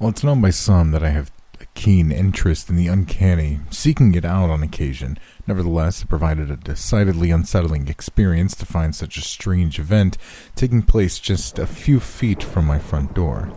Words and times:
Well, 0.00 0.10
it's 0.10 0.22
known 0.22 0.40
by 0.40 0.50
some 0.50 0.92
that 0.92 1.02
I 1.02 1.08
have 1.08 1.32
a 1.60 1.66
keen 1.74 2.12
interest 2.12 2.70
in 2.70 2.76
the 2.76 2.86
uncanny, 2.86 3.58
seeking 3.70 4.14
it 4.14 4.24
out 4.24 4.48
on 4.48 4.62
occasion. 4.62 5.18
Nevertheless, 5.44 6.02
it 6.02 6.08
provided 6.08 6.52
a 6.52 6.56
decidedly 6.56 7.32
unsettling 7.32 7.88
experience 7.88 8.54
to 8.56 8.66
find 8.66 8.94
such 8.94 9.16
a 9.16 9.22
strange 9.22 9.80
event 9.80 10.16
taking 10.54 10.82
place 10.82 11.18
just 11.18 11.58
a 11.58 11.66
few 11.66 11.98
feet 11.98 12.44
from 12.44 12.64
my 12.64 12.78
front 12.78 13.12
door. 13.12 13.50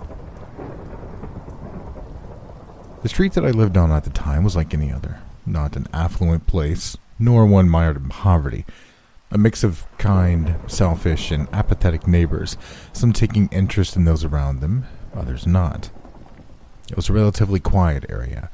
The 3.04 3.10
street 3.10 3.34
that 3.34 3.46
I 3.46 3.52
lived 3.52 3.78
on 3.78 3.92
at 3.92 4.04
the 4.04 4.10
time 4.10 4.44
was 4.44 4.56
like 4.56 4.74
any 4.74 4.92
other, 4.92 5.20
not 5.46 5.76
an 5.76 5.88
affluent 5.94 6.48
place, 6.48 6.98
nor 7.20 7.46
one 7.46 7.70
mired 7.70 7.98
in 7.98 8.10
poverty. 8.10 8.66
A 9.30 9.38
mix 9.38 9.64
of 9.64 9.86
kind, 10.00 10.56
selfish, 10.66 11.30
and 11.30 11.48
apathetic 11.54 12.08
neighbors, 12.08 12.58
some 12.94 13.14
taking 13.14 13.48
interest 13.50 13.96
in 13.96 14.06
those 14.06 14.24
around 14.24 14.60
them, 14.60 14.88
others 15.14 15.46
not. 15.46 15.92
It 16.92 16.98
was 16.98 17.08
a 17.08 17.14
relatively 17.14 17.62
quiet 17.62 18.06
area, 18.10 18.50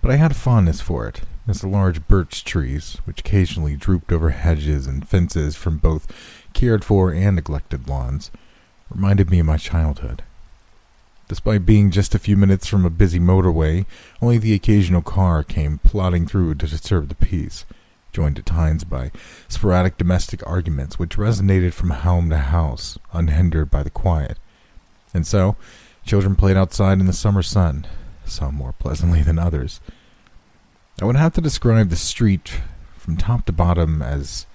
but 0.00 0.10
I 0.10 0.16
had 0.16 0.30
a 0.30 0.34
fondness 0.34 0.80
for 0.80 1.06
it, 1.06 1.20
as 1.46 1.60
the 1.60 1.68
large 1.68 2.08
birch 2.08 2.42
trees, 2.42 2.96
which 3.04 3.20
occasionally 3.20 3.76
drooped 3.76 4.10
over 4.10 4.30
hedges 4.30 4.86
and 4.86 5.06
fences 5.06 5.54
from 5.54 5.76
both 5.76 6.10
cared 6.54 6.82
for 6.82 7.12
and 7.12 7.36
neglected 7.36 7.86
lawns, 7.86 8.30
reminded 8.88 9.30
me 9.30 9.38
of 9.40 9.44
my 9.44 9.58
childhood. 9.58 10.22
Despite 11.28 11.66
being 11.66 11.90
just 11.90 12.14
a 12.14 12.18
few 12.18 12.38
minutes 12.38 12.66
from 12.66 12.86
a 12.86 12.90
busy 12.90 13.20
motorway, 13.20 13.84
only 14.22 14.38
the 14.38 14.54
occasional 14.54 15.02
car 15.02 15.42
came 15.42 15.76
plodding 15.76 16.26
through 16.26 16.54
to 16.54 16.66
disturb 16.66 17.10
the 17.10 17.14
peace, 17.14 17.66
joined 18.12 18.38
at 18.38 18.46
times 18.46 18.82
by 18.84 19.10
sporadic 19.46 19.98
domestic 19.98 20.42
arguments 20.46 20.98
which 20.98 21.18
resonated 21.18 21.74
from 21.74 21.90
home 21.90 22.30
to 22.30 22.38
house, 22.38 22.98
unhindered 23.12 23.70
by 23.70 23.82
the 23.82 23.90
quiet. 23.90 24.38
And 25.12 25.26
so, 25.26 25.56
Children 26.04 26.36
played 26.36 26.56
outside 26.56 27.00
in 27.00 27.06
the 27.06 27.12
summer 27.12 27.42
sun, 27.42 27.86
some 28.26 28.54
more 28.54 28.72
pleasantly 28.72 29.22
than 29.22 29.38
others. 29.38 29.80
I 31.00 31.06
would 31.06 31.16
have 31.16 31.32
to 31.34 31.40
describe 31.40 31.88
the 31.88 31.96
street 31.96 32.60
from 32.96 33.16
top 33.16 33.46
to 33.46 33.52
bottom 33.52 34.02
as 34.02 34.46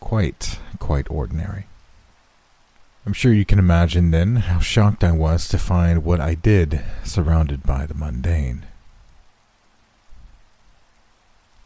quite, 0.00 0.58
quite 0.78 1.10
ordinary. 1.10 1.66
I'm 3.06 3.12
sure 3.12 3.32
you 3.32 3.44
can 3.44 3.58
imagine 3.58 4.10
then 4.10 4.36
how 4.36 4.58
shocked 4.58 5.04
I 5.04 5.12
was 5.12 5.46
to 5.48 5.58
find 5.58 6.04
what 6.04 6.20
I 6.20 6.34
did 6.34 6.82
surrounded 7.04 7.62
by 7.62 7.86
the 7.86 7.94
mundane. 7.94 8.66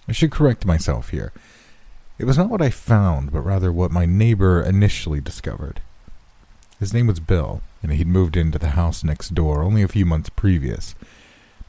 I 0.09 0.13
should 0.13 0.31
correct 0.31 0.67
myself 0.67 1.11
here. 1.11 1.33
It 2.19 2.25
was 2.25 2.37
not 2.37 2.51
what 2.51 2.63
I 2.63 2.71
found, 2.71 3.33
but 3.33 3.41
rather 3.41 3.73
what 3.73 3.91
my 3.91 4.05
neighbor 4.05 4.61
initially 4.61 5.21
discovered. 5.21 5.81
His 6.79 6.95
name 6.95 7.09
was 7.09 7.19
Bill, 7.19 7.61
and 7.83 7.91
he'd 7.93 8.07
moved 8.07 8.37
into 8.37 8.59
the 8.59 8.71
house 8.71 9.03
next 9.03 9.35
door 9.35 9.63
only 9.63 9.83
a 9.83 9.89
few 9.89 10.07
months 10.07 10.29
previous. 10.29 10.95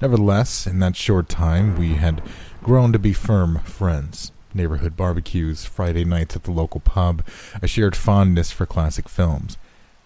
Nevertheless, 0.02 0.68
in 0.68 0.78
that 0.80 0.96
short 0.96 1.28
time, 1.28 1.76
we 1.76 1.96
had 1.96 2.22
grown 2.62 2.94
to 2.94 3.00
be 3.00 3.14
firm 3.14 3.60
friends. 3.60 4.32
Neighborhood 4.54 4.96
barbecues, 4.96 5.66
Friday 5.66 6.06
nights 6.06 6.36
at 6.36 6.44
the 6.44 6.52
local 6.52 6.80
pub, 6.80 7.24
a 7.62 7.68
shared 7.68 7.96
fondness 7.96 8.52
for 8.52 8.68
classic 8.68 9.10
films. 9.10 9.58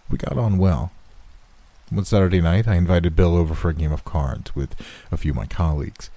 We 0.09 0.17
got 0.17 0.37
on 0.37 0.57
well. 0.57 0.91
One 1.89 2.05
Saturday 2.05 2.39
night, 2.39 2.67
I 2.67 2.75
invited 2.75 3.15
Bill 3.15 3.35
over 3.35 3.53
for 3.53 3.69
a 3.69 3.73
game 3.73 3.91
of 3.91 4.05
cards 4.05 4.55
with 4.55 4.73
a 5.11 5.17
few 5.17 5.31
of 5.31 5.37
my 5.37 5.45
colleagues. 5.45 6.09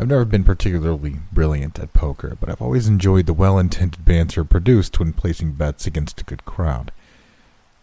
I've 0.00 0.08
never 0.08 0.24
been 0.24 0.44
particularly 0.44 1.18
brilliant 1.30 1.78
at 1.78 1.92
poker, 1.92 2.36
but 2.40 2.48
I've 2.48 2.62
always 2.62 2.88
enjoyed 2.88 3.26
the 3.26 3.34
well 3.34 3.58
intended 3.58 4.04
banter 4.04 4.44
produced 4.44 4.98
when 4.98 5.12
placing 5.12 5.52
bets 5.52 5.86
against 5.86 6.22
a 6.22 6.24
good 6.24 6.46
crowd. 6.46 6.90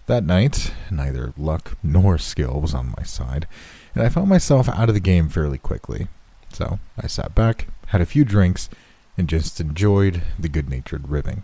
That 0.10 0.26
night, 0.26 0.74
neither 0.90 1.34
luck 1.38 1.78
nor 1.84 2.18
skill 2.18 2.60
was 2.62 2.74
on 2.74 2.96
my 2.98 3.04
side, 3.04 3.48
and 3.94 4.04
I 4.04 4.10
found 4.10 4.28
myself 4.28 4.68
out 4.68 4.90
of 4.90 4.96
the 4.96 5.00
game 5.00 5.30
fairly 5.30 5.60
quickly. 5.60 6.08
So 6.52 6.80
I 7.00 7.06
sat 7.06 7.36
back, 7.36 7.68
had 7.90 8.02
a 8.02 8.08
few 8.08 8.26
drinks, 8.26 8.70
and 9.20 9.30
just 9.30 9.62
enjoyed 9.62 10.24
the 10.40 10.50
good 10.50 10.68
natured 10.68 11.10
ribbing. 11.10 11.44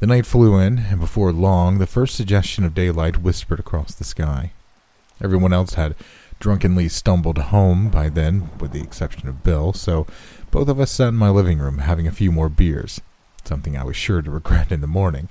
The 0.00 0.08
night 0.08 0.26
flew 0.26 0.58
in, 0.58 0.78
and 0.78 0.98
before 0.98 1.32
long, 1.32 1.78
the 1.78 1.86
first 1.86 2.16
suggestion 2.16 2.64
of 2.64 2.74
daylight 2.74 3.22
whispered 3.22 3.60
across 3.60 3.94
the 3.94 4.02
sky. 4.02 4.50
Everyone 5.22 5.52
else 5.52 5.74
had 5.74 5.94
drunkenly 6.40 6.88
stumbled 6.88 7.38
home 7.38 7.90
by 7.90 8.08
then, 8.08 8.50
with 8.58 8.72
the 8.72 8.82
exception 8.82 9.28
of 9.28 9.44
Bill, 9.44 9.72
so 9.72 10.04
both 10.50 10.66
of 10.66 10.80
us 10.80 10.90
sat 10.90 11.10
in 11.10 11.14
my 11.14 11.30
living 11.30 11.60
room 11.60 11.78
having 11.78 12.08
a 12.08 12.10
few 12.10 12.32
more 12.32 12.48
beers, 12.48 13.00
something 13.44 13.76
I 13.76 13.84
was 13.84 13.94
sure 13.94 14.20
to 14.20 14.32
regret 14.32 14.72
in 14.72 14.80
the 14.80 14.88
morning 14.88 15.28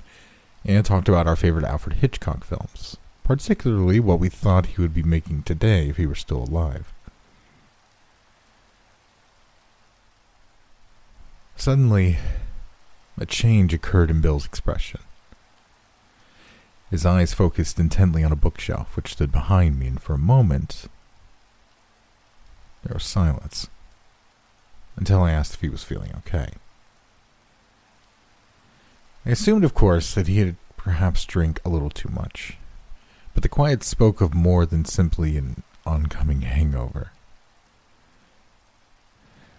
and 0.66 0.84
talked 0.84 1.08
about 1.08 1.28
our 1.28 1.36
favorite 1.36 1.64
Alfred 1.64 1.96
Hitchcock 1.96 2.44
films, 2.44 2.96
particularly 3.22 4.00
what 4.00 4.18
we 4.18 4.28
thought 4.28 4.66
he 4.66 4.82
would 4.82 4.92
be 4.92 5.02
making 5.02 5.44
today 5.44 5.88
if 5.88 5.96
he 5.96 6.06
were 6.06 6.16
still 6.16 6.42
alive. 6.42 6.92
Suddenly, 11.54 12.18
a 13.18 13.24
change 13.24 13.72
occurred 13.72 14.10
in 14.10 14.20
Bill's 14.20 14.44
expression. 14.44 15.00
His 16.90 17.06
eyes 17.06 17.32
focused 17.32 17.78
intently 17.78 18.22
on 18.22 18.32
a 18.32 18.36
bookshelf 18.36 18.94
which 18.94 19.12
stood 19.12 19.32
behind 19.32 19.78
me, 19.78 19.86
and 19.86 20.02
for 20.02 20.14
a 20.14 20.18
moment, 20.18 20.86
there 22.84 22.94
was 22.94 23.04
silence 23.04 23.68
until 24.96 25.22
I 25.22 25.32
asked 25.32 25.54
if 25.54 25.60
he 25.60 25.68
was 25.68 25.84
feeling 25.84 26.12
okay. 26.18 26.50
I 29.26 29.30
assumed, 29.30 29.64
of 29.64 29.74
course, 29.74 30.14
that 30.14 30.28
he 30.28 30.38
had 30.38 30.54
perhaps 30.76 31.24
drank 31.24 31.60
a 31.64 31.68
little 31.68 31.90
too 31.90 32.08
much, 32.08 32.58
but 33.34 33.42
the 33.42 33.48
quiet 33.48 33.82
spoke 33.82 34.20
of 34.20 34.34
more 34.34 34.64
than 34.64 34.84
simply 34.84 35.36
an 35.36 35.64
oncoming 35.84 36.42
hangover. 36.42 37.10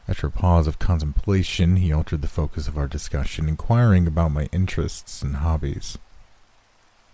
After 0.08 0.28
a 0.28 0.32
pause 0.32 0.68
of 0.68 0.80
contemplation, 0.80 1.76
he 1.76 1.92
altered 1.92 2.22
the 2.22 2.30
focus 2.30 2.70
of 2.70 2.78
our 2.78 2.88
discussion, 2.88 3.50
inquiring 3.50 4.08
about 4.08 4.32
my 4.32 4.48
interests 4.54 5.22
and 5.22 5.36
hobbies. 5.36 5.98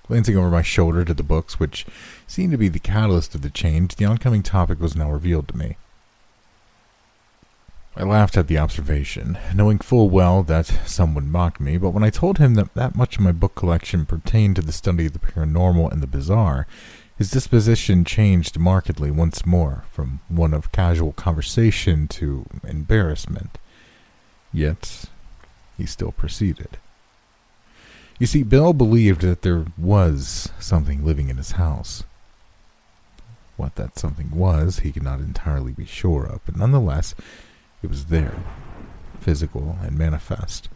Glancing 0.06 0.38
over 0.38 0.52
my 0.52 0.62
shoulder 0.62 1.04
to 1.06 1.14
the 1.16 1.24
books, 1.24 1.60
which 1.60 1.88
seemed 2.28 2.52
to 2.52 2.58
be 2.58 2.68
the 2.68 2.78
catalyst 2.78 3.34
of 3.34 3.42
the 3.42 3.50
change, 3.50 3.96
the 3.96 4.06
oncoming 4.06 4.44
topic 4.44 4.80
was 4.80 4.96
now 4.96 5.12
revealed 5.12 5.48
to 5.48 5.58
me. 5.58 5.76
I 7.96 8.04
laughed 8.04 8.38
at 8.38 8.48
the 8.48 8.58
observation, 8.58 9.38
knowing 9.54 9.78
full 9.78 10.10
well 10.10 10.42
that 10.44 10.66
some 10.86 11.14
would 11.14 11.26
mock 11.26 11.60
me, 11.60 11.78
but 11.78 11.92
when 11.92 12.04
I 12.04 12.10
told 12.10 12.40
him 12.40 12.56
that 12.56 12.74
that 12.74 12.96
much 12.96 13.18
of 13.18 13.22
my 13.22 13.32
book 13.32 13.54
collection 13.54 14.08
pertained 14.08 14.56
to 14.56 14.64
the 14.64 14.72
study 14.72 15.06
of 15.06 15.14
the 15.14 15.20
paranormal 15.20 15.92
and 15.92 16.02
the 16.02 16.08
bizarre, 16.08 16.66
his 17.16 17.30
disposition 17.30 18.04
changed 18.04 18.58
markedly 18.58 19.12
once 19.12 19.46
more, 19.46 19.86
from 19.92 20.22
one 20.28 20.56
of 20.56 20.72
casual 20.72 21.12
conversation 21.14 22.08
to 22.08 22.48
embarrassment. 22.68 23.60
Yet, 24.52 25.06
he 25.78 25.86
still 25.86 26.12
proceeded. 26.12 26.78
You 28.18 28.26
see, 28.26 28.42
Bill 28.42 28.74
believed 28.74 29.22
that 29.22 29.44
there 29.44 29.66
was 29.78 30.52
something 30.60 31.06
living 31.06 31.30
in 31.30 31.38
his 31.38 31.52
house. 31.52 32.04
What 33.56 33.76
that 33.76 34.00
something 34.00 34.32
was, 34.32 34.80
he 34.80 34.92
could 34.92 35.04
not 35.04 35.20
entirely 35.20 35.74
be 35.74 35.86
sure 35.86 36.26
of, 36.26 36.44
but 36.46 36.58
nonetheless, 36.58 37.14
it 37.84 37.90
was 37.90 38.06
there, 38.06 38.36
physical 39.20 39.78
and 39.82 39.98
manifest, 39.98 40.70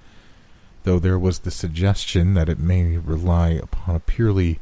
though 0.84 1.00
there 1.00 1.18
was 1.18 1.40
the 1.40 1.52
suggestion 1.52 2.34
that 2.36 2.50
it 2.50 2.60
may 2.60 2.98
rely 2.98 3.50
upon 3.50 3.96
a 3.96 4.00
purely 4.00 4.60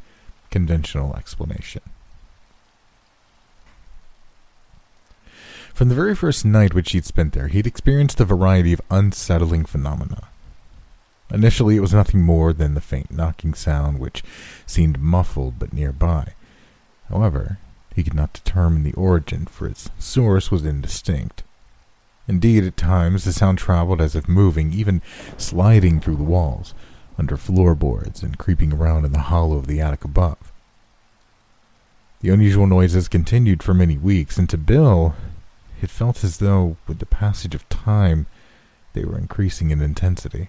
conventional 0.50 1.14
explanation. 1.16 1.82
From 5.74 5.90
the 5.90 5.94
very 5.94 6.14
first 6.14 6.44
night 6.46 6.72
which 6.72 6.92
he'd 6.92 7.04
spent 7.04 7.34
there, 7.34 7.48
he'd 7.48 7.66
experienced 7.66 8.18
a 8.20 8.24
variety 8.24 8.72
of 8.72 8.80
unsettling 8.90 9.66
phenomena. 9.66 10.28
Initially, 11.30 11.76
it 11.76 11.80
was 11.80 11.92
nothing 11.92 12.22
more 12.22 12.52
than 12.52 12.72
the 12.72 12.80
faint 12.80 13.10
knocking 13.10 13.52
sound 13.52 13.98
which 13.98 14.22
seemed 14.64 14.98
muffled 14.98 15.58
but 15.58 15.74
nearby. 15.74 16.32
However, 17.10 17.58
he 17.94 18.02
could 18.02 18.14
not 18.14 18.32
determine 18.32 18.84
the 18.84 18.94
origin, 18.94 19.46
for 19.46 19.66
its 19.66 19.90
source 19.98 20.50
was 20.50 20.64
indistinct. 20.64 21.42
Indeed, 22.28 22.64
at 22.64 22.76
times 22.76 23.24
the 23.24 23.32
sound 23.32 23.58
traveled 23.58 24.00
as 24.00 24.16
if 24.16 24.28
moving, 24.28 24.72
even 24.72 25.02
sliding 25.36 26.00
through 26.00 26.16
the 26.16 26.24
walls, 26.24 26.74
under 27.18 27.36
floorboards, 27.36 28.22
and 28.22 28.38
creeping 28.38 28.72
around 28.72 29.04
in 29.04 29.12
the 29.12 29.20
hollow 29.20 29.56
of 29.56 29.66
the 29.66 29.80
attic 29.80 30.04
above. 30.04 30.52
The 32.20 32.30
unusual 32.30 32.66
noises 32.66 33.08
continued 33.08 33.62
for 33.62 33.74
many 33.74 33.96
weeks, 33.96 34.38
and 34.38 34.48
to 34.50 34.58
Bill, 34.58 35.14
it 35.80 35.90
felt 35.90 36.24
as 36.24 36.38
though, 36.38 36.76
with 36.88 36.98
the 36.98 37.06
passage 37.06 37.54
of 37.54 37.68
time, 37.68 38.26
they 38.94 39.04
were 39.04 39.18
increasing 39.18 39.70
in 39.70 39.80
intensity. 39.80 40.48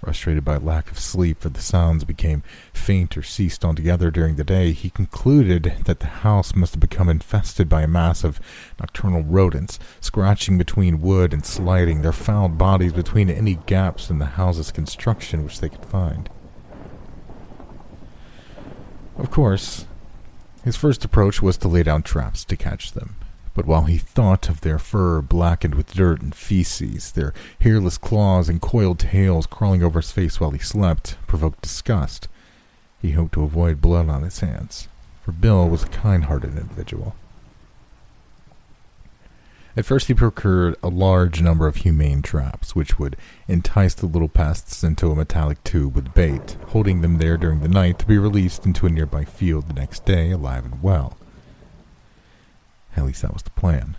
Frustrated 0.00 0.44
by 0.44 0.58
lack 0.58 0.92
of 0.92 0.98
sleep, 0.98 1.40
for 1.40 1.48
the 1.48 1.60
sounds 1.60 2.04
became 2.04 2.44
faint 2.72 3.16
or 3.16 3.22
ceased 3.22 3.64
altogether 3.64 4.12
during 4.12 4.36
the 4.36 4.44
day, 4.44 4.70
he 4.70 4.90
concluded 4.90 5.74
that 5.86 5.98
the 5.98 6.06
house 6.06 6.54
must 6.54 6.74
have 6.74 6.80
become 6.80 7.08
infested 7.08 7.68
by 7.68 7.82
a 7.82 7.88
mass 7.88 8.22
of 8.22 8.40
nocturnal 8.78 9.24
rodents, 9.24 9.80
scratching 10.00 10.56
between 10.56 11.00
wood 11.00 11.34
and 11.34 11.44
sliding 11.44 12.02
their 12.02 12.12
foul 12.12 12.48
bodies 12.48 12.92
between 12.92 13.28
any 13.28 13.56
gaps 13.66 14.08
in 14.08 14.20
the 14.20 14.26
house's 14.26 14.70
construction 14.70 15.42
which 15.42 15.60
they 15.60 15.68
could 15.68 15.84
find. 15.84 16.30
Of 19.18 19.32
course, 19.32 19.84
His 20.64 20.76
first 20.76 21.04
approach 21.04 21.40
was 21.42 21.56
to 21.58 21.68
lay 21.68 21.82
down 21.82 22.02
traps 22.02 22.44
to 22.44 22.56
catch 22.56 22.92
them. 22.92 23.16
But 23.58 23.66
while 23.66 23.86
he 23.86 23.98
thought 23.98 24.48
of 24.48 24.60
their 24.60 24.78
fur 24.78 25.20
blackened 25.20 25.74
with 25.74 25.92
dirt 25.92 26.22
and 26.22 26.32
feces, 26.32 27.10
their 27.10 27.34
hairless 27.60 27.98
claws 27.98 28.48
and 28.48 28.60
coiled 28.60 29.00
tails 29.00 29.46
crawling 29.46 29.82
over 29.82 29.98
his 29.98 30.12
face 30.12 30.38
while 30.38 30.52
he 30.52 30.60
slept 30.60 31.16
provoked 31.26 31.62
disgust, 31.62 32.28
he 33.02 33.10
hoped 33.10 33.34
to 33.34 33.42
avoid 33.42 33.80
blood 33.80 34.08
on 34.08 34.22
his 34.22 34.38
hands, 34.38 34.86
for 35.22 35.32
Bill 35.32 35.68
was 35.68 35.82
a 35.82 35.88
kind 35.88 36.26
hearted 36.26 36.56
individual. 36.56 37.16
At 39.76 39.86
first, 39.86 40.06
he 40.06 40.14
procured 40.14 40.76
a 40.80 40.88
large 40.88 41.42
number 41.42 41.66
of 41.66 41.78
humane 41.78 42.22
traps, 42.22 42.76
which 42.76 43.00
would 43.00 43.16
entice 43.48 43.94
the 43.94 44.06
little 44.06 44.28
pests 44.28 44.84
into 44.84 45.10
a 45.10 45.16
metallic 45.16 45.64
tube 45.64 45.96
with 45.96 46.14
bait, 46.14 46.56
holding 46.68 47.00
them 47.00 47.18
there 47.18 47.36
during 47.36 47.58
the 47.58 47.68
night 47.68 47.98
to 47.98 48.06
be 48.06 48.18
released 48.18 48.64
into 48.64 48.86
a 48.86 48.88
nearby 48.88 49.24
field 49.24 49.66
the 49.66 49.74
next 49.74 50.04
day, 50.04 50.30
alive 50.30 50.64
and 50.64 50.80
well. 50.80 51.16
At 52.98 53.04
least 53.04 53.22
that 53.22 53.32
was 53.32 53.44
the 53.44 53.50
plan. 53.50 53.94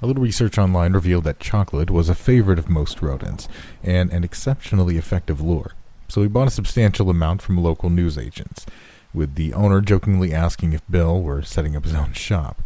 A 0.00 0.06
little 0.06 0.22
research 0.22 0.56
online 0.56 0.94
revealed 0.94 1.24
that 1.24 1.40
chocolate 1.40 1.90
was 1.90 2.08
a 2.08 2.14
favorite 2.14 2.58
of 2.58 2.70
most 2.70 3.02
rodents 3.02 3.48
and 3.82 4.10
an 4.14 4.24
exceptionally 4.24 4.96
effective 4.96 5.42
lure, 5.42 5.72
so 6.08 6.22
he 6.22 6.28
bought 6.28 6.48
a 6.48 6.50
substantial 6.50 7.10
amount 7.10 7.42
from 7.42 7.62
local 7.62 7.90
newsagents, 7.90 8.64
with 9.12 9.34
the 9.34 9.52
owner 9.52 9.82
jokingly 9.82 10.32
asking 10.32 10.72
if 10.72 10.80
Bill 10.90 11.20
were 11.20 11.42
setting 11.42 11.76
up 11.76 11.84
his 11.84 11.94
own 11.94 12.14
shop. 12.14 12.62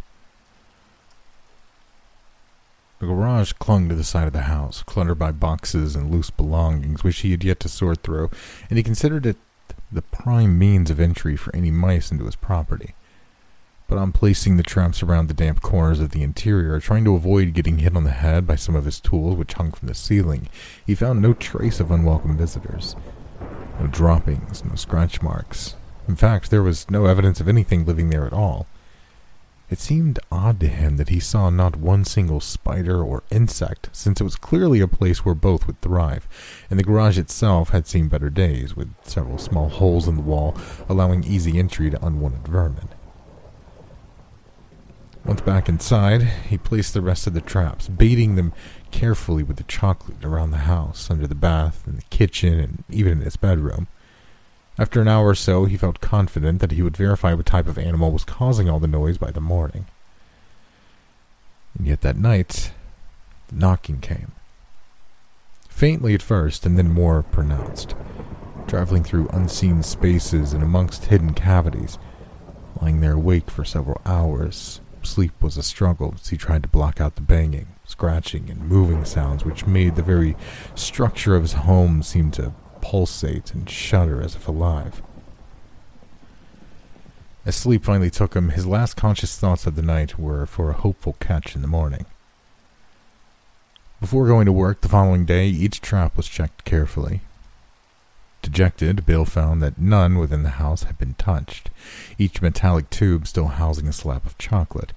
The 2.99 3.07
garage 3.07 3.51
clung 3.51 3.89
to 3.89 3.95
the 3.95 4.05
side 4.05 4.27
of 4.27 4.33
the 4.33 4.43
house, 4.43 4.81
cluttered 4.81 5.19
by 5.19 5.33
boxes 5.33 5.93
and 5.93 6.09
loose 6.09 6.29
belongings 6.29 7.03
which 7.03 7.19
he 7.19 7.31
had 7.31 7.43
yet 7.43 7.59
to 7.59 7.67
sort 7.67 8.01
through, 8.01 8.29
and 8.69 8.77
he 8.77 8.83
considered 8.83 9.25
it 9.25 9.35
the 9.91 10.03
prime 10.03 10.57
means 10.57 10.89
of 10.89 11.01
entry 11.01 11.35
for 11.35 11.53
any 11.53 11.69
mice 11.69 12.13
into 12.13 12.25
his 12.25 12.37
property 12.37 12.95
but 13.91 13.99
on 13.99 14.13
placing 14.13 14.55
the 14.55 14.63
traps 14.63 15.03
around 15.03 15.27
the 15.27 15.33
damp 15.33 15.61
corners 15.61 15.99
of 15.99 16.11
the 16.11 16.23
interior, 16.23 16.79
trying 16.79 17.03
to 17.03 17.13
avoid 17.13 17.51
getting 17.51 17.79
hit 17.79 17.93
on 17.93 18.05
the 18.05 18.11
head 18.11 18.47
by 18.47 18.55
some 18.55 18.73
of 18.73 18.85
his 18.85 19.01
tools 19.01 19.35
which 19.35 19.51
hung 19.51 19.69
from 19.69 19.89
the 19.89 19.93
ceiling, 19.93 20.47
he 20.87 20.95
found 20.95 21.21
no 21.21 21.33
trace 21.33 21.81
of 21.81 21.91
unwelcome 21.91 22.37
visitors. 22.37 22.95
No 23.81 23.87
droppings, 23.87 24.63
no 24.63 24.75
scratch 24.75 25.21
marks. 25.21 25.75
In 26.07 26.15
fact, 26.15 26.49
there 26.49 26.63
was 26.63 26.89
no 26.89 27.05
evidence 27.05 27.41
of 27.41 27.49
anything 27.49 27.83
living 27.83 28.09
there 28.09 28.25
at 28.25 28.31
all. 28.31 28.65
It 29.69 29.79
seemed 29.79 30.19
odd 30.31 30.61
to 30.61 30.69
him 30.69 30.95
that 30.95 31.09
he 31.09 31.19
saw 31.19 31.49
not 31.49 31.75
one 31.75 32.05
single 32.05 32.39
spider 32.39 33.03
or 33.03 33.23
insect, 33.29 33.89
since 33.91 34.21
it 34.21 34.23
was 34.23 34.37
clearly 34.37 34.79
a 34.79 34.87
place 34.87 35.25
where 35.25 35.35
both 35.35 35.67
would 35.67 35.81
thrive, 35.81 36.29
and 36.69 36.79
the 36.79 36.85
garage 36.85 37.17
itself 37.17 37.71
had 37.71 37.87
seen 37.87 38.07
better 38.07 38.29
days, 38.29 38.73
with 38.73 38.93
several 39.03 39.37
small 39.37 39.67
holes 39.67 40.07
in 40.07 40.15
the 40.15 40.21
wall 40.21 40.55
allowing 40.87 41.25
easy 41.25 41.59
entry 41.59 41.89
to 41.89 42.05
unwanted 42.05 42.47
vermin. 42.47 42.87
Once 45.23 45.41
back 45.41 45.69
inside, 45.69 46.23
he 46.49 46.57
placed 46.57 46.93
the 46.93 47.01
rest 47.01 47.27
of 47.27 47.33
the 47.33 47.41
traps, 47.41 47.87
baiting 47.87 48.35
them 48.35 48.51
carefully 48.89 49.43
with 49.43 49.57
the 49.57 49.63
chocolate 49.63 50.25
around 50.25 50.49
the 50.49 50.57
house, 50.57 51.11
under 51.11 51.27
the 51.27 51.35
bath, 51.35 51.83
in 51.85 51.95
the 51.95 52.01
kitchen, 52.09 52.59
and 52.59 52.83
even 52.89 53.13
in 53.13 53.21
his 53.21 53.37
bedroom. 53.37 53.87
After 54.79 54.99
an 54.99 55.07
hour 55.07 55.27
or 55.27 55.35
so, 55.35 55.65
he 55.65 55.77
felt 55.77 56.01
confident 56.01 56.59
that 56.59 56.71
he 56.71 56.81
would 56.81 56.97
verify 56.97 57.33
what 57.33 57.45
type 57.45 57.67
of 57.67 57.77
animal 57.77 58.11
was 58.11 58.23
causing 58.23 58.67
all 58.67 58.79
the 58.79 58.87
noise 58.87 59.19
by 59.19 59.29
the 59.29 59.39
morning. 59.39 59.85
And 61.77 61.85
yet 61.85 62.01
that 62.01 62.17
night, 62.17 62.71
the 63.49 63.55
knocking 63.55 63.99
came. 63.99 64.31
Faintly 65.69 66.15
at 66.15 66.23
first, 66.23 66.65
and 66.65 66.79
then 66.79 66.91
more 66.91 67.21
pronounced, 67.21 67.93
traveling 68.67 69.03
through 69.03 69.29
unseen 69.29 69.83
spaces 69.83 70.51
and 70.51 70.63
amongst 70.63 71.05
hidden 71.05 71.33
cavities, 71.33 71.99
lying 72.81 73.01
there 73.01 73.13
awake 73.13 73.51
for 73.51 73.63
several 73.63 74.01
hours, 74.05 74.81
Sleep 75.03 75.33
was 75.41 75.57
a 75.57 75.63
struggle 75.63 76.13
as 76.15 76.29
he 76.29 76.37
tried 76.37 76.63
to 76.63 76.69
block 76.69 77.01
out 77.01 77.15
the 77.15 77.21
banging, 77.21 77.67
scratching, 77.85 78.49
and 78.49 78.69
moving 78.69 79.03
sounds 79.03 79.43
which 79.43 79.65
made 79.65 79.95
the 79.95 80.03
very 80.03 80.35
structure 80.75 81.35
of 81.35 81.41
his 81.41 81.53
home 81.53 82.03
seem 82.03 82.31
to 82.31 82.53
pulsate 82.81 83.53
and 83.53 83.69
shudder 83.69 84.21
as 84.21 84.35
if 84.35 84.47
alive. 84.47 85.01
As 87.45 87.55
sleep 87.55 87.83
finally 87.83 88.11
took 88.11 88.35
him, 88.35 88.49
his 88.49 88.67
last 88.67 88.95
conscious 88.95 89.37
thoughts 89.37 89.65
of 89.65 89.75
the 89.75 89.81
night 89.81 90.19
were 90.19 90.45
for 90.45 90.69
a 90.69 90.73
hopeful 90.73 91.17
catch 91.19 91.55
in 91.55 91.63
the 91.63 91.67
morning. 91.67 92.05
Before 93.99 94.27
going 94.27 94.45
to 94.45 94.51
work 94.51 94.81
the 94.81 94.89
following 94.89 95.25
day, 95.25 95.47
each 95.47 95.81
trap 95.81 96.15
was 96.17 96.27
checked 96.27 96.63
carefully. 96.63 97.21
Dejected, 98.41 99.05
Bill 99.05 99.25
found 99.25 99.61
that 99.61 99.77
none 99.77 100.17
within 100.17 100.43
the 100.43 100.51
house 100.51 100.83
had 100.83 100.97
been 100.97 101.13
touched, 101.13 101.69
each 102.17 102.41
metallic 102.41 102.89
tube 102.89 103.27
still 103.27 103.47
housing 103.47 103.87
a 103.87 103.93
slab 103.93 104.25
of 104.25 104.37
chocolate. 104.37 104.93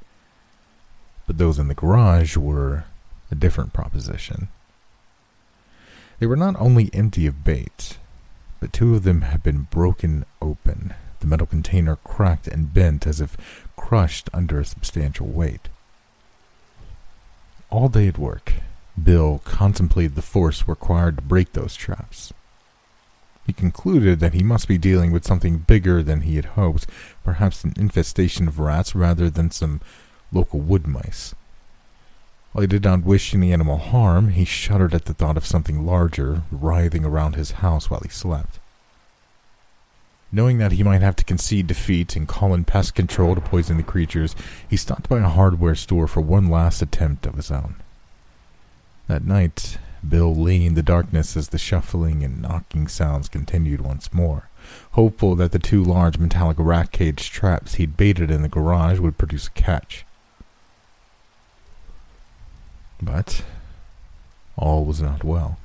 But 1.27 1.39
those 1.39 1.59
in 1.59 1.69
the 1.69 1.75
garage 1.75 2.37
were 2.37 2.85
a 3.31 3.35
different 3.35 3.73
proposition. 3.73 4.49
They 6.19 6.27
were 6.27 6.37
not 6.37 6.57
only 6.59 6.91
empty 6.95 7.27
of 7.27 7.45
bait, 7.45 7.99
but 8.61 8.73
two 8.73 8.95
of 8.95 9.03
them 9.03 9.23
had 9.23 9.43
been 9.43 9.69
broken 9.71 10.25
open, 10.41 10.95
the 11.21 11.27
metal 11.27 11.47
container 11.47 11.97
cracked 11.97 12.49
and 12.49 12.73
bent 12.73 13.07
as 13.07 13.21
if 13.21 13.37
crushed 13.77 14.31
under 14.33 14.59
a 14.59 14.65
substantial 14.65 15.27
weight. 15.27 15.69
All 17.69 17.89
day 17.89 18.09
at 18.09 18.19
work, 18.19 18.55
Bill 19.03 19.41
contemplated 19.45 20.15
the 20.15 20.23
force 20.23 20.67
required 20.69 21.17
to 21.17 21.23
break 21.23 21.53
those 21.53 21.75
traps. 21.75 22.33
He 23.47 23.53
concluded 23.53 24.21
that 24.21 24.33
he 24.33 24.43
must 24.43 24.69
be 24.69 24.79
dealing 24.79 25.13
with 25.13 25.27
something 25.27 25.59
bigger 25.59 26.03
than 26.03 26.23
he 26.23 26.37
had 26.37 26.57
hoped, 26.57 26.87
perhaps 27.23 27.63
an 27.63 27.75
infestation 27.77 28.49
of 28.49 28.59
rats 28.59 28.95
rather 28.95 29.29
than 29.29 29.51
some 29.51 29.81
local 30.33 30.61
wood 30.61 30.87
mice. 30.87 31.35
While 32.53 32.63
he 32.63 32.69
did 32.69 32.85
not 32.85 33.03
wish 33.03 33.35
any 33.35 33.53
animal 33.53 33.79
harm, 33.79 34.29
he 34.31 34.45
shuddered 34.45 34.95
at 34.95 35.07
the 35.07 35.15
thought 35.15 35.37
of 35.37 35.45
something 35.45 35.85
larger 35.85 36.43
writhing 36.51 37.05
around 37.05 37.35
his 37.35 37.53
house 37.53 37.91
while 37.91 38.01
he 38.01 38.09
slept. 38.09 38.61
Knowing 40.33 40.59
that 40.59 40.73
he 40.73 40.83
might 40.83 41.03
have 41.03 41.17
to 41.17 41.25
concede 41.25 41.67
defeat 41.67 42.17
and 42.17 42.27
call 42.27 42.55
in 42.55 42.65
pest 42.65 42.95
control 42.95 43.35
to 43.35 43.41
poison 43.41 43.77
the 43.77 43.83
creatures, 43.83 44.35
he 44.69 44.77
stopped 44.77 45.09
by 45.09 45.19
a 45.19 45.29
hardware 45.29 45.75
store 45.75 46.07
for 46.07 46.21
one 46.21 46.49
last 46.49 46.81
attempt 46.81 47.27
of 47.27 47.35
his 47.35 47.51
own. 47.51 47.77
That 49.07 49.25
night, 49.25 49.79
Bill 50.09 50.35
lay 50.35 50.65
in 50.65 50.75
the 50.75 50.83
darkness 50.83 51.37
as 51.37 51.49
the 51.49 51.59
shuffling 51.59 52.23
and 52.23 52.43
knocking 52.43 52.89
sounds 52.89 53.29
continued 53.29 53.81
once 53.81 54.13
more, 54.13 54.49
hopeful 54.93 55.35
that 55.37 55.53
the 55.53 55.59
two 55.59 55.83
large 55.83 56.19
metallic 56.19 56.57
rat 56.59 56.93
cage 56.93 57.31
traps 57.31 57.75
he'd 57.75 57.97
baited 57.97 58.31
in 58.31 58.43
the 58.43 58.49
garage 58.49 58.99
would 58.99 59.19
produce 59.19 59.47
a 59.47 59.53
catch. 59.53 60.05
But 63.03 63.45
all 64.57 64.85
was 64.85 65.01
not 65.01 65.25
well. 65.25 65.59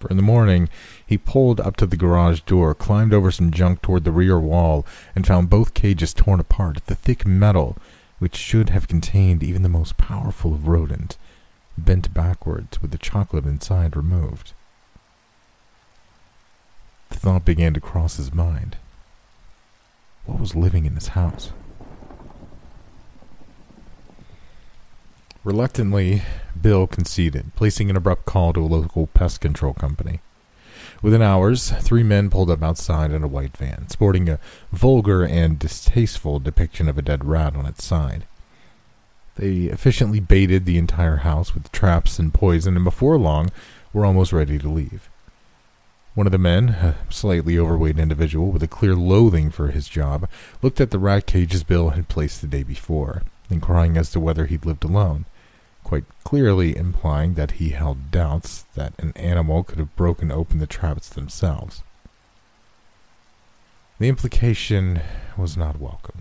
For 0.00 0.08
in 0.08 0.16
the 0.16 0.22
morning, 0.22 0.68
he 1.06 1.16
pulled 1.16 1.60
up 1.60 1.76
to 1.76 1.86
the 1.86 1.96
garage 1.96 2.40
door, 2.40 2.74
climbed 2.74 3.14
over 3.14 3.30
some 3.30 3.52
junk 3.52 3.82
toward 3.82 4.02
the 4.02 4.10
rear 4.10 4.40
wall, 4.40 4.84
and 5.14 5.24
found 5.24 5.48
both 5.48 5.74
cages 5.74 6.12
torn 6.12 6.40
apart. 6.40 6.84
The 6.86 6.96
thick 6.96 7.24
metal, 7.24 7.76
which 8.18 8.34
should 8.34 8.70
have 8.70 8.88
contained 8.88 9.44
even 9.44 9.62
the 9.62 9.68
most 9.68 9.96
powerful 9.96 10.54
of 10.54 10.66
rodents, 10.66 11.18
bent 11.76 12.12
backwards 12.12 12.80
with 12.80 12.90
the 12.90 12.98
chocolate 12.98 13.44
inside 13.44 13.96
removed. 13.96 14.52
The 17.10 17.18
thought 17.18 17.44
began 17.44 17.74
to 17.74 17.80
cross 17.80 18.16
his 18.16 18.32
mind. 18.32 18.76
What 20.24 20.40
was 20.40 20.54
living 20.54 20.86
in 20.86 20.94
this 20.94 21.08
house? 21.08 21.50
Reluctantly, 25.44 26.22
Bill 26.60 26.86
conceded, 26.86 27.54
placing 27.56 27.90
an 27.90 27.96
abrupt 27.96 28.24
call 28.24 28.52
to 28.52 28.60
a 28.60 28.66
local 28.66 29.08
pest 29.08 29.40
control 29.40 29.74
company. 29.74 30.20
Within 31.02 31.20
hours, 31.20 31.70
three 31.70 32.04
men 32.04 32.30
pulled 32.30 32.48
up 32.48 32.62
outside 32.62 33.10
in 33.10 33.24
a 33.24 33.28
white 33.28 33.56
van, 33.56 33.88
sporting 33.88 34.28
a 34.28 34.38
vulgar 34.70 35.24
and 35.24 35.58
distasteful 35.58 36.38
depiction 36.38 36.88
of 36.88 36.96
a 36.96 37.02
dead 37.02 37.24
rat 37.24 37.56
on 37.56 37.66
its 37.66 37.84
side. 37.84 38.24
They 39.36 39.64
efficiently 39.64 40.20
baited 40.20 40.66
the 40.66 40.78
entire 40.78 41.16
house 41.16 41.54
with 41.54 41.72
traps 41.72 42.18
and 42.18 42.34
poison, 42.34 42.76
and 42.76 42.84
before 42.84 43.16
long 43.16 43.50
were 43.92 44.04
almost 44.04 44.32
ready 44.32 44.58
to 44.58 44.68
leave. 44.68 45.08
One 46.14 46.26
of 46.26 46.32
the 46.32 46.38
men, 46.38 46.68
a 46.68 46.96
slightly 47.08 47.58
overweight 47.58 47.98
individual 47.98 48.50
with 48.50 48.62
a 48.62 48.68
clear 48.68 48.94
loathing 48.94 49.50
for 49.50 49.68
his 49.68 49.88
job, 49.88 50.28
looked 50.60 50.80
at 50.80 50.90
the 50.90 50.98
rat 50.98 51.26
cages 51.26 51.64
Bill 51.64 51.90
had 51.90 52.08
placed 52.08 52.42
the 52.42 52.46
day 52.46 52.62
before, 52.62 53.22
inquiring 53.48 53.96
as 53.96 54.10
to 54.10 54.20
whether 54.20 54.44
he'd 54.44 54.66
lived 54.66 54.84
alone, 54.84 55.24
quite 55.82 56.04
clearly 56.22 56.76
implying 56.76 57.32
that 57.34 57.52
he 57.52 57.70
held 57.70 58.10
doubts 58.10 58.66
that 58.74 58.92
an 58.98 59.12
animal 59.16 59.64
could 59.64 59.78
have 59.78 59.96
broken 59.96 60.30
open 60.30 60.58
the 60.58 60.66
traps 60.66 61.08
themselves. 61.08 61.82
The 63.98 64.08
implication 64.08 65.00
was 65.38 65.56
not 65.56 65.80
welcomed. 65.80 66.11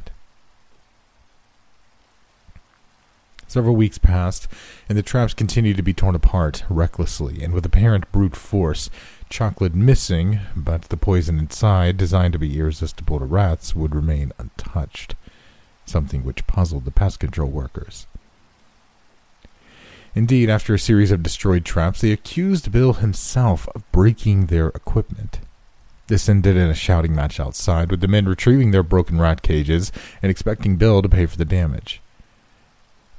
Several 3.52 3.76
weeks 3.76 3.98
passed, 3.98 4.48
and 4.88 4.98
the 4.98 5.04
traps 5.04 5.34
continued 5.34 5.76
to 5.76 5.84
be 5.84 5.94
torn 5.94 6.16
apart 6.16 6.64
recklessly 6.70 7.44
and 7.44 7.54
with 7.54 7.66
apparent 7.66 8.10
brute 8.14 8.34
force. 8.34 8.90
Chocolate 9.30 9.76
missing, 9.76 10.40
but 10.56 10.84
the 10.84 10.96
poison 10.96 11.38
inside, 11.38 11.98
designed 11.98 12.32
to 12.32 12.40
be 12.40 12.58
irresistible 12.58 13.20
to 13.20 13.26
rats, 13.26 13.76
would 13.76 13.94
remain 13.94 14.32
untouched, 14.40 15.16
something 15.86 16.24
which 16.24 16.48
puzzled 16.48 16.86
the 16.86 16.92
pest 16.92 17.20
control 17.20 17.50
workers. 17.50 18.08
Indeed, 20.16 20.50
after 20.50 20.74
a 20.74 20.80
series 20.80 21.12
of 21.12 21.22
destroyed 21.22 21.66
traps, 21.66 22.00
they 22.00 22.14
accused 22.14 22.72
Bill 22.72 22.94
himself 22.94 23.68
of 23.76 23.84
breaking 23.92 24.46
their 24.46 24.70
equipment. 24.70 25.42
This 26.08 26.30
ended 26.30 26.56
in 26.56 26.70
a 26.70 26.74
shouting 26.74 27.14
match 27.14 27.38
outside, 27.38 27.92
with 27.92 28.00
the 28.00 28.08
men 28.08 28.30
retrieving 28.30 28.72
their 28.72 28.82
broken 28.82 29.20
rat 29.20 29.42
cages 29.42 29.92
and 30.22 30.32
expecting 30.32 30.78
Bill 30.78 31.02
to 31.02 31.10
pay 31.10 31.26
for 31.26 31.36
the 31.36 31.44
damage. 31.44 32.01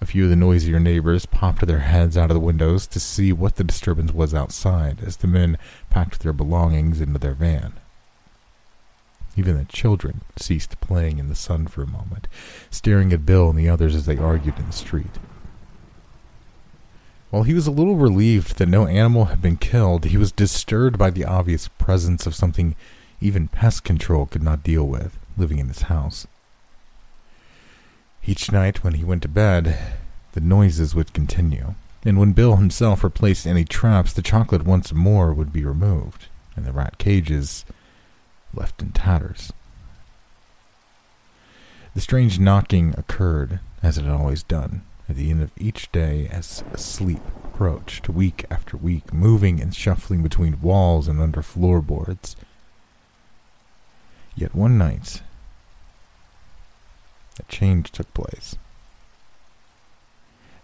A 0.02 0.04
few 0.04 0.24
of 0.24 0.30
the 0.30 0.36
noisier 0.36 0.80
neighbors 0.80 1.26
popped 1.26 1.64
their 1.64 1.78
heads 1.78 2.16
out 2.16 2.28
of 2.28 2.34
the 2.34 2.40
windows 2.40 2.88
to 2.88 2.98
see 2.98 3.32
what 3.32 3.54
the 3.54 3.62
disturbance 3.62 4.12
was 4.12 4.34
outside 4.34 4.98
as 5.00 5.18
the 5.18 5.28
men 5.28 5.58
packed 5.90 6.18
their 6.22 6.32
belongings 6.32 7.00
into 7.00 7.20
their 7.20 7.34
van. 7.34 7.74
Even 9.36 9.56
the 9.56 9.64
children 9.64 10.22
ceased 10.36 10.80
playing 10.80 11.20
in 11.20 11.28
the 11.28 11.36
sun 11.36 11.68
for 11.68 11.84
a 11.84 11.86
moment, 11.86 12.26
staring 12.68 13.12
at 13.12 13.24
Bill 13.24 13.50
and 13.50 13.56
the 13.56 13.68
others 13.68 13.94
as 13.94 14.06
they 14.06 14.18
argued 14.18 14.58
in 14.58 14.66
the 14.66 14.72
street. 14.72 15.20
While 17.30 17.44
he 17.44 17.54
was 17.54 17.68
a 17.68 17.70
little 17.70 17.94
relieved 17.94 18.58
that 18.58 18.66
no 18.66 18.88
animal 18.88 19.26
had 19.26 19.40
been 19.40 19.56
killed, 19.56 20.06
he 20.06 20.16
was 20.16 20.32
disturbed 20.32 20.98
by 20.98 21.10
the 21.10 21.24
obvious 21.24 21.68
presence 21.68 22.26
of 22.26 22.34
something 22.34 22.74
even 23.20 23.46
pest 23.46 23.84
control 23.84 24.26
could 24.26 24.42
not 24.42 24.64
deal 24.64 24.84
with 24.84 25.16
living 25.36 25.60
in 25.60 25.68
his 25.68 25.82
house. 25.82 26.26
Each 28.24 28.52
night 28.52 28.84
when 28.84 28.94
he 28.94 29.04
went 29.04 29.22
to 29.22 29.28
bed, 29.28 29.78
the 30.32 30.40
noises 30.40 30.94
would 30.94 31.12
continue, 31.12 31.74
and 32.04 32.18
when 32.18 32.32
Bill 32.32 32.56
himself 32.56 33.02
replaced 33.02 33.46
any 33.46 33.64
traps, 33.64 34.12
the 34.12 34.22
chocolate 34.22 34.64
once 34.64 34.92
more 34.92 35.32
would 35.32 35.52
be 35.52 35.64
removed, 35.64 36.28
and 36.54 36.64
the 36.64 36.72
rat 36.72 36.98
cages 36.98 37.64
left 38.54 38.80
in 38.80 38.92
tatters. 38.92 39.52
The 41.94 42.00
strange 42.00 42.38
knocking 42.38 42.94
occurred, 42.96 43.58
as 43.82 43.98
it 43.98 44.04
had 44.04 44.14
always 44.14 44.44
done, 44.44 44.82
at 45.08 45.16
the 45.16 45.30
end 45.30 45.42
of 45.42 45.50
each 45.58 45.90
day 45.90 46.28
as 46.30 46.62
sleep 46.76 47.20
approached, 47.44 48.08
week 48.08 48.46
after 48.50 48.76
week, 48.76 49.12
moving 49.12 49.60
and 49.60 49.74
shuffling 49.74 50.22
between 50.22 50.62
walls 50.62 51.08
and 51.08 51.20
under 51.20 51.42
floorboards. 51.42 52.36
Yet 54.36 54.54
one 54.54 54.78
night, 54.78 55.22
a 57.38 57.42
change 57.44 57.90
took 57.90 58.12
place. 58.14 58.56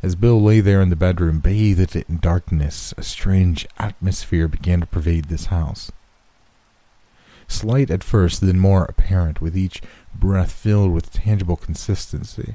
As 0.03 0.15
Bill 0.15 0.41
lay 0.41 0.61
there 0.61 0.81
in 0.81 0.91
the 0.91 0.97
bedroom, 0.97 1.41
bathed 1.41 1.97
in 1.97 2.19
darkness, 2.19 2.95
a 2.97 3.03
strange 3.03 3.67
atmosphere 3.79 4.47
began 4.47 4.81
to 4.81 4.87
pervade 4.87 5.25
this 5.25 5.47
house. 5.47 5.91
Slight 7.49 7.91
at 7.91 8.05
first, 8.05 8.41
then 8.41 8.61
more 8.61 8.85
apparent, 8.85 9.41
with 9.41 9.57
each 9.57 9.83
breath 10.15 10.53
filled 10.53 10.93
with 10.93 11.13
tangible 11.13 11.57
consistency. 11.57 12.55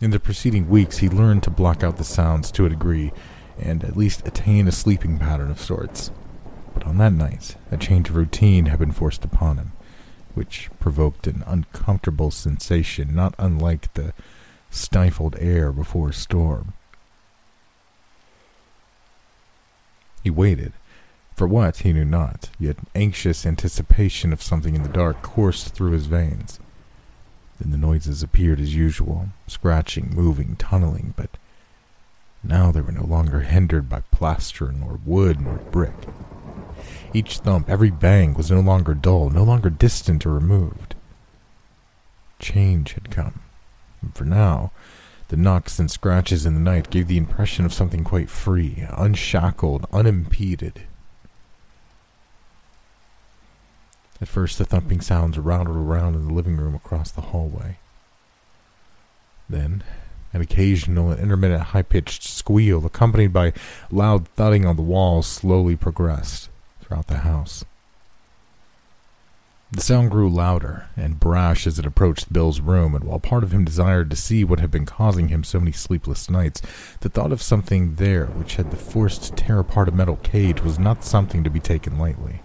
In 0.00 0.10
the 0.10 0.20
preceding 0.20 0.68
weeks, 0.68 0.98
he 0.98 1.08
learned 1.08 1.44
to 1.44 1.50
block 1.50 1.82
out 1.82 1.96
the 1.96 2.04
sounds 2.04 2.50
to 2.52 2.66
a 2.66 2.70
degree 2.70 3.12
and 3.58 3.84
at 3.84 3.96
least 3.96 4.26
attain 4.26 4.68
a 4.68 4.72
sleeping 4.72 5.18
pattern 5.18 5.50
of 5.50 5.60
sorts. 5.60 6.10
But 6.74 6.84
on 6.84 6.98
that 6.98 7.12
night, 7.12 7.56
a 7.70 7.76
change 7.76 8.10
of 8.10 8.16
routine 8.16 8.66
had 8.66 8.80
been 8.80 8.92
forced 8.92 9.24
upon 9.24 9.58
him 9.58 9.72
which 10.34 10.70
provoked 10.80 11.26
an 11.26 11.44
uncomfortable 11.46 12.30
sensation 12.30 13.14
not 13.14 13.34
unlike 13.38 13.92
the 13.94 14.12
stifled 14.70 15.36
air 15.38 15.72
before 15.72 16.10
a 16.10 16.14
storm. 16.14 16.72
He 20.22 20.30
waited. 20.30 20.72
For 21.34 21.46
what, 21.46 21.78
he 21.78 21.92
knew 21.92 22.04
not, 22.04 22.50
yet 22.58 22.76
anxious 22.94 23.44
anticipation 23.44 24.32
of 24.32 24.42
something 24.42 24.74
in 24.74 24.82
the 24.82 24.88
dark 24.88 25.22
coursed 25.22 25.74
through 25.74 25.92
his 25.92 26.06
veins. 26.06 26.60
Then 27.58 27.70
the 27.70 27.78
noises 27.78 28.22
appeared 28.22 28.60
as 28.60 28.74
usual, 28.74 29.28
scratching, 29.46 30.14
moving, 30.14 30.56
tunneling, 30.56 31.14
but 31.16 31.30
now 32.42 32.72
they 32.72 32.80
were 32.80 32.92
no 32.92 33.04
longer 33.04 33.40
hindered 33.40 33.88
by 33.88 34.02
plaster 34.10 34.72
nor 34.72 34.98
wood 35.04 35.40
nor 35.40 35.56
brick. 35.56 35.94
Each 37.14 37.38
thump, 37.38 37.68
every 37.68 37.90
bang 37.90 38.32
was 38.32 38.50
no 38.50 38.60
longer 38.60 38.94
dull, 38.94 39.28
no 39.28 39.42
longer 39.42 39.68
distant 39.68 40.24
or 40.24 40.32
removed. 40.32 40.94
Change 42.38 42.94
had 42.94 43.10
come. 43.10 43.42
And 44.00 44.14
for 44.14 44.24
now, 44.24 44.72
the 45.28 45.36
knocks 45.36 45.78
and 45.78 45.90
scratches 45.90 46.46
in 46.46 46.54
the 46.54 46.60
night 46.60 46.90
gave 46.90 47.08
the 47.08 47.18
impression 47.18 47.66
of 47.66 47.74
something 47.74 48.02
quite 48.02 48.30
free, 48.30 48.86
unshackled, 48.90 49.86
unimpeded. 49.92 50.82
At 54.20 54.28
first, 54.28 54.56
the 54.56 54.64
thumping 54.64 55.02
sounds 55.02 55.38
rattled 55.38 55.76
around 55.76 56.14
in 56.14 56.26
the 56.26 56.32
living 56.32 56.56
room 56.56 56.74
across 56.74 57.10
the 57.10 57.20
hallway. 57.20 57.76
Then, 59.50 59.82
an 60.32 60.40
occasional 60.40 61.10
and 61.10 61.20
intermittent 61.20 61.62
high 61.62 61.82
pitched 61.82 62.22
squeal, 62.22 62.86
accompanied 62.86 63.34
by 63.34 63.52
loud 63.90 64.28
thudding 64.28 64.64
on 64.64 64.76
the 64.76 64.82
walls, 64.82 65.26
slowly 65.26 65.76
progressed 65.76 66.48
throughout 66.92 67.06
the 67.06 67.28
house. 67.28 67.64
The 69.70 69.80
sound 69.80 70.10
grew 70.10 70.28
louder 70.28 70.88
and 70.94 71.18
brash 71.18 71.66
as 71.66 71.78
it 71.78 71.86
approached 71.86 72.30
Bill's 72.30 72.60
room, 72.60 72.94
and 72.94 73.04
while 73.04 73.18
part 73.18 73.42
of 73.42 73.52
him 73.54 73.64
desired 73.64 74.10
to 74.10 74.16
see 74.16 74.44
what 74.44 74.60
had 74.60 74.70
been 74.70 74.84
causing 74.84 75.28
him 75.28 75.42
so 75.42 75.58
many 75.58 75.72
sleepless 75.72 76.28
nights, 76.28 76.60
the 77.00 77.08
thought 77.08 77.32
of 77.32 77.40
something 77.40 77.94
there 77.94 78.26
which 78.26 78.56
had 78.56 78.70
the 78.70 78.76
force 78.76 79.16
to 79.16 79.32
tear 79.32 79.58
apart 79.58 79.88
a 79.88 79.92
metal 79.92 80.16
cage 80.16 80.60
was 80.60 80.78
not 80.78 81.02
something 81.02 81.42
to 81.42 81.48
be 81.48 81.60
taken 81.60 81.98
lightly. 81.98 82.42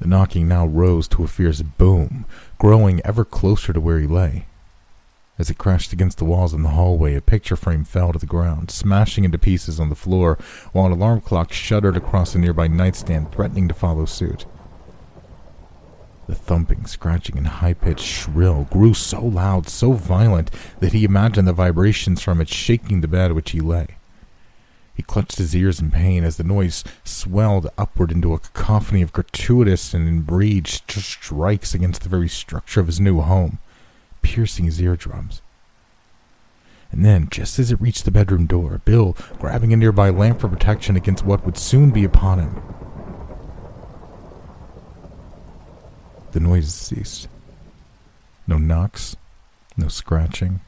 The 0.00 0.08
knocking 0.08 0.46
now 0.46 0.66
rose 0.66 1.08
to 1.08 1.24
a 1.24 1.26
fierce 1.26 1.62
boom, 1.62 2.26
growing 2.58 3.00
ever 3.06 3.24
closer 3.24 3.72
to 3.72 3.80
where 3.80 4.00
he 4.00 4.06
lay. 4.06 4.44
As 5.36 5.50
it 5.50 5.58
crashed 5.58 5.92
against 5.92 6.18
the 6.18 6.24
walls 6.24 6.54
in 6.54 6.62
the 6.62 6.70
hallway, 6.70 7.16
a 7.16 7.20
picture 7.20 7.56
frame 7.56 7.84
fell 7.84 8.12
to 8.12 8.20
the 8.20 8.26
ground, 8.26 8.70
smashing 8.70 9.24
into 9.24 9.36
pieces 9.36 9.80
on 9.80 9.88
the 9.88 9.96
floor, 9.96 10.38
while 10.72 10.86
an 10.86 10.92
alarm 10.92 11.22
clock 11.22 11.52
shuddered 11.52 11.96
across 11.96 12.34
a 12.34 12.38
nearby 12.38 12.68
nightstand, 12.68 13.32
threatening 13.32 13.66
to 13.66 13.74
follow 13.74 14.04
suit. 14.04 14.46
The 16.28 16.36
thumping, 16.36 16.86
scratching, 16.86 17.36
and 17.36 17.48
high 17.48 17.74
pitched 17.74 18.04
shrill 18.04 18.68
grew 18.70 18.94
so 18.94 19.24
loud, 19.24 19.68
so 19.68 19.92
violent, 19.92 20.52
that 20.78 20.92
he 20.92 21.04
imagined 21.04 21.48
the 21.48 21.52
vibrations 21.52 22.22
from 22.22 22.40
it 22.40 22.48
shaking 22.48 23.00
the 23.00 23.08
bed 23.08 23.32
which 23.32 23.50
he 23.50 23.60
lay. 23.60 23.88
He 24.94 25.02
clutched 25.02 25.38
his 25.38 25.54
ears 25.56 25.80
in 25.80 25.90
pain 25.90 26.22
as 26.22 26.36
the 26.36 26.44
noise 26.44 26.84
swelled 27.02 27.68
upward 27.76 28.12
into 28.12 28.32
a 28.32 28.38
cacophony 28.38 29.02
of 29.02 29.12
gratuitous 29.12 29.92
and 29.92 30.06
enraged 30.06 30.88
strikes 30.92 31.74
against 31.74 32.02
the 32.02 32.08
very 32.08 32.28
structure 32.28 32.78
of 32.78 32.86
his 32.86 33.00
new 33.00 33.20
home 33.20 33.58
piercing 34.24 34.64
his 34.64 34.80
eardrums. 34.80 35.40
And 36.90 37.04
then, 37.04 37.28
just 37.30 37.58
as 37.58 37.70
it 37.70 37.80
reached 37.80 38.04
the 38.04 38.10
bedroom 38.10 38.46
door, 38.46 38.80
Bill, 38.84 39.16
grabbing 39.38 39.72
a 39.72 39.76
nearby 39.76 40.10
lamp 40.10 40.40
for 40.40 40.48
protection 40.48 40.96
against 40.96 41.24
what 41.24 41.44
would 41.44 41.58
soon 41.58 41.90
be 41.90 42.04
upon 42.04 42.40
him, 42.40 42.62
the 46.32 46.40
noises 46.40 46.74
ceased. 46.74 47.28
No 48.46 48.58
knocks, 48.58 49.16
no 49.76 49.88
scratching, 49.88 50.60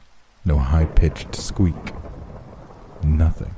no 0.45 0.59
high 0.59 0.85
pitched 0.85 1.35
squeak. 1.35 1.75
Nothing. 3.03 3.55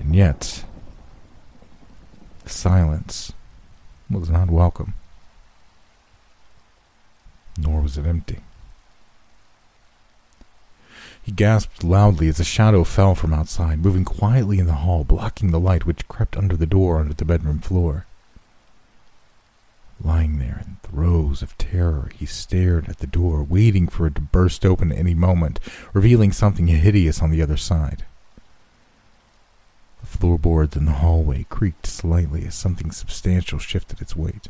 And 0.00 0.14
yet, 0.14 0.64
silence 2.46 3.32
was 4.10 4.30
not 4.30 4.50
welcome 4.50 4.94
nor 7.58 7.80
was 7.80 7.98
it 7.98 8.06
empty. 8.06 8.38
He 11.22 11.32
gasped 11.32 11.84
loudly 11.84 12.28
as 12.28 12.40
a 12.40 12.44
shadow 12.44 12.84
fell 12.84 13.14
from 13.14 13.34
outside, 13.34 13.84
moving 13.84 14.04
quietly 14.04 14.58
in 14.58 14.66
the 14.66 14.72
hall, 14.72 15.04
blocking 15.04 15.50
the 15.50 15.60
light 15.60 15.84
which 15.84 16.08
crept 16.08 16.38
under 16.38 16.56
the 16.56 16.64
door 16.64 16.98
under 16.98 17.12
the 17.12 17.26
bedroom 17.26 17.58
floor. 17.58 18.06
Lying 20.02 20.38
there 20.38 20.62
in 20.64 20.76
throes 20.82 21.42
of 21.42 21.58
terror, 21.58 22.10
he 22.14 22.24
stared 22.24 22.88
at 22.88 22.98
the 22.98 23.06
door, 23.06 23.42
waiting 23.42 23.88
for 23.88 24.06
it 24.06 24.14
to 24.14 24.20
burst 24.20 24.64
open 24.64 24.92
at 24.92 24.98
any 24.98 25.14
moment, 25.14 25.60
revealing 25.92 26.32
something 26.32 26.68
hideous 26.68 27.20
on 27.20 27.30
the 27.30 27.42
other 27.42 27.56
side. 27.56 28.04
The 30.00 30.06
floorboards 30.06 30.76
in 30.76 30.86
the 30.86 30.92
hallway 30.92 31.44
creaked 31.50 31.86
slightly 31.86 32.46
as 32.46 32.54
something 32.54 32.92
substantial 32.92 33.58
shifted 33.58 34.00
its 34.00 34.16
weight. 34.16 34.48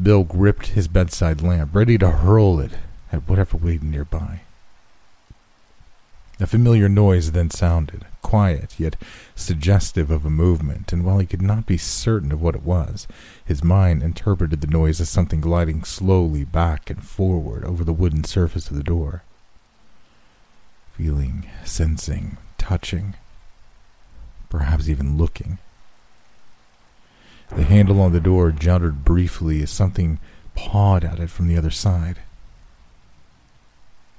Bill 0.00 0.24
gripped 0.24 0.68
his 0.68 0.88
bedside 0.88 1.42
lamp, 1.42 1.74
ready 1.74 1.98
to 1.98 2.10
hurl 2.10 2.60
it 2.60 2.72
at 3.12 3.28
whatever 3.28 3.56
waited 3.56 3.84
nearby. 3.84 4.40
A 6.40 6.46
familiar 6.46 6.88
noise 6.88 7.32
then 7.32 7.50
sounded, 7.50 8.04
quiet 8.20 8.74
yet 8.78 8.96
suggestive 9.36 10.10
of 10.10 10.24
a 10.24 10.30
movement, 10.30 10.92
and 10.92 11.04
while 11.04 11.18
he 11.18 11.26
could 11.26 11.42
not 11.42 11.66
be 11.66 11.76
certain 11.76 12.32
of 12.32 12.40
what 12.42 12.54
it 12.54 12.62
was, 12.62 13.06
his 13.44 13.62
mind 13.62 14.02
interpreted 14.02 14.60
the 14.60 14.66
noise 14.66 15.00
as 15.00 15.08
something 15.08 15.40
gliding 15.40 15.84
slowly 15.84 16.42
back 16.42 16.90
and 16.90 17.04
forward 17.04 17.64
over 17.64 17.84
the 17.84 17.92
wooden 17.92 18.24
surface 18.24 18.70
of 18.70 18.76
the 18.76 18.82
door. 18.82 19.22
Feeling, 20.96 21.46
sensing, 21.64 22.38
touching, 22.58 23.14
perhaps 24.48 24.88
even 24.88 25.16
looking. 25.16 25.58
The 27.56 27.64
handle 27.64 28.00
on 28.00 28.12
the 28.12 28.20
door 28.20 28.50
jutted 28.50 29.04
briefly 29.04 29.62
as 29.62 29.70
something 29.70 30.18
pawed 30.54 31.04
at 31.04 31.20
it 31.20 31.30
from 31.30 31.48
the 31.48 31.56
other 31.58 31.70
side. 31.70 32.20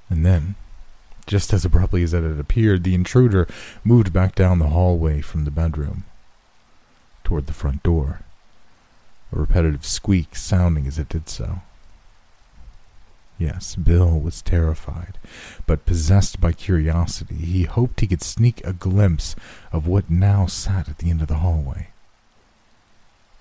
And 0.10 0.26
then, 0.26 0.56
just 1.26 1.52
as 1.52 1.66
abruptly 1.66 2.04
as 2.04 2.14
it 2.14 2.22
had 2.24 2.40
appeared, 2.40 2.84
the 2.84 2.94
intruder 2.94 3.48
moved 3.84 4.14
back 4.14 4.36
down 4.36 4.60
the 4.60 4.70
hallway 4.70 5.22
from 5.22 5.46
the 5.46 5.52
bedroom 5.52 6.04
toward 7.24 7.48
the 7.48 7.54
front 7.54 7.82
door, 7.82 8.20
a 9.32 9.40
repetitive 9.40 9.86
squeak 9.86 10.36
sounding 10.36 10.86
as 10.86 11.00
it 11.00 11.10
did 11.10 11.28
so. 11.28 11.62
Yes, 13.40 13.76
Bill 13.76 14.20
was 14.20 14.44
terrified, 14.44 15.18
but 15.66 15.88
possessed 15.88 16.40
by 16.40 16.52
curiosity, 16.52 17.36
he 17.36 17.64
hoped 17.64 18.02
he 18.02 18.08
could 18.08 18.22
sneak 18.22 18.62
a 18.64 18.74
glimpse 18.74 19.36
of 19.72 19.88
what 19.88 20.10
now 20.10 20.46
sat 20.46 20.88
at 20.88 21.00
the 21.00 21.10
end 21.10 21.22
of 21.22 21.30
the 21.30 21.36
hallway. 21.36 21.88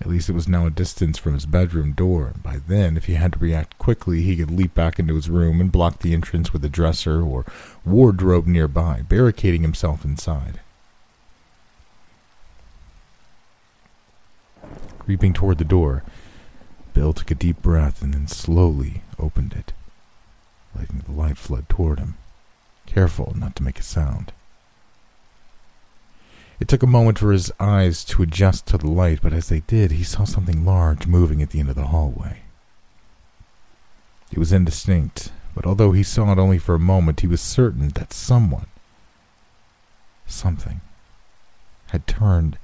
At 0.03 0.09
least 0.09 0.27
it 0.27 0.33
was 0.33 0.49
now 0.49 0.65
a 0.65 0.69
distance 0.69 1.17
from 1.17 1.33
his 1.33 1.45
bedroom 1.45 1.93
door, 1.93 2.27
and 2.33 2.43
by 2.43 2.57
then, 2.57 2.97
if 2.97 3.05
he 3.05 3.13
had 3.13 3.31
to 3.33 3.39
react 3.39 3.77
quickly, 3.77 4.21
he 4.21 4.35
could 4.35 4.51
leap 4.51 4.75
back 4.75 4.99
into 4.99 5.15
his 5.15 5.29
room 5.29 5.61
and 5.61 5.71
block 5.71 5.99
the 5.99 6.11
entrance 6.11 6.51
with 6.51 6.65
a 6.65 6.69
dresser 6.69 7.21
or 7.23 7.45
wardrobe 7.85 8.45
nearby, 8.45 9.03
barricading 9.07 9.61
himself 9.61 10.03
inside. 10.03 10.59
Creeping 14.99 15.31
toward 15.31 15.57
the 15.57 15.63
door, 15.63 16.03
Bill 16.93 17.13
took 17.13 17.31
a 17.31 17.35
deep 17.35 17.61
breath 17.61 18.01
and 18.01 18.13
then 18.13 18.27
slowly 18.27 19.03
opened 19.17 19.53
it, 19.53 19.71
letting 20.77 20.99
the 20.99 21.13
light 21.13 21.37
flood 21.37 21.69
toward 21.69 21.99
him, 21.99 22.17
careful 22.85 23.33
not 23.37 23.55
to 23.55 23.63
make 23.63 23.79
a 23.79 23.83
sound. 23.83 24.33
It 26.63 26.69
took 26.69 26.81
a 26.81 26.87
moment 26.87 27.19
for 27.19 27.33
his 27.33 27.51
eyes 27.59 28.05
to 28.05 28.23
adjust 28.23 28.67
to 28.67 28.77
the 28.77 28.87
light, 28.89 29.19
but 29.21 29.33
as 29.33 29.49
they 29.49 29.59
did, 29.59 29.91
he 29.91 30.03
saw 30.05 30.23
something 30.23 30.63
large 30.63 31.07
moving 31.07 31.41
at 31.41 31.49
the 31.49 31.59
end 31.59 31.67
of 31.67 31.75
the 31.75 31.87
hallway. 31.87 32.43
It 34.31 34.37
was 34.37 34.53
indistinct, 34.53 35.33
but 35.53 35.65
although 35.65 35.91
he 35.91 36.03
saw 36.03 36.31
it 36.31 36.39
only 36.39 36.57
for 36.57 36.73
a 36.73 36.79
moment, 36.79 37.19
he 37.19 37.27
was 37.27 37.41
certain 37.41 37.89
that 37.89 38.13
someone, 38.13 38.67
something, 40.25 40.79
had 41.87 42.07
turned 42.07 42.57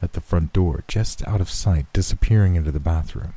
at 0.00 0.14
the 0.14 0.22
front 0.22 0.54
door, 0.54 0.82
just 0.88 1.22
out 1.28 1.42
of 1.42 1.50
sight, 1.50 1.84
disappearing 1.92 2.54
into 2.54 2.72
the 2.72 2.80
bathroom. 2.80 3.34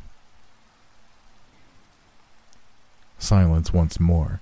Silence 3.19 3.73
once 3.73 3.99
more, 3.99 4.39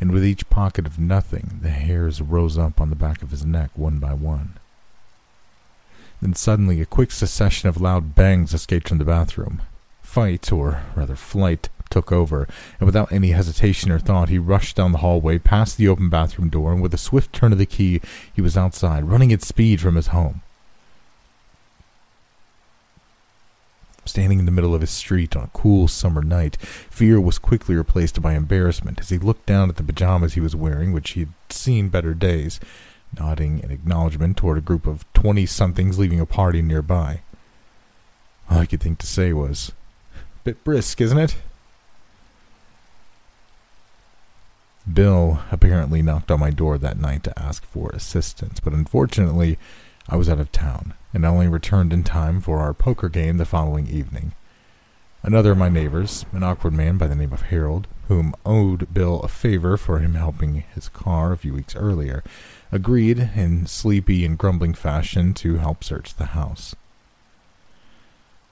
and 0.00 0.12
with 0.12 0.24
each 0.24 0.48
pocket 0.50 0.86
of 0.86 1.00
nothing, 1.00 1.58
the 1.62 1.70
hairs 1.70 2.22
rose 2.22 2.56
up 2.56 2.80
on 2.80 2.90
the 2.90 2.94
back 2.94 3.22
of 3.24 3.32
his 3.32 3.44
neck 3.44 3.70
one 3.74 3.98
by 3.98 4.14
one. 4.14 4.59
Then 6.20 6.34
suddenly 6.34 6.80
a 6.80 6.86
quick 6.86 7.12
succession 7.12 7.68
of 7.68 7.80
loud 7.80 8.14
bangs 8.14 8.52
escaped 8.52 8.88
from 8.88 8.98
the 8.98 9.04
bathroom. 9.04 9.62
Fight, 10.02 10.52
or 10.52 10.82
rather 10.94 11.16
flight, 11.16 11.68
took 11.88 12.12
over, 12.12 12.46
and 12.78 12.86
without 12.86 13.10
any 13.10 13.30
hesitation 13.30 13.90
or 13.90 13.98
thought, 13.98 14.28
he 14.28 14.38
rushed 14.38 14.76
down 14.76 14.92
the 14.92 14.98
hallway, 14.98 15.38
past 15.38 15.76
the 15.76 15.88
open 15.88 16.08
bathroom 16.08 16.48
door, 16.48 16.72
and 16.72 16.82
with 16.82 16.94
a 16.94 16.98
swift 16.98 17.32
turn 17.32 17.52
of 17.52 17.58
the 17.58 17.66
key, 17.66 18.00
he 18.32 18.42
was 18.42 18.56
outside, 18.56 19.04
running 19.04 19.32
at 19.32 19.42
speed 19.42 19.80
from 19.80 19.96
his 19.96 20.08
home. 20.08 20.42
Standing 24.04 24.38
in 24.40 24.44
the 24.44 24.52
middle 24.52 24.74
of 24.74 24.80
his 24.80 24.90
street 24.90 25.36
on 25.36 25.44
a 25.44 25.50
cool 25.52 25.86
summer 25.86 26.22
night, 26.22 26.56
fear 26.60 27.20
was 27.20 27.38
quickly 27.38 27.74
replaced 27.74 28.20
by 28.20 28.34
embarrassment 28.34 29.00
as 29.00 29.08
he 29.08 29.18
looked 29.18 29.46
down 29.46 29.68
at 29.68 29.76
the 29.76 29.82
pajamas 29.82 30.34
he 30.34 30.40
was 30.40 30.56
wearing, 30.56 30.92
which 30.92 31.10
he 31.10 31.20
had 31.20 31.32
seen 31.48 31.88
better 31.88 32.14
days 32.14 32.60
nodding 33.18 33.60
in 33.60 33.70
acknowledgement 33.70 34.36
toward 34.36 34.58
a 34.58 34.62
group 34.62 34.86
of 34.86 35.10
twenty 35.12 35.46
somethings 35.46 35.98
leaving 35.98 36.20
a 36.20 36.26
party 36.26 36.62
nearby. 36.62 37.22
All 38.50 38.58
I 38.58 38.66
could 38.66 38.80
think 38.80 38.98
to 38.98 39.06
say 39.06 39.32
was, 39.32 39.72
Bit 40.42 40.64
brisk, 40.64 41.00
isn't 41.00 41.18
it? 41.18 41.36
Bill 44.90 45.40
apparently 45.50 46.02
knocked 46.02 46.30
on 46.30 46.40
my 46.40 46.50
door 46.50 46.78
that 46.78 46.98
night 46.98 47.22
to 47.24 47.38
ask 47.38 47.64
for 47.64 47.90
assistance, 47.90 48.60
but 48.60 48.72
unfortunately, 48.72 49.58
I 50.08 50.16
was 50.16 50.28
out 50.28 50.40
of 50.40 50.50
town 50.50 50.94
and 51.12 51.24
only 51.24 51.46
returned 51.46 51.92
in 51.92 52.02
time 52.02 52.40
for 52.40 52.58
our 52.58 52.72
poker 52.72 53.08
game 53.08 53.36
the 53.36 53.44
following 53.44 53.86
evening. 53.86 54.32
Another 55.22 55.52
of 55.52 55.58
my 55.58 55.68
neighbors, 55.68 56.24
an 56.32 56.42
awkward 56.42 56.72
man 56.72 56.96
by 56.96 57.06
the 57.06 57.14
name 57.14 57.32
of 57.32 57.42
Harold, 57.42 57.86
whom 58.08 58.34
owed 58.46 58.92
Bill 58.92 59.20
a 59.20 59.28
favor 59.28 59.76
for 59.76 59.98
him 59.98 60.14
helping 60.14 60.64
his 60.74 60.88
car 60.88 61.32
a 61.32 61.36
few 61.36 61.52
weeks 61.52 61.76
earlier, 61.76 62.24
agreed 62.72 63.30
in 63.34 63.66
sleepy 63.66 64.24
and 64.24 64.38
grumbling 64.38 64.74
fashion 64.74 65.34
to 65.34 65.56
help 65.56 65.82
search 65.82 66.14
the 66.14 66.26
house. 66.26 66.74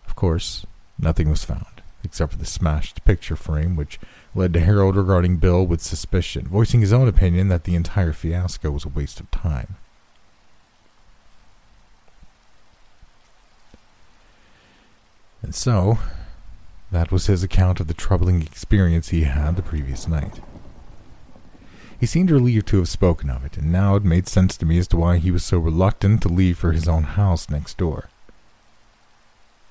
Of 0.07 0.17
course, 0.17 0.67
nothing 0.99 1.31
was 1.31 1.45
found, 1.45 1.83
except 2.03 2.33
for 2.33 2.39
the 2.39 2.45
smashed 2.45 3.05
picture 3.05 3.37
frame, 3.37 3.77
which 3.77 4.01
led 4.35 4.53
to 4.55 4.61
Harold 4.61 4.97
regarding 4.97 5.37
Bill 5.37 5.65
with 5.65 5.83
suspicion, 5.83 6.49
voicing 6.49 6.81
his 6.81 6.93
own 6.93 7.09
opinion 7.09 7.49
that 7.49 7.65
the 7.65 7.75
entire 7.75 8.13
fiasco 8.13 8.71
was 8.71 8.85
a 8.85 8.89
waste 8.89 9.21
of 9.21 9.31
time. 9.31 9.77
And 15.43 15.55
so, 15.55 15.99
that 16.91 17.13
was 17.13 17.27
his 17.27 17.43
account 17.43 17.81
of 17.81 17.87
the 17.87 17.95
troubling 17.95 18.43
experience 18.43 19.11
he 19.11 19.23
had 19.23 19.57
the 19.57 19.63
previous 19.63 20.09
night. 20.09 20.41
He 21.99 22.07
seemed 22.07 22.31
relieved 22.31 22.69
to 22.69 22.79
have 22.79 22.89
spoken 22.89 23.29
of 23.29 23.45
it, 23.45 23.57
and 23.57 23.73
now 23.73 23.97
it 23.97 24.05
made 24.05 24.29
sense 24.29 24.57
to 24.59 24.67
me 24.67 24.79
as 24.79 24.87
to 24.89 24.97
why 24.97 25.19
he 25.19 25.33
was 25.33 25.45
so 25.45 25.59
reluctant 25.59 26.23
to 26.23 26.29
leave 26.29 26.57
for 26.57 26.73
his 26.73 26.87
own 26.87 27.03
house 27.03 27.51
next 27.51 27.77
door. 27.77 28.09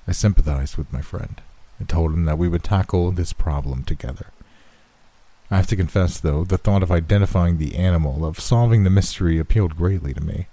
I 0.06 0.12
sympathized 0.12 0.76
with 0.76 0.92
my 0.92 1.00
friend 1.00 1.40
and 1.78 1.88
told 1.88 2.12
him 2.12 2.26
that 2.26 2.38
we 2.38 2.48
would 2.48 2.62
tackle 2.62 3.10
this 3.12 3.32
problem 3.32 3.82
together. 3.82 4.26
I 5.50 5.56
have 5.56 5.66
to 5.68 5.76
confess, 5.76 6.20
though, 6.20 6.44
the 6.44 6.58
thought 6.58 6.82
of 6.82 6.92
identifying 6.92 7.56
the 7.56 7.76
animal, 7.76 8.26
of 8.26 8.40
solving 8.40 8.84
the 8.84 8.90
mystery, 8.90 9.38
appealed 9.38 9.78
greatly 9.78 10.12
to 10.12 10.20
me. 10.20 10.48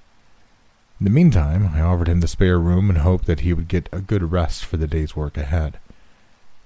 In 1.02 1.04
the 1.04 1.10
meantime, 1.10 1.72
I 1.74 1.82
offered 1.82 2.08
him 2.08 2.22
the 2.22 2.28
spare 2.30 2.58
room 2.58 2.90
and 2.90 3.00
hoped 3.00 3.26
that 3.26 3.42
he 3.42 3.54
would 3.54 3.68
get 3.68 3.90
a 3.92 4.00
good 4.00 4.32
rest 4.32 4.64
for 4.64 4.78
the 4.78 4.88
day's 4.88 5.16
work 5.16 5.36
ahead 5.36 5.80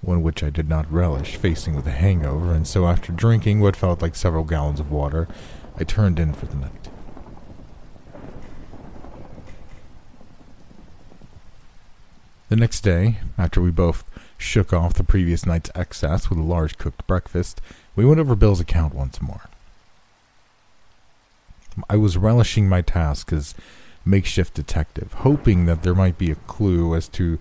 one 0.00 0.22
which 0.22 0.42
I 0.42 0.50
did 0.50 0.68
not 0.68 0.90
relish 0.90 1.36
facing 1.36 1.74
with 1.74 1.86
a 1.86 1.92
hangover, 1.92 2.52
and 2.52 2.66
so 2.66 2.86
after 2.86 3.12
drinking 3.12 3.60
what 3.60 3.76
felt 3.76 4.02
like 4.02 4.14
several 4.16 4.44
gallons 4.44 4.80
of 4.80 4.90
water, 4.90 5.28
I 5.76 5.84
turned 5.84 6.18
in 6.18 6.32
for 6.32 6.46
the 6.46 6.56
night. 6.56 6.88
The 12.48 12.56
next 12.56 12.80
day, 12.80 13.18
after 13.38 13.60
we 13.60 13.70
both 13.70 14.02
shook 14.36 14.72
off 14.72 14.94
the 14.94 15.04
previous 15.04 15.46
night's 15.46 15.70
excess 15.74 16.28
with 16.28 16.38
a 16.38 16.42
large 16.42 16.78
cooked 16.78 17.06
breakfast, 17.06 17.60
we 17.94 18.04
went 18.04 18.18
over 18.18 18.34
Bill's 18.34 18.60
account 18.60 18.94
once 18.94 19.20
more. 19.20 19.42
I 21.88 21.96
was 21.96 22.16
relishing 22.16 22.68
my 22.68 22.82
task 22.82 23.32
as 23.32 23.54
makeshift 24.04 24.54
detective, 24.54 25.12
hoping 25.12 25.66
that 25.66 25.82
there 25.82 25.94
might 25.94 26.18
be 26.18 26.30
a 26.30 26.36
clue 26.36 26.94
as 26.94 27.06
to 27.10 27.38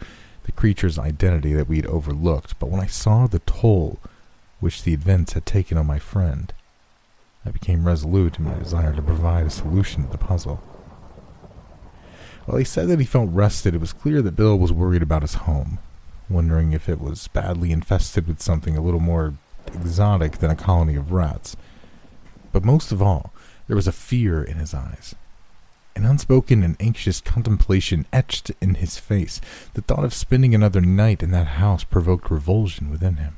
the 0.49 0.55
creature's 0.55 0.97
identity 0.97 1.53
that 1.53 1.67
we'd 1.67 1.85
overlooked, 1.85 2.57
but 2.57 2.71
when 2.71 2.81
I 2.81 2.87
saw 2.87 3.27
the 3.27 3.37
toll 3.37 3.99
which 4.59 4.81
the 4.81 4.93
events 4.93 5.33
had 5.33 5.45
taken 5.45 5.77
on 5.77 5.85
my 5.85 5.99
friend, 5.99 6.51
I 7.45 7.51
became 7.51 7.85
resolute 7.85 8.39
in 8.39 8.45
my 8.45 8.57
desire 8.57 8.95
to 8.95 9.01
provide 9.03 9.45
a 9.45 9.51
solution 9.51 10.05
to 10.05 10.11
the 10.11 10.17
puzzle. 10.17 10.55
While 12.45 12.57
he 12.57 12.63
said 12.63 12.87
that 12.87 12.97
he 12.97 13.05
felt 13.05 13.29
rested, 13.29 13.75
it 13.75 13.81
was 13.81 13.93
clear 13.93 14.23
that 14.23 14.35
Bill 14.35 14.57
was 14.57 14.73
worried 14.73 15.03
about 15.03 15.21
his 15.21 15.35
home, 15.35 15.77
wondering 16.31 16.73
if 16.73 16.89
it 16.89 16.99
was 16.99 17.27
badly 17.27 17.71
infested 17.71 18.27
with 18.27 18.41
something 18.41 18.75
a 18.75 18.81
little 18.81 18.99
more 18.99 19.35
exotic 19.67 20.39
than 20.39 20.49
a 20.49 20.55
colony 20.55 20.95
of 20.95 21.11
rats. 21.11 21.55
But 22.51 22.65
most 22.65 22.91
of 22.91 23.03
all, 23.03 23.31
there 23.67 23.75
was 23.75 23.87
a 23.87 23.91
fear 23.91 24.43
in 24.43 24.57
his 24.57 24.73
eyes, 24.73 25.13
an 25.99 26.05
unspoken 26.05 26.63
and 26.63 26.77
anxious 26.79 27.19
contemplation 27.19 28.05
etched 28.13 28.51
in 28.61 28.75
his 28.75 28.97
face. 28.97 29.41
The 29.73 29.81
thought 29.81 30.05
of 30.05 30.13
spending 30.13 30.55
another 30.55 30.81
night 30.81 31.21
in 31.21 31.31
that 31.31 31.47
house 31.47 31.83
provoked 31.83 32.31
revulsion 32.31 32.89
within 32.89 33.17
him. 33.17 33.35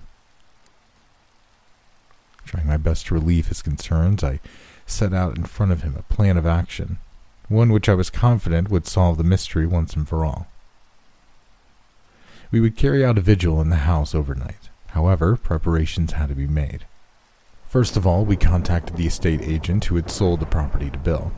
Trying 2.45 2.67
my 2.67 2.78
best 2.78 3.08
to 3.08 3.15
relieve 3.15 3.47
his 3.47 3.62
concerns, 3.62 4.24
I 4.24 4.39
set 4.86 5.13
out 5.13 5.38
in 5.38 5.45
front 5.45 5.71
of 5.71 5.82
him 5.82 5.95
a 5.97 6.13
plan 6.13 6.38
of 6.38 6.45
action, 6.45 7.00
one 7.50 7.71
which 7.71 7.89
I 7.89 7.95
was 7.95 8.10
confident 8.10 8.69
would 8.69 8.86
solve 8.86 9.17
the 9.17 9.24
mystery 9.24 9.65
once 9.65 9.95
and 9.95 10.08
for 10.08 10.24
all. 10.24 10.47
We 12.52 12.60
would 12.60 12.76
carry 12.76 13.04
out 13.04 13.17
a 13.17 13.21
vigil 13.21 13.60
in 13.62 13.69
the 13.69 13.78
house 13.78 14.13
overnight. 14.13 14.69
However, 14.88 15.36
preparations 15.38 16.13
had 16.13 16.30
to 16.30 16.36
be 16.36 16.47
made. 16.47 16.86
First 17.67 17.95
of 17.95 18.06
all, 18.06 18.26
we 18.26 18.36
contacted 18.36 18.97
the 18.97 19.08
estate 19.08 19.41
agent 19.41 19.86
who 19.86 19.95
had 19.95 20.12
sold 20.12 20.41
the 20.41 20.45
property 20.45 20.89
to 20.89 20.97
Bill. 20.97 21.32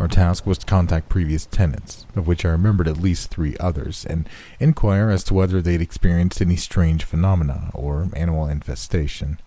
Our 0.00 0.08
task 0.08 0.44
was 0.44 0.58
to 0.58 0.66
contact 0.66 1.08
previous 1.08 1.46
tenants, 1.46 2.04
of 2.16 2.26
which 2.26 2.44
I 2.44 2.50
remembered 2.50 2.88
at 2.88 2.98
least 2.98 3.30
three 3.30 3.56
others, 3.58 4.04
and 4.04 4.28
inquire 4.58 5.08
as 5.08 5.22
to 5.24 5.34
whether 5.34 5.62
they'd 5.62 5.80
experienced 5.80 6.40
any 6.40 6.56
strange 6.56 7.04
phenomena 7.04 7.70
or 7.72 8.08
animal 8.14 8.48
infestation. 8.48 9.38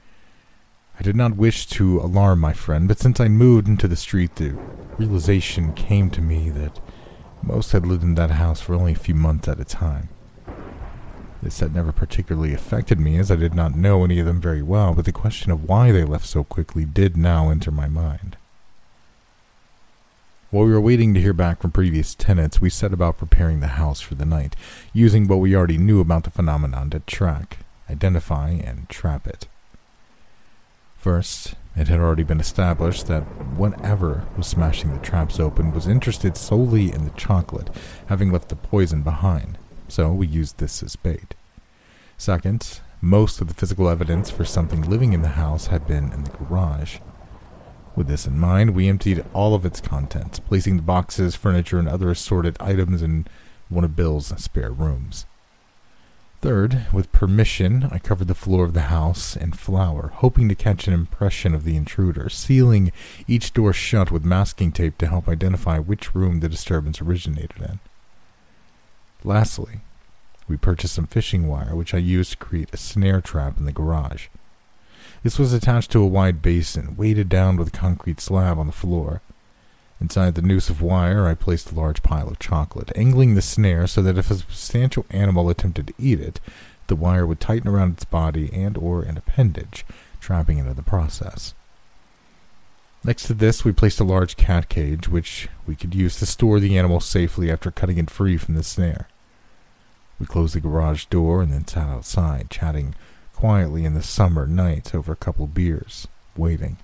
I 0.99 1.03
did 1.03 1.15
not 1.15 1.36
wish 1.36 1.67
to 1.67 1.99
alarm 1.99 2.39
my 2.39 2.53
friend, 2.53 2.88
but 2.88 2.97
since 2.97 3.19
I 3.19 3.27
moved 3.27 3.67
into 3.67 3.88
the 3.88 3.97
street, 3.97 4.38
the 4.38 4.57
realization 4.97 5.73
came 5.73 6.10
to 6.12 6.21
me 6.21 6.49
that 6.51 6.79
most 7.43 7.71
had 7.73 7.86
lived 7.86 8.03
in 8.03 8.15
that 8.15 8.31
house 8.31 8.62
for 8.62 8.73
only 8.73 8.93
a 8.93 8.95
few 8.95 9.15
months 9.15 9.47
at 9.47 9.60
a 9.60 9.65
time. 9.65 10.10
This 11.41 11.60
had 11.60 11.75
never 11.75 11.91
particularly 11.91 12.53
affected 12.53 12.99
me, 12.99 13.17
as 13.17 13.29
I 13.29 13.36
did 13.36 13.53
not 13.53 13.75
know 13.75 14.03
any 14.03 14.19
of 14.19 14.25
them 14.25 14.41
very 14.41 14.63
well, 14.63 14.93
but 14.93 15.05
the 15.05 15.12
question 15.12 15.51
of 15.51 15.65
why 15.65 15.91
they 15.91 16.03
left 16.03 16.25
so 16.25 16.43
quickly 16.43 16.83
did 16.83 17.15
now 17.15 17.49
enter 17.49 17.69
my 17.69 17.88
mind. 17.88 18.38
While 20.58 20.65
we 20.65 20.74
were 20.74 20.82
waiting 20.82 21.13
to 21.13 21.22
hear 21.22 21.34
back 21.34 21.62
from 21.62 21.70
previous 21.70 22.15
tenants, 22.15 22.60
we 22.60 22.72
set 22.72 22.91
about 22.91 23.20
preparing 23.20 23.60
the 23.60 23.78
house 23.78 24.02
for 24.02 24.15
the 24.15 24.26
night, 24.26 24.56
using 24.91 25.28
what 25.28 25.38
we 25.38 25.56
already 25.56 25.78
knew 25.78 26.00
about 26.00 26.24
the 26.24 26.32
phenomenon 26.32 26.89
to 26.89 27.00
track, 27.02 27.60
identify, 27.88 28.50
and 28.50 28.89
trap 28.89 29.28
it. 29.28 29.48
First, 30.98 31.54
it 31.76 31.89
had 31.89 32.00
already 32.00 32.24
been 32.24 32.39
established 32.39 33.06
that 33.06 33.22
whatever 33.56 34.26
was 34.36 34.48
smashing 34.48 34.93
the 34.93 35.06
traps 35.06 35.39
open 35.39 35.76
was 35.76 35.88
interested 35.88 36.36
solely 36.36 36.91
in 36.91 37.06
the 37.06 37.12
chocolate, 37.12 37.70
having 38.08 38.32
left 38.32 38.50
the 38.50 38.56
poison 38.56 39.04
behind, 39.04 39.60
so 39.88 40.12
we 40.12 40.26
used 40.26 40.58
this 40.58 40.82
as 40.82 40.96
bait. 40.96 41.36
Second, 42.17 42.80
most 43.00 43.41
of 43.41 43.48
the 43.48 43.54
physical 43.54 43.88
evidence 43.88 44.32
for 44.32 44.43
something 44.43 44.82
living 44.82 45.13
in 45.13 45.22
the 45.22 45.38
house 45.38 45.67
had 45.67 45.86
been 45.86 46.12
in 46.12 46.24
the 46.24 46.32
garage. 46.32 46.98
With 47.97 48.07
this 48.07 48.27
in 48.27 48.38
mind, 48.38 48.75
we 48.75 48.88
emptied 48.88 49.25
all 49.33 49.55
of 49.55 49.65
its 49.65 49.81
contents, 49.81 50.38
placing 50.38 50.75
the 50.75 50.83
boxes, 50.83 51.36
furniture, 51.36 51.79
and 51.79 51.89
other 51.89 52.12
assorted 52.12 52.55
items 52.60 53.01
in 53.01 53.25
one 53.69 53.83
of 53.83 53.95
Bill's 53.95 54.27
spare 54.39 54.69
rooms. 54.69 55.25
Third, 56.39 56.86
with 56.93 57.12
permission, 57.12 57.89
I 57.91 57.97
covered 57.97 58.27
the 58.27 58.36
floor 58.36 58.65
of 58.65 58.75
the 58.75 58.81
house 58.81 59.36
in 59.36 59.51
flour, 59.53 60.12
hoping 60.17 60.47
to 60.47 60.53
catch 60.53 60.88
an 60.88 60.93
impression 60.93 61.55
of 61.55 61.63
the 61.63 61.75
intruder, 61.75 62.29
sealing 62.29 62.91
each 63.27 63.51
door 63.51 63.73
shut 63.73 64.12
with 64.12 64.23
masking 64.23 64.71
tape 64.71 64.99
to 64.99 65.07
help 65.07 65.27
identify 65.27 65.79
which 65.79 66.13
room 66.13 66.39
the 66.39 66.49
disturbance 66.49 67.01
originated 67.01 67.60
in. 67.60 67.79
Lastly, 69.23 69.79
we 70.47 70.55
purchased 70.55 70.93
some 70.93 71.07
fishing 71.07 71.47
wire, 71.47 71.75
which 71.75 71.95
I 71.95 71.97
used 71.97 72.29
to 72.33 72.38
create 72.38 72.69
a 72.71 72.77
snare 72.77 73.21
trap 73.21 73.57
in 73.57 73.65
the 73.65 73.71
garage. 73.71 74.27
This 75.23 75.39
was 75.39 75.53
attached 75.53 75.91
to 75.91 76.01
a 76.01 76.08
wide 76.08 76.41
basin, 76.41 76.95
weighted 76.95 77.30
down 77.30 77.58
with 77.58 77.69
a 77.69 77.77
concrete 77.77 78.21
slab 78.21 78.58
on 78.58 78.67
the 78.67 78.73
floor. 78.73 79.21
Inside 79.99 80.36
the 80.36 80.41
noose 80.41 80.69
of 80.69 80.82
wire, 80.82 81.27
I 81.27 81.34
placed 81.34 81.71
a 81.71 81.75
large 81.75 82.03
pile 82.03 82.27
of 82.27 82.39
chocolate, 82.39 82.91
angling 82.95 83.34
the 83.34 83.41
snare 83.41 83.88
so 83.88 84.01
that 84.03 84.17
if 84.17 84.30
a 84.30 84.36
substantial 84.36 85.06
animal 85.10 85.49
attempted 85.49 85.88
to 85.88 85.93
eat 85.97 86.19
it, 86.19 86.39
the 86.86 86.95
wire 86.95 87.25
would 87.25 87.39
tighten 87.39 87.67
around 87.67 87.93
its 87.93 88.06
body 88.06 88.49
and 88.53 88.77
or 88.77 89.01
an 89.01 89.17
appendage, 89.17 89.86
trapping 90.21 90.60
it 90.60 90.67
in 90.67 90.75
the 90.75 90.84
process. 90.84 91.56
Next 93.03 93.23
to 93.27 93.34
this, 93.34 93.65
we 93.65 93.71
placed 93.71 93.99
a 93.99 94.03
large 94.03 94.38
cat 94.38 94.69
cage, 94.69 95.08
which 95.08 95.49
we 95.65 95.75
could 95.75 95.95
use 95.95 96.17
to 96.19 96.25
store 96.25 96.60
the 96.60 96.77
animal 96.77 96.99
safely 96.99 97.51
after 97.51 97.71
cutting 97.71 97.97
it 97.97 98.10
free 98.10 98.38
from 98.38 98.56
the 98.56 98.63
snare. 98.63 99.08
We 100.19 100.25
closed 100.25 100.56
the 100.56 100.60
garage 100.60 101.06
door 101.06 101.41
and 101.41 101.51
then 101.51 101.67
sat 101.67 101.88
outside, 101.88 102.49
chatting 102.49 102.95
quietly 103.38 103.86
in 103.86 103.93
the 103.93 104.02
summer 104.02 104.47
night 104.47 104.95
over 104.95 105.12
a 105.12 105.15
couple 105.15 105.45
beers, 105.45 106.08
waiting. 106.36 106.76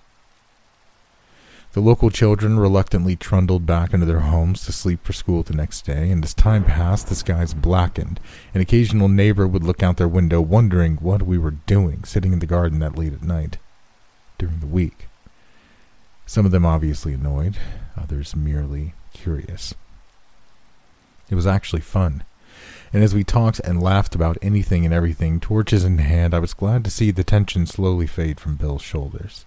The 1.71 1.81
local 1.81 2.11
children 2.11 2.59
reluctantly 2.59 3.15
trundled 3.15 3.65
back 3.65 3.91
into 3.91 4.05
their 4.05 4.19
homes 4.19 4.63
to 4.65 4.71
sleep 4.71 5.03
for 5.03 5.13
school 5.13 5.41
the 5.41 5.55
next 5.55 5.81
day, 5.81 6.11
and 6.11 6.23
as 6.23 6.35
time 6.35 6.63
passed, 6.63 7.07
the 7.07 7.15
skies 7.15 7.55
blackened. 7.55 8.19
An 8.53 8.61
occasional 8.61 9.07
neighbor 9.07 9.47
would 9.47 9.63
look 9.63 9.81
out 9.81 9.97
their 9.97 10.07
window, 10.07 10.41
wondering 10.41 10.97
what 10.97 11.23
we 11.23 11.39
were 11.39 11.57
doing, 11.65 12.03
sitting 12.03 12.33
in 12.33 12.37
the 12.37 12.45
garden 12.45 12.77
that 12.77 12.99
late 12.99 13.13
at 13.13 13.23
night, 13.23 13.57
during 14.37 14.59
the 14.59 14.67
week. 14.67 15.07
Some 16.27 16.45
of 16.45 16.51
them 16.51 16.67
obviously 16.67 17.15
annoyed, 17.15 17.57
others 17.97 18.35
merely 18.35 18.93
curious. 19.11 19.73
It 21.31 21.35
was 21.35 21.47
actually 21.47 21.81
fun. 21.81 22.23
And 22.93 23.03
as 23.03 23.15
we 23.15 23.23
talked 23.23 23.59
and 23.61 23.81
laughed 23.81 24.13
about 24.13 24.37
anything 24.43 24.85
and 24.85 24.93
everything, 24.93 25.39
torches 25.39 25.83
in 25.83 25.97
hand, 25.97 26.35
I 26.35 26.39
was 26.39 26.53
glad 26.53 26.83
to 26.85 26.91
see 26.91 27.09
the 27.09 27.23
tension 27.23 27.65
slowly 27.65 28.05
fade 28.05 28.39
from 28.39 28.55
Bill's 28.55 28.83
shoulders. 28.83 29.45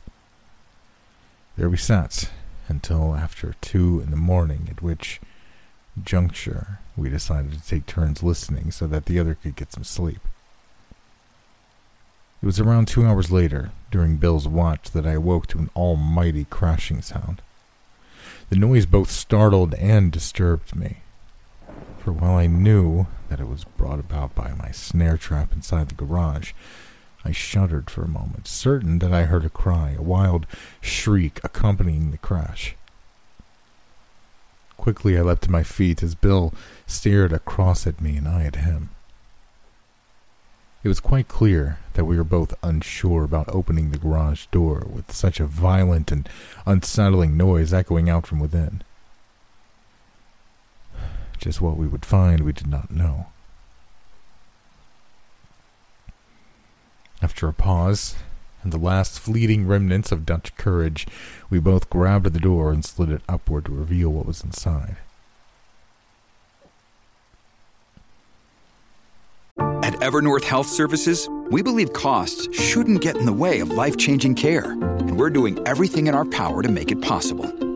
There 1.57 1.71
we 1.71 1.77
sat 1.77 2.29
until 2.67 3.15
after 3.15 3.55
two 3.61 4.01
in 4.01 4.11
the 4.11 4.17
morning, 4.17 4.67
at 4.69 4.83
which 4.83 5.21
juncture 6.03 6.81
we 6.97 7.09
decided 7.09 7.53
to 7.53 7.65
take 7.65 7.87
turns 7.87 8.21
listening 8.21 8.73
so 8.73 8.89
that 8.89 9.07
the 9.07 9.21
other 9.21 9.37
could 9.37 9.55
get 9.55 9.73
some 9.73 9.85
sleep. 9.85 10.21
It 12.43 12.47
was 12.47 12.59
around 12.59 12.89
two 12.89 13.07
hours 13.07 13.31
later, 13.31 13.71
during 13.93 14.17
Bill's 14.17 14.49
watch, 14.49 14.91
that 14.91 15.07
I 15.07 15.13
awoke 15.13 15.47
to 15.49 15.59
an 15.59 15.71
almighty 15.77 16.47
crashing 16.51 17.01
sound. 17.01 17.41
The 18.51 18.57
noise 18.57 18.87
both 18.87 19.11
startled 19.11 19.75
and 19.75 20.11
disturbed 20.11 20.75
me, 20.75 20.99
for 22.07 22.13
while 22.13 22.37
I 22.37 22.47
knew 22.47 23.09
that 23.29 23.41
it 23.41 23.49
was 23.49 23.65
brought 23.65 23.99
about 23.99 24.33
by 24.33 24.55
my 24.55 24.71
snare 24.71 25.17
trap 25.17 25.53
inside 25.53 25.89
the 25.89 25.97
garage, 25.97 26.53
I 27.25 27.33
shuddered 27.33 27.91
for 27.91 28.05
a 28.05 28.09
moment, 28.09 28.47
certain 28.47 29.01
that 29.01 29.13
I 29.13 29.25
heard 29.25 29.45
a 29.45 29.51
cry, 29.51 29.97
a 29.99 30.03
wild 30.03 30.47
shriek 30.81 31.41
accompanying 31.43 32.13
the 32.13 32.19
crash. 32.19 32.77
Quickly 34.77 35.19
I 35.19 35.23
leapt 35.23 35.43
to 35.43 35.51
my 35.51 35.65
feet 35.65 36.01
as 36.01 36.15
Bill 36.15 36.55
stared 36.87 37.33
across 37.33 37.89
at 37.89 38.01
me 38.01 38.17
and 38.17 38.29
I 38.29 38.45
at 38.45 38.55
him. 38.55 38.91
It 40.85 40.89
was 40.89 41.01
quite 41.01 41.27
clear 41.27 41.81
that 41.95 42.05
we 42.05 42.17
were 42.17 42.23
both 42.23 42.55
unsure 42.63 43.25
about 43.25 43.49
opening 43.49 43.91
the 43.91 43.99
garage 43.99 44.47
door 44.53 44.87
with 44.89 45.11
such 45.11 45.41
a 45.41 45.47
violent 45.47 46.13
and 46.13 46.29
unsettling 46.67 47.37
noise 47.37 47.75
echoing 47.75 48.09
out 48.09 48.29
from 48.29 48.39
within. 48.39 48.85
Just 51.39 51.61
what 51.61 51.77
we 51.77 51.87
would 51.87 52.05
find 52.05 52.41
we 52.41 52.53
did 52.53 52.67
not 52.67 52.91
know. 52.91 53.27
After 57.23 57.49
a 57.49 57.53
pause, 57.53 58.15
and 58.63 58.73
the 58.73 58.79
last 58.79 59.21
fleeting 59.21 59.67
remnants 59.67 60.11
of 60.11 60.27
Dutch 60.27 60.57
courage, 60.57 61.07
we 61.49 61.61
both 61.61 61.89
grabbed 61.89 62.33
the 62.33 62.41
door 62.41 62.73
and 62.73 62.85
slid 62.85 63.11
it 63.11 63.23
upward 63.29 63.67
to 63.67 63.73
reveal 63.73 64.11
what 64.11 64.27
was 64.27 64.43
inside. 64.43 64.97
At 69.59 69.95
Evernorth 70.01 70.43
Health 70.43 70.67
Services, 70.67 71.29
we 71.51 71.63
believe 71.63 71.93
costs 71.93 72.53
shouldn't 72.53 73.03
get 73.03 73.17
in 73.17 73.25
the 73.25 73.33
way 73.33 73.61
of 73.61 73.71
life 73.71 73.97
changing 73.97 74.35
care, 74.35 74.73
and 74.73 75.17
we're 75.17 75.31
doing 75.31 75.61
everything 75.65 76.09
in 76.09 76.15
our 76.15 76.25
power 76.25 76.61
to 76.61 76.69
make 76.69 76.91
it 76.91 77.01
possible. 77.01 77.76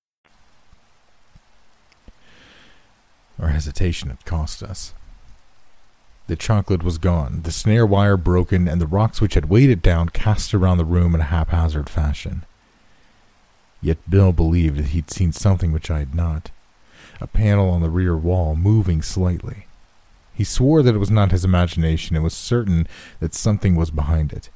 Our 3.41 3.49
hesitation 3.49 4.09
had 4.09 4.23
cost 4.23 4.61
us. 4.61 4.93
The 6.27 6.35
chocolate 6.35 6.83
was 6.83 6.99
gone, 6.99 7.41
the 7.41 7.51
snare 7.51 7.85
wire 7.85 8.15
broken, 8.15 8.67
and 8.67 8.79
the 8.79 8.87
rocks 8.87 9.19
which 9.19 9.33
had 9.33 9.49
weighed 9.49 9.71
it 9.71 9.81
down 9.81 10.09
cast 10.09 10.53
around 10.53 10.77
the 10.77 10.85
room 10.85 11.15
in 11.15 11.21
a 11.21 11.25
haphazard 11.25 11.89
fashion. 11.89 12.45
Yet 13.81 14.09
Bill 14.09 14.31
believed 14.31 14.77
that 14.77 14.89
he'd 14.89 15.09
seen 15.09 15.31
something 15.31 15.71
which 15.71 15.89
I 15.89 15.99
had 15.99 16.13
not 16.13 16.51
a 17.19 17.27
panel 17.27 17.69
on 17.69 17.81
the 17.81 17.89
rear 17.89 18.15
wall 18.15 18.55
moving 18.55 19.01
slightly. 19.01 19.67
He 20.33 20.43
swore 20.43 20.81
that 20.81 20.95
it 20.95 20.99
was 20.99 21.11
not 21.11 21.31
his 21.31 21.43
imagination 21.43 22.15
and 22.15 22.23
was 22.23 22.33
certain 22.33 22.87
that 23.19 23.33
something 23.33 23.75
was 23.75 23.91
behind 23.91 24.33
it. 24.33 24.49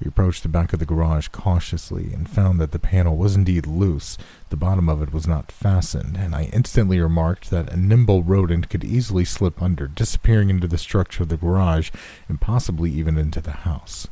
We 0.00 0.08
approached 0.08 0.42
the 0.42 0.48
back 0.48 0.72
of 0.72 0.78
the 0.78 0.86
garage 0.86 1.28
cautiously 1.28 2.14
and 2.14 2.28
found 2.28 2.58
that 2.58 2.72
the 2.72 2.78
panel 2.78 3.18
was 3.18 3.36
indeed 3.36 3.66
loose. 3.66 4.16
The 4.48 4.56
bottom 4.56 4.88
of 4.88 5.02
it 5.02 5.12
was 5.12 5.26
not 5.26 5.52
fastened, 5.52 6.16
and 6.16 6.34
I 6.34 6.44
instantly 6.54 6.98
remarked 6.98 7.50
that 7.50 7.70
a 7.70 7.76
nimble 7.76 8.22
rodent 8.22 8.70
could 8.70 8.82
easily 8.82 9.26
slip 9.26 9.60
under, 9.60 9.86
disappearing 9.86 10.48
into 10.48 10.66
the 10.66 10.78
structure 10.78 11.24
of 11.24 11.28
the 11.28 11.36
garage 11.36 11.90
and 12.28 12.40
possibly 12.40 12.90
even 12.90 13.18
into 13.18 13.42
the 13.42 13.52
house. 13.52 14.08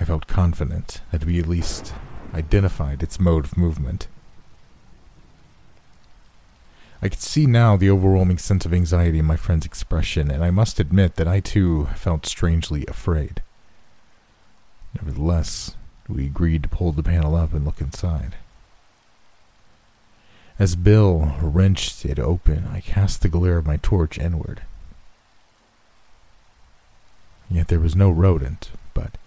I 0.00 0.04
felt 0.04 0.26
confident 0.26 1.02
that 1.12 1.24
we 1.24 1.38
at 1.38 1.46
least 1.46 1.94
identified 2.34 3.02
its 3.02 3.20
mode 3.20 3.44
of 3.44 3.56
movement. 3.56 4.08
I 7.02 7.08
could 7.08 7.20
see 7.20 7.46
now 7.46 7.76
the 7.76 7.90
overwhelming 7.90 8.38
sense 8.38 8.64
of 8.64 8.72
anxiety 8.72 9.18
in 9.18 9.26
my 9.26 9.36
friend's 9.36 9.66
expression, 9.66 10.30
and 10.30 10.42
I 10.42 10.50
must 10.50 10.80
admit 10.80 11.16
that 11.16 11.28
I 11.28 11.40
too 11.40 11.86
felt 11.94 12.24
strangely 12.26 12.86
afraid. 12.86 13.42
Nevertheless, 14.94 15.76
we 16.08 16.26
agreed 16.26 16.62
to 16.62 16.68
pull 16.68 16.92
the 16.92 17.02
panel 17.02 17.34
up 17.34 17.52
and 17.52 17.64
look 17.64 17.80
inside. 17.80 18.36
As 20.58 20.74
Bill 20.74 21.36
wrenched 21.42 22.06
it 22.06 22.18
open, 22.18 22.66
I 22.72 22.80
cast 22.80 23.20
the 23.20 23.28
glare 23.28 23.58
of 23.58 23.66
my 23.66 23.76
torch 23.76 24.18
inward. 24.18 24.62
Yet 27.50 27.68
there 27.68 27.80
was 27.80 27.94
no 27.94 28.10
rodent, 28.10 28.70
but 28.94 29.18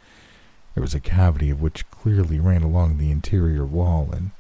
there 0.74 0.82
was 0.82 0.96
a 0.96 1.00
cavity 1.00 1.52
of 1.52 1.62
which 1.62 1.90
clearly 1.92 2.40
ran 2.40 2.64
along 2.64 2.98
the 2.98 3.12
interior 3.12 3.64
wall, 3.64 4.10
and, 4.12 4.32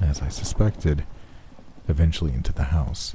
as 0.00 0.22
I 0.22 0.28
suspected, 0.28 1.04
eventually 1.88 2.32
into 2.32 2.52
the 2.52 2.64
house. 2.64 3.14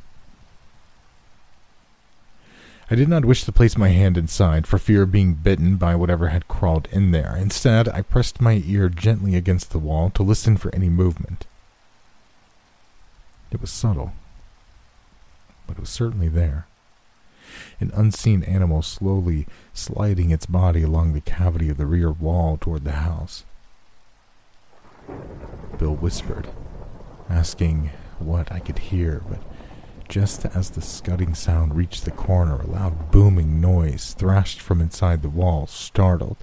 I 2.91 2.95
did 2.95 3.07
not 3.07 3.25
wish 3.25 3.43
to 3.43 3.51
place 3.51 3.77
my 3.77 3.89
hand 3.89 4.17
inside 4.17 4.65
for 4.65 4.79
fear 4.79 5.03
of 5.03 5.11
being 5.11 5.35
bitten 5.35 5.75
by 5.75 5.95
whatever 5.95 6.29
had 6.29 6.47
crawled 6.47 6.87
in 6.91 7.11
there. 7.11 7.35
Instead, 7.35 7.87
I 7.87 8.01
pressed 8.01 8.41
my 8.41 8.63
ear 8.65 8.89
gently 8.89 9.35
against 9.35 9.69
the 9.69 9.77
wall 9.77 10.09
to 10.11 10.23
listen 10.23 10.57
for 10.57 10.73
any 10.73 10.89
movement. 10.89 11.45
It 13.51 13.61
was 13.61 13.69
subtle, 13.69 14.13
but 15.67 15.77
it 15.77 15.81
was 15.81 15.89
certainly 15.89 16.29
there. 16.29 16.65
An 17.79 17.91
unseen 17.93 18.41
animal 18.43 18.81
slowly 18.81 19.45
sliding 19.73 20.31
its 20.31 20.47
body 20.47 20.81
along 20.81 21.13
the 21.13 21.21
cavity 21.21 21.69
of 21.69 21.77
the 21.77 21.85
rear 21.85 22.11
wall 22.11 22.57
toward 22.57 22.85
the 22.85 22.93
house. 22.93 23.43
Bill 25.77 25.95
whispered, 25.95 26.49
asking 27.29 27.91
what 28.21 28.51
I 28.51 28.59
could 28.59 28.79
hear, 28.79 29.21
but 29.29 29.39
just 30.07 30.45
as 30.45 30.71
the 30.71 30.81
scudding 30.81 31.35
sound 31.35 31.75
reached 31.75 32.03
the 32.05 32.11
corner, 32.11 32.61
a 32.61 32.67
loud 32.67 33.11
booming 33.11 33.61
noise 33.61 34.15
thrashed 34.17 34.59
from 34.59 34.81
inside 34.81 35.21
the 35.21 35.29
wall, 35.29 35.67
startled. 35.67 36.37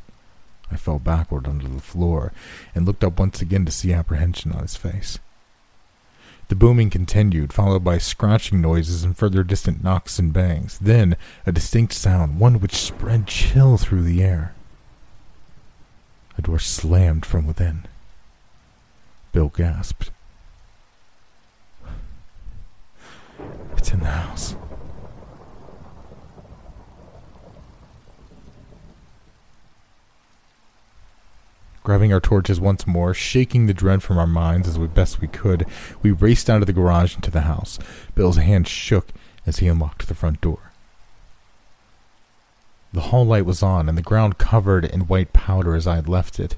I 0.70 0.76
fell 0.76 0.98
backward 0.98 1.46
onto 1.46 1.68
the 1.68 1.80
floor 1.80 2.32
and 2.74 2.86
looked 2.86 3.04
up 3.04 3.18
once 3.18 3.40
again 3.40 3.64
to 3.64 3.72
see 3.72 3.92
apprehension 3.92 4.52
on 4.52 4.62
his 4.62 4.76
face. 4.76 5.18
The 6.48 6.54
booming 6.54 6.90
continued, 6.90 7.52
followed 7.52 7.82
by 7.82 7.98
scratching 7.98 8.60
noises 8.60 9.02
and 9.02 9.18
further 9.18 9.42
distant 9.42 9.82
knocks 9.82 10.20
and 10.20 10.32
bangs. 10.32 10.78
Then 10.78 11.16
a 11.44 11.50
distinct 11.50 11.92
sound, 11.92 12.38
one 12.38 12.60
which 12.60 12.74
spread 12.74 13.26
chill 13.26 13.76
through 13.76 14.02
the 14.02 14.22
air. 14.22 14.54
A 16.38 16.42
door 16.42 16.60
slammed 16.60 17.26
from 17.26 17.46
within. 17.46 17.86
Bill 19.32 19.48
gasped. 19.48 20.10
It's 23.86 23.92
in 23.92 24.00
the 24.00 24.06
house. 24.06 24.56
Grabbing 31.84 32.12
our 32.12 32.18
torches 32.18 32.58
once 32.58 32.84
more, 32.84 33.14
shaking 33.14 33.66
the 33.66 33.72
dread 33.72 34.02
from 34.02 34.18
our 34.18 34.26
minds 34.26 34.66
as 34.66 34.76
best 34.76 35.20
we 35.20 35.28
could, 35.28 35.66
we 36.02 36.10
raced 36.10 36.50
out 36.50 36.62
of 36.62 36.66
the 36.66 36.72
garage 36.72 37.14
into 37.14 37.30
the 37.30 37.42
house. 37.42 37.78
Bill's 38.16 38.38
hand 38.38 38.66
shook 38.66 39.10
as 39.46 39.58
he 39.58 39.68
unlocked 39.68 40.08
the 40.08 40.16
front 40.16 40.40
door. 40.40 40.72
The 42.92 43.02
hall 43.02 43.24
light 43.24 43.46
was 43.46 43.62
on, 43.62 43.88
and 43.88 43.96
the 43.96 44.02
ground 44.02 44.36
covered 44.36 44.84
in 44.84 45.02
white 45.02 45.32
powder 45.32 45.76
as 45.76 45.86
I 45.86 45.94
had 45.94 46.08
left 46.08 46.40
it. 46.40 46.56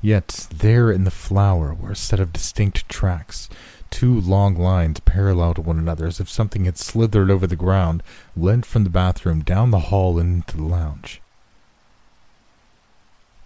Yet 0.00 0.46
there 0.50 0.90
in 0.90 1.04
the 1.04 1.10
flour 1.10 1.74
were 1.74 1.90
a 1.90 1.96
set 1.96 2.20
of 2.20 2.32
distinct 2.32 2.88
tracks, 2.88 3.50
two 3.90 4.20
long 4.20 4.56
lines 4.56 5.00
parallel 5.00 5.54
to 5.54 5.60
one 5.60 5.78
another 5.78 6.06
as 6.06 6.20
if 6.20 6.28
something 6.28 6.64
had 6.64 6.78
slithered 6.78 7.30
over 7.30 7.46
the 7.46 7.56
ground, 7.56 8.02
led 8.36 8.64
from 8.64 8.84
the 8.84 8.90
bathroom 8.90 9.40
down 9.40 9.70
the 9.70 9.90
hall 9.90 10.18
and 10.18 10.36
into 10.36 10.56
the 10.56 10.62
lounge. 10.62 11.20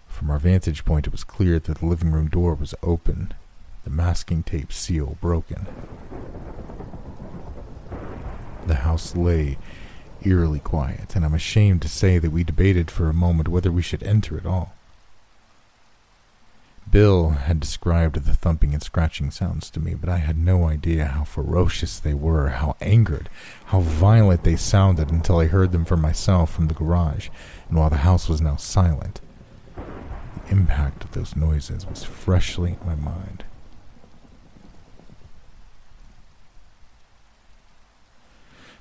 From 0.07 0.29
our 0.29 0.39
vantage 0.39 0.85
point, 0.85 1.07
it 1.07 1.11
was 1.11 1.23
clear 1.23 1.59
that 1.59 1.79
the 1.79 1.85
living 1.85 2.11
room 2.11 2.29
door 2.29 2.53
was 2.53 2.73
open, 2.81 3.33
the 3.83 3.89
masking 3.89 4.43
tape 4.43 4.71
seal 4.71 5.17
broken. 5.19 5.67
The 8.65 8.75
house 8.75 9.15
lay 9.15 9.57
eerily 10.21 10.59
quiet, 10.59 11.15
and 11.15 11.25
I'm 11.25 11.33
ashamed 11.33 11.81
to 11.81 11.89
say 11.89 12.17
that 12.17 12.31
we 12.31 12.43
debated 12.43 12.89
for 12.89 13.09
a 13.09 13.13
moment 13.13 13.49
whether 13.49 13.71
we 13.71 13.81
should 13.81 14.03
enter 14.03 14.37
at 14.37 14.45
all. 14.45 14.74
Bill 16.89 17.31
had 17.31 17.59
described 17.59 18.15
the 18.15 18.33
thumping 18.35 18.73
and 18.73 18.81
scratching 18.81 19.31
sounds 19.31 19.69
to 19.71 19.79
me, 19.79 19.95
but 19.95 20.07
I 20.07 20.17
had 20.17 20.37
no 20.37 20.65
idea 20.65 21.05
how 21.05 21.23
ferocious 21.23 21.99
they 21.99 22.13
were, 22.13 22.49
how 22.49 22.77
angered, 22.79 23.27
how 23.65 23.81
violent 23.81 24.43
they 24.43 24.55
sounded 24.55 25.09
until 25.09 25.39
I 25.39 25.47
heard 25.47 25.71
them 25.71 25.83
for 25.83 25.97
myself 25.97 26.53
from 26.53 26.67
the 26.67 26.73
garage, 26.73 27.29
and 27.67 27.77
while 27.77 27.89
the 27.89 27.97
house 27.97 28.29
was 28.29 28.39
now 28.39 28.55
silent, 28.55 29.19
the 29.75 30.51
impact 30.51 31.03
of 31.03 31.11
those 31.11 31.35
noises 31.35 31.85
was 31.87 32.03
freshly 32.03 32.77
in 32.79 32.87
my 32.87 32.95
mind. 32.95 33.43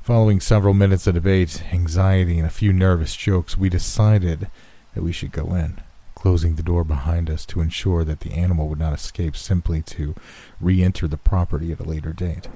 Following 0.02 0.38
several 0.38 0.74
minutes 0.74 1.06
of 1.06 1.14
debate, 1.14 1.64
anxiety, 1.72 2.38
and 2.38 2.46
a 2.46 2.50
few 2.50 2.74
nervous 2.74 3.16
jokes, 3.16 3.56
we 3.56 3.70
decided 3.70 4.48
that 4.94 5.02
we 5.02 5.12
should 5.12 5.32
go 5.32 5.54
in 5.54 5.80
closing 6.24 6.54
the 6.54 6.62
door 6.62 6.84
behind 6.84 7.28
us 7.28 7.44
to 7.44 7.60
ensure 7.60 8.02
that 8.02 8.20
the 8.20 8.32
animal 8.32 8.66
would 8.66 8.78
not 8.78 8.94
escape 8.94 9.36
simply 9.36 9.82
to 9.82 10.14
re 10.58 10.82
enter 10.82 11.06
the 11.06 11.18
property 11.18 11.70
at 11.70 11.78
a 11.78 11.82
later 11.82 12.14
date. 12.14 12.48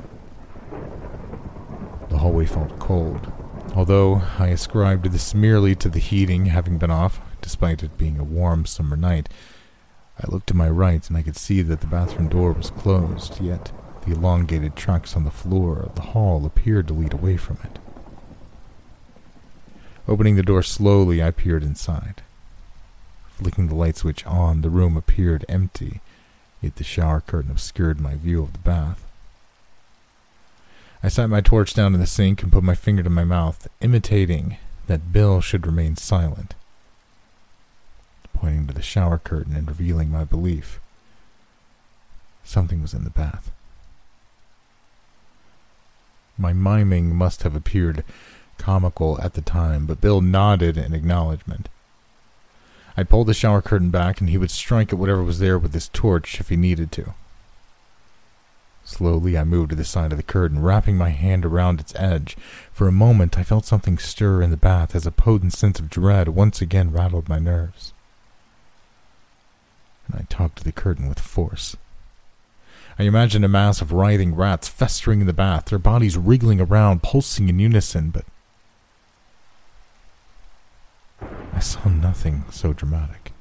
The 2.09 2.17
hallway 2.17 2.47
felt 2.47 2.79
cold, 2.79 3.31
although 3.77 4.23
I 4.39 4.47
ascribed 4.47 5.13
this 5.13 5.35
merely 5.35 5.75
to 5.75 5.91
the 5.91 5.99
heating 5.99 6.47
having 6.47 6.79
been 6.79 6.91
off, 6.91 7.21
despite 7.43 7.83
it 7.83 7.99
being 7.99 8.19
a 8.19 8.25
warm 8.25 8.65
summer 8.65 8.97
night. 8.97 9.29
I 10.19 10.31
looked 10.31 10.47
to 10.47 10.57
my 10.57 10.71
right 10.71 11.07
and 11.07 11.19
I 11.19 11.23
could 11.23 11.37
see 11.37 11.61
that 11.61 11.83
the 11.83 11.87
bathroom 11.87 12.29
door 12.29 12.53
was 12.53 12.71
closed, 12.71 13.39
yet 13.39 13.71
the 14.07 14.13
elongated 14.13 14.77
tracks 14.77 15.15
on 15.15 15.25
the 15.25 15.31
floor 15.31 15.81
of 15.81 15.95
the 15.95 16.09
hall 16.17 16.47
appeared 16.47 16.89
to 16.89 16.95
lead 16.95 17.13
away 17.13 17.37
from 17.37 17.59
it. 17.63 17.79
Opening 20.09 20.37
the 20.37 20.43
door 20.43 20.63
slowly, 20.63 21.23
I 21.23 21.33
peered 21.33 21.63
inside. 21.63 22.23
Flicking 23.39 23.69
the 23.69 23.77
light 23.77 23.97
switch 23.97 24.27
on, 24.27 24.63
the 24.63 24.69
room 24.69 24.97
appeared 24.97 25.45
empty, 25.49 26.01
yet 26.61 26.75
the 26.75 26.83
shower 26.83 27.21
curtain 27.21 27.53
obscured 27.53 28.01
my 28.01 28.17
view 28.17 28.43
of 28.43 28.53
the 28.53 28.59
bath. 28.59 29.07
I 31.05 31.09
set 31.09 31.31
my 31.31 31.41
torch 31.41 31.73
down 31.73 31.95
in 31.95 32.01
the 32.01 32.07
sink 32.07 32.43
and 32.43 32.51
put 32.51 32.65
my 32.65 32.75
finger 32.75 33.05
to 33.05 33.11
my 33.11 33.23
mouth, 33.23 33.69
imitating 33.81 34.57
that 34.89 35.13
Bill 35.13 35.41
should 35.41 35.69
remain 35.69 35.95
silent, 35.95 36.57
pointing 38.35 38.67
to 38.67 38.75
the 38.75 38.83
shower 38.83 39.19
curtain 39.19 39.55
and 39.55 39.69
revealing 39.69 40.11
my 40.11 40.25
belief. 40.25 40.81
Something 42.43 42.83
was 42.83 42.93
in 42.93 43.05
the 43.05 43.11
bath. 43.11 43.53
My 46.37 46.53
miming 46.53 47.15
must 47.15 47.45
have 47.45 47.55
appeared 47.55 48.03
comical 48.57 49.17
at 49.23 49.35
the 49.35 49.43
time, 49.43 49.87
but 49.87 50.01
Bill 50.01 50.21
nodded 50.21 50.77
in 50.77 50.93
acknowledgement. 50.93 51.69
I'd 52.99 53.09
pull 53.09 53.25
the 53.25 53.33
shower 53.33 53.63
curtain 53.63 53.91
back 53.91 54.21
and 54.21 54.29
he 54.29 54.37
would 54.37 54.51
strike 54.51 54.93
at 54.93 54.99
whatever 54.99 55.23
was 55.23 55.39
there 55.39 55.57
with 55.57 55.73
his 55.73 55.87
torch 55.87 56.41
if 56.41 56.49
he 56.49 56.57
needed 56.57 56.91
to. 56.93 57.15
Slowly, 58.83 59.39
I 59.39 59.45
moved 59.45 59.71
to 59.71 59.77
the 59.77 59.85
side 59.85 60.11
of 60.11 60.19
the 60.19 60.25
curtain, 60.25 60.61
wrapping 60.61 60.97
my 60.97 61.11
hand 61.11 61.45
around 61.45 61.79
its 61.79 61.95
edge. 61.95 62.37
For 62.73 62.89
a 62.89 62.93
moment, 62.93 63.39
I 63.39 63.45
felt 63.45 63.65
something 63.65 63.99
stir 63.99 64.43
in 64.43 64.51
the 64.51 64.57
bath 64.57 64.97
as 64.97 65.07
a 65.07 65.13
potent 65.13 65.53
sense 65.53 65.79
of 65.79 65.89
dread 65.89 66.31
once 66.31 66.61
again 66.61 66.91
rattled 66.91 67.29
my 67.29 67.39
nerves. 67.39 67.93
And 70.09 70.17
I 70.17 70.27
tugged 70.29 70.65
the 70.65 70.73
curtain 70.73 71.09
with 71.09 71.21
force. 71.21 71.77
I 72.99 73.05
imagined 73.05 73.45
a 73.45 73.49
mass 73.49 73.81
of 73.81 73.93
writhing 73.93 74.35
rats 74.35 74.67
festering 74.67 75.21
in 75.21 75.29
the 75.29 75.33
bath, 75.33 75.67
their 75.67 75.79
bodies 75.79 76.17
wriggling 76.17 76.61
around, 76.61 77.05
pulsing 77.05 77.49
in 77.49 77.61
unison, 77.61 78.11
but 78.11 78.25
I 81.59 81.61
saw 81.61 81.89
nothing 81.89 82.45
so 82.53 82.73
dramatic. 82.73 83.33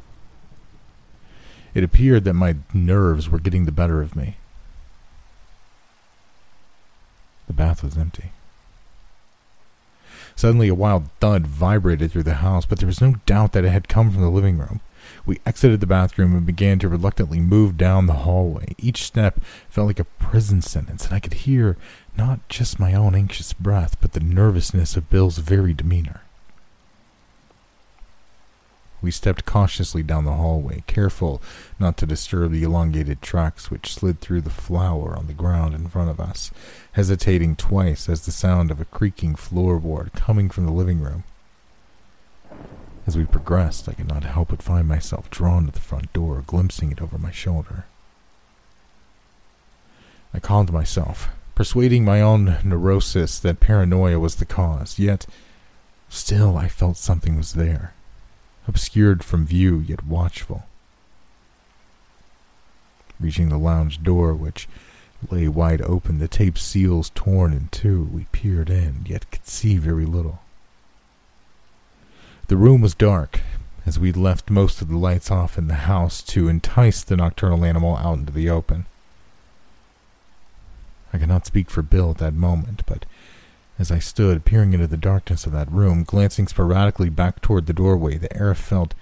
It 1.75 1.83
appeared 1.83 2.23
that 2.23 2.33
my 2.33 2.55
nerves 2.73 3.29
were 3.29 3.37
getting 3.37 3.65
the 3.65 3.71
better 3.71 4.01
of 4.01 4.15
me. 4.15 4.37
The 7.45 7.53
bath 7.53 7.83
was 7.83 7.95
empty. 7.95 8.31
Suddenly, 10.35 10.67
a 10.67 10.73
wild 10.73 11.11
thud 11.19 11.45
vibrated 11.45 12.11
through 12.11 12.23
the 12.23 12.41
house, 12.41 12.65
but 12.65 12.79
there 12.79 12.87
was 12.87 13.01
no 13.01 13.17
doubt 13.27 13.53
that 13.53 13.63
it 13.63 13.69
had 13.69 13.87
come 13.87 14.09
from 14.09 14.23
the 14.23 14.31
living 14.31 14.57
room. 14.57 14.81
We 15.27 15.39
exited 15.45 15.79
the 15.79 15.85
bathroom 15.85 16.35
and 16.35 16.43
began 16.43 16.79
to 16.79 16.89
reluctantly 16.89 17.39
move 17.39 17.77
down 17.77 18.07
the 18.07 18.23
hallway. 18.25 18.73
Each 18.79 19.03
step 19.03 19.39
felt 19.69 19.85
like 19.85 19.99
a 19.99 20.05
prison 20.05 20.63
sentence, 20.63 21.05
and 21.05 21.13
I 21.13 21.19
could 21.19 21.45
hear 21.45 21.77
not 22.17 22.39
just 22.49 22.79
my 22.79 22.95
own 22.95 23.13
anxious 23.13 23.53
breath, 23.53 23.95
but 24.01 24.13
the 24.13 24.19
nervousness 24.19 24.97
of 24.97 25.11
Bill's 25.11 25.37
very 25.37 25.75
demeanor. 25.75 26.21
We 28.99 29.11
stepped 29.11 29.45
cautiously 29.45 30.01
down 30.01 30.25
the 30.25 30.33
hallway, 30.33 30.83
careful 30.87 31.41
not 31.79 31.97
to 31.97 32.07
disturb 32.07 32.51
the 32.51 32.63
elongated 32.63 33.21
tracks 33.21 33.69
which 33.69 33.93
slid 33.93 34.21
through 34.21 34.41
the 34.41 34.49
flour 34.49 35.15
on 35.15 35.27
the 35.27 35.33
ground 35.33 35.75
in 35.75 35.87
front 35.87 36.09
of 36.09 36.19
us, 36.19 36.51
hesitating 36.93 37.57
twice 37.57 38.09
as 38.09 38.25
the 38.25 38.31
sound 38.31 38.71
of 38.71 38.81
a 38.81 38.85
creaking 38.85 39.35
floorboard 39.35 40.13
coming 40.13 40.49
from 40.49 40.65
the 40.65 40.71
living 40.71 40.99
room. 40.99 41.23
As 43.05 43.15
we 43.15 43.23
progressed, 43.23 43.87
I 43.87 43.93
could 43.93 44.07
not 44.07 44.23
help 44.23 44.49
but 44.49 44.63
find 44.63 44.87
myself 44.87 45.29
drawn 45.29 45.67
to 45.67 45.71
the 45.71 45.79
front 45.79 46.11
door, 46.11 46.43
glimpsing 46.45 46.91
it 46.91 47.01
over 47.01 47.19
my 47.19 47.31
shoulder. 47.31 47.85
I 50.33 50.39
calmed 50.39 50.73
myself, 50.73 51.29
persuading 51.53 52.03
my 52.03 52.19
own 52.19 52.57
neurosis 52.63 53.39
that 53.39 53.59
paranoia 53.59 54.19
was 54.19 54.35
the 54.35 54.45
cause, 54.45 54.97
yet 54.97 55.27
still 56.09 56.57
I 56.57 56.67
felt 56.67 56.97
something 56.97 57.37
was 57.37 57.53
there 57.53 57.93
obscured 58.67 59.23
from 59.23 59.45
view 59.45 59.79
yet 59.79 60.05
watchful. 60.05 60.65
Reaching 63.19 63.49
the 63.49 63.57
lounge 63.57 64.03
door, 64.03 64.33
which 64.33 64.67
lay 65.31 65.47
wide 65.47 65.81
open, 65.81 66.19
the 66.19 66.27
tape 66.27 66.57
seals 66.57 67.11
torn 67.15 67.53
in 67.53 67.69
two, 67.69 68.03
we 68.03 68.25
peered 68.31 68.69
in, 68.69 69.05
yet 69.07 69.29
could 69.31 69.47
see 69.47 69.77
very 69.77 70.05
little. 70.05 70.41
The 72.47 72.57
room 72.57 72.81
was 72.81 72.93
dark, 72.93 73.41
as 73.85 73.97
we'd 73.97 74.17
left 74.17 74.49
most 74.49 74.81
of 74.81 74.89
the 74.89 74.97
lights 74.97 75.31
off 75.31 75.57
in 75.57 75.67
the 75.67 75.73
house 75.73 76.21
to 76.23 76.47
entice 76.47 77.03
the 77.03 77.17
nocturnal 77.17 77.65
animal 77.65 77.95
out 77.97 78.19
into 78.19 78.33
the 78.33 78.49
open. 78.49 78.85
I 81.13 81.17
cannot 81.17 81.45
speak 81.45 81.69
for 81.69 81.81
Bill 81.81 82.11
at 82.11 82.17
that 82.17 82.33
moment, 82.33 82.83
but 82.85 83.05
as 83.79 83.91
I 83.91 83.99
stood 83.99 84.45
peering 84.45 84.73
into 84.73 84.87
the 84.87 84.97
darkness 84.97 85.45
of 85.45 85.51
that 85.51 85.71
room, 85.71 86.03
glancing 86.03 86.47
sporadically 86.47 87.09
back 87.09 87.41
toward 87.41 87.67
the 87.67 87.73
doorway, 87.73 88.17
the 88.17 88.35
air 88.35 88.55
felt 88.55 88.95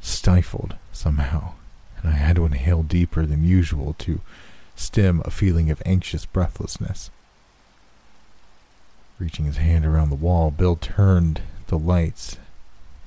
stifled 0.00 0.76
somehow, 0.92 1.52
and 1.98 2.12
I 2.12 2.16
had 2.16 2.36
to 2.36 2.44
inhale 2.44 2.82
deeper 2.82 3.24
than 3.24 3.44
usual 3.44 3.94
to 4.00 4.20
stem 4.74 5.22
a 5.24 5.30
feeling 5.30 5.70
of 5.70 5.82
anxious 5.86 6.26
breathlessness. 6.26 7.10
Reaching 9.20 9.44
his 9.44 9.58
hand 9.58 9.86
around 9.86 10.10
the 10.10 10.16
wall, 10.16 10.50
Bill 10.50 10.74
turned 10.74 11.42
the 11.68 11.78
lights, 11.78 12.38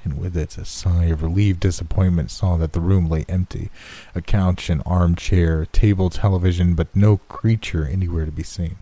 and 0.06 0.18
with 0.18 0.38
it 0.38 0.58
a 0.58 0.64
sigh 0.64 1.06
of 1.06 1.22
relieved 1.22 1.60
disappointment 1.60 2.32
saw 2.32 2.56
that 2.56 2.72
the 2.72 2.80
room 2.80 3.10
lay 3.10 3.26
empty 3.28 3.70
a 4.14 4.22
couch, 4.22 4.70
an 4.70 4.82
armchair, 4.86 5.66
table, 5.66 6.10
television, 6.10 6.74
but 6.74 6.96
no 6.96 7.18
creature 7.18 7.86
anywhere 7.86 8.24
to 8.24 8.32
be 8.32 8.44
seen. 8.44 8.78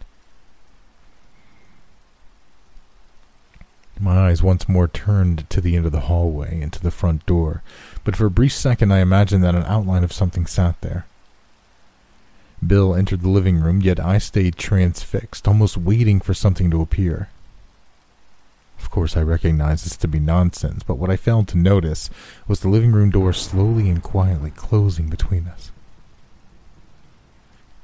My 4.04 4.28
eyes 4.28 4.44
once 4.44 4.68
more 4.68 4.90
turned 4.90 5.50
to 5.50 5.62
the 5.62 5.78
end 5.78 5.86
of 5.86 5.94
the 5.94 6.02
hallway 6.02 6.60
and 6.62 6.74
to 6.74 6.84
the 6.84 6.92
front 6.92 7.26
door, 7.26 7.64
but 8.04 8.18
for 8.18 8.26
a 8.26 8.30
brief 8.30 8.52
second 8.52 8.92
I 8.92 9.00
imagined 9.00 9.46
that 9.46 9.56
an 9.56 9.64
outline 9.64 10.04
of 10.04 10.12
something 10.12 10.46
sat 10.46 10.82
there. 10.82 11.06
Bill 12.68 12.94
entered 12.94 13.22
the 13.22 13.30
living 13.30 13.62
room, 13.62 13.82
yet 13.82 14.02
I 14.02 14.18
stayed 14.18 14.58
transfixed, 14.58 15.48
almost 15.48 15.78
waiting 15.78 16.20
for 16.20 16.34
something 16.34 16.70
to 16.72 16.82
appear. 16.82 17.30
Of 18.78 18.90
course, 18.90 19.16
I 19.16 19.22
recognized 19.22 19.86
this 19.86 19.96
to 19.96 20.10
be 20.10 20.20
nonsense, 20.20 20.84
but 20.84 20.98
what 20.98 21.10
I 21.10 21.16
failed 21.16 21.48
to 21.50 21.58
notice 21.58 22.10
was 22.46 22.60
the 22.60 22.68
living 22.68 22.92
room 22.92 23.10
door 23.10 23.32
slowly 23.32 23.90
and 23.90 24.04
quietly 24.04 24.52
closing 24.52 25.08
between 25.08 25.48
us. 25.48 25.72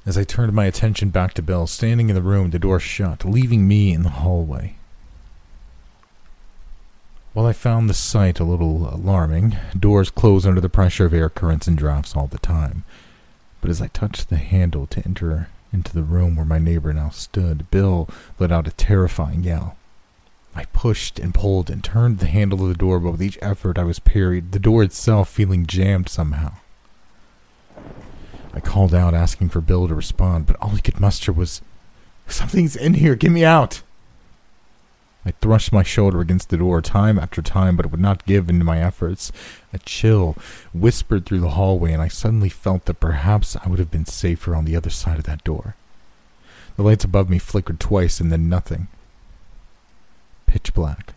As 0.05 0.17
I 0.17 0.25
turned 0.25 0.51
my 0.51 0.65
attention 0.65 1.12
back 1.12 1.34
to 1.36 1.41
Bill, 1.41 1.65
standing 1.65 2.10
in 2.10 2.15
the 2.15 2.21
room, 2.21 2.49
the 2.49 2.60
door 2.60 2.82
shut, 2.82 3.23
leaving 3.23 3.69
me 3.69 3.93
in 3.93 4.03
the 4.03 4.10
hallway. 4.10 4.75
While 7.39 7.47
I 7.47 7.54
found 7.54 7.89
the 7.89 7.93
sight 7.93 8.41
a 8.41 8.43
little 8.43 8.93
alarming, 8.93 9.56
doors 9.73 10.12
close 10.12 10.45
under 10.45 10.60
the 10.60 10.67
pressure 10.67 11.06
of 11.06 11.13
air 11.13 11.30
currents 11.30 11.69
and 11.69 11.78
drafts 11.78 12.13
all 12.13 12.28
the 12.28 12.38
time. 12.38 12.84
But 13.62 13.69
as 13.69 13.82
I 13.82 13.88
touched 13.88 14.28
the 14.28 14.36
handle 14.36 14.86
to 14.88 15.02
enter 15.06 15.47
into 15.71 15.93
the 15.93 16.04
room 16.04 16.36
where 16.36 16.43
my 16.43 16.60
neighbor 16.60 16.91
now 16.91 17.12
stood, 17.12 17.71
Bill 17.71 18.10
let 18.39 18.52
out 18.52 18.67
a 18.67 18.71
terrifying 18.71 19.45
yell. 19.45 19.78
I 20.54 20.65
pushed 20.65 21.17
and 21.17 21.34
pulled 21.34 21.69
and 21.69 21.82
turned 21.82 22.19
the 22.19 22.25
handle 22.25 22.63
of 22.63 22.67
the 22.67 22.73
door, 22.73 22.99
but 22.99 23.12
with 23.12 23.23
each 23.23 23.39
effort 23.41 23.80
I 23.80 23.86
was 23.86 23.99
parried, 23.99 24.52
the 24.52 24.60
door 24.60 24.84
itself 24.84 25.30
feeling 25.30 25.65
jammed 25.65 26.10
somehow. 26.10 26.56
I 28.54 28.60
called 28.60 28.93
out, 28.93 29.13
asking 29.13 29.47
for 29.47 29.62
Bill 29.62 29.88
to 29.88 29.95
respond, 29.95 30.45
but 30.45 30.58
all 30.62 30.71
he 30.71 30.82
could 30.82 30.99
muster 30.99 31.32
was, 31.32 31.62
Something's 32.28 32.75
in 32.75 32.95
here, 32.95 33.15
get 33.15 33.32
me 33.32 33.45
out! 33.45 33.82
I 35.25 35.32
thrust 35.32 35.73
my 35.73 35.84
shoulder 35.84 36.21
against 36.21 36.49
the 36.49 36.58
door 36.58 36.82
time 36.82 37.19
after 37.19 37.41
time, 37.41 37.75
but 37.75 37.86
it 37.86 37.91
would 37.91 37.99
not 37.99 38.25
give 38.25 38.49
in 38.49 38.60
to 38.60 38.65
my 38.65 38.79
efforts. 38.82 39.32
A 39.73 39.79
chill 39.79 40.38
whispered 40.73 41.25
through 41.25 41.41
the 41.41 41.51
hallway, 41.51 41.91
and 41.91 42.01
I 42.01 42.08
suddenly 42.08 42.49
felt 42.49 42.86
that 42.86 43.01
perhaps 43.01 43.58
I 43.58 43.67
would 43.67 43.79
have 43.79 43.91
been 43.91 44.05
safer 44.05 44.55
on 44.55 44.65
the 44.65 44.75
other 44.75 44.89
side 44.89 45.19
of 45.19 45.25
that 45.25 45.43
door. 45.43 45.75
The 46.77 46.84
lights 46.84 47.03
above 47.03 47.29
me 47.29 47.38
flickered 47.38 47.79
twice, 47.79 48.21
and 48.21 48.32
then 48.32 48.47
nothing. 48.47 48.88
Pitch 50.45 50.73
black. 50.73 51.13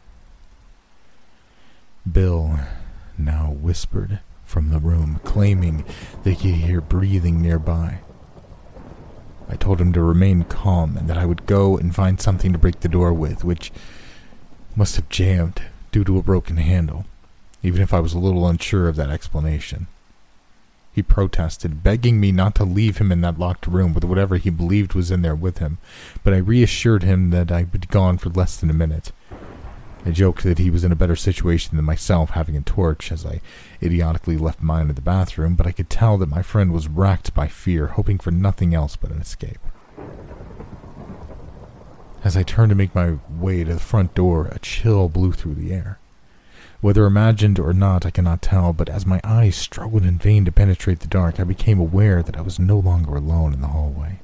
Bill 2.11 2.59
now 3.17 3.53
whispered 3.53 4.19
from 4.45 4.71
the 4.71 4.81
room, 4.81 5.21
claiming 5.25 5.85
that 6.25 6.33
he 6.33 6.51
could 6.51 6.61
hear 6.61 6.81
breathing 6.81 7.41
nearby. 7.41 8.01
I 9.49 9.57
told 9.57 9.81
him 9.81 9.93
to 9.93 10.03
remain 10.03 10.45
calm 10.45 10.97
and 10.97 11.09
that 11.09 11.19
I 11.19 11.27
would 11.27 11.47
go 11.47 11.77
and 11.77 11.95
find 11.95 12.21
something 12.21 12.53
to 12.53 12.59
break 12.59 12.81
the 12.81 12.89
door 12.89 13.13
with, 13.13 13.45
which 13.45 13.71
must 14.77 14.97
have 14.97 15.09
jammed 15.09 15.63
due 15.91 16.05
to 16.05 16.19
a 16.19 16.23
broken 16.23 16.57
handle, 16.57 17.05
even 17.63 17.83
if 17.83 17.93
I 17.93 18.01
was 18.01 18.15
a 18.15 18.19
little 18.19 18.47
unsure 18.47 18.89
of 18.89 18.97
that 18.97 19.11
explanation. 19.11 19.87
He 20.93 21.03
protested, 21.03 21.83
begging 21.83 22.21
me 22.21 22.33
not 22.33 22.55
to 22.57 22.65
leave 22.65 22.99
him 22.99 23.11
in 23.11 23.23
that 23.23 23.39
locked 23.39 23.67
room 23.67 23.95
with 23.95 24.05
whatever 24.05 24.37
he 24.37 24.51
believed 24.51 24.95
was 24.95 25.11
in 25.11 25.23
there 25.23 25.35
with 25.35 25.59
him, 25.59 25.79
but 26.23 26.35
I 26.35 26.39
reassured 26.39 27.03
him 27.03 27.31
that 27.31 27.51
I'd 27.51 27.73
been 27.73 27.85
gone 27.89 28.19
for 28.19 28.29
less 28.29 28.59
than 28.59 28.69
a 28.69 28.75
minute. 28.75 29.11
I 30.05 30.11
joked 30.11 30.43
that 30.43 30.59
he 30.59 30.69
was 30.69 30.85
in 30.85 30.93
a 30.93 30.97
better 30.97 31.17
situation 31.17 31.77
than 31.77 31.85
myself 31.85 32.31
having 32.31 32.57
a 32.57 32.61
torch, 32.61 33.11
as 33.11 33.25
I 33.25 33.41
idiotically 33.83 34.37
left 34.37 34.63
mine 34.63 34.89
in 34.89 34.95
the 34.95 35.01
bathroom, 35.01 35.55
but 35.55 35.67
I 35.67 35.73
could 35.73 35.89
tell 35.89 36.19
that 36.19 36.29
my 36.29 36.43
friend 36.43 36.73
was 36.73 36.89
racked 36.89 37.33
by 37.33 37.47
fear, 37.47 37.87
hoping 37.89 38.19
for 38.19 38.31
nothing 38.31 38.75
else 38.75 38.97
but 38.97 39.13
an 39.13 39.21
escape. 39.21 39.61
As 42.25 42.37
I 42.37 42.45
turned 42.45 42.71
to 42.71 42.77
make 42.77 42.95
my 42.95 43.19
way 43.29 43.65
to 43.65 43.75
the 43.75 43.81
front 43.81 44.15
door, 44.15 44.47
a 44.47 44.59
chill 44.61 45.09
blew 45.09 45.33
through 45.33 45.55
the 45.57 45.73
air. 45.73 45.99
Whether 46.81 47.05
imagined 47.05 47.59
or 47.59 47.73
not, 47.73 48.07
I 48.07 48.11
cannot 48.11 48.43
tell, 48.43 48.73
but 48.73 48.89
as 48.89 49.07
my 49.07 49.21
eyes 49.25 49.57
struggled 49.57 50.05
in 50.05 50.19
vain 50.19 50.45
to 50.45 50.53
penetrate 50.53 51.01
the 51.01 51.07
dark, 51.09 51.41
I 51.41 51.45
became 51.45 51.79
aware 51.81 52.23
that 52.23 52.37
I 52.37 52.41
was 52.41 52.59
no 52.59 52.79
longer 52.79 53.17
alone 53.17 53.53
in 53.53 53.61
the 53.61 53.69
hallway. 53.69 54.21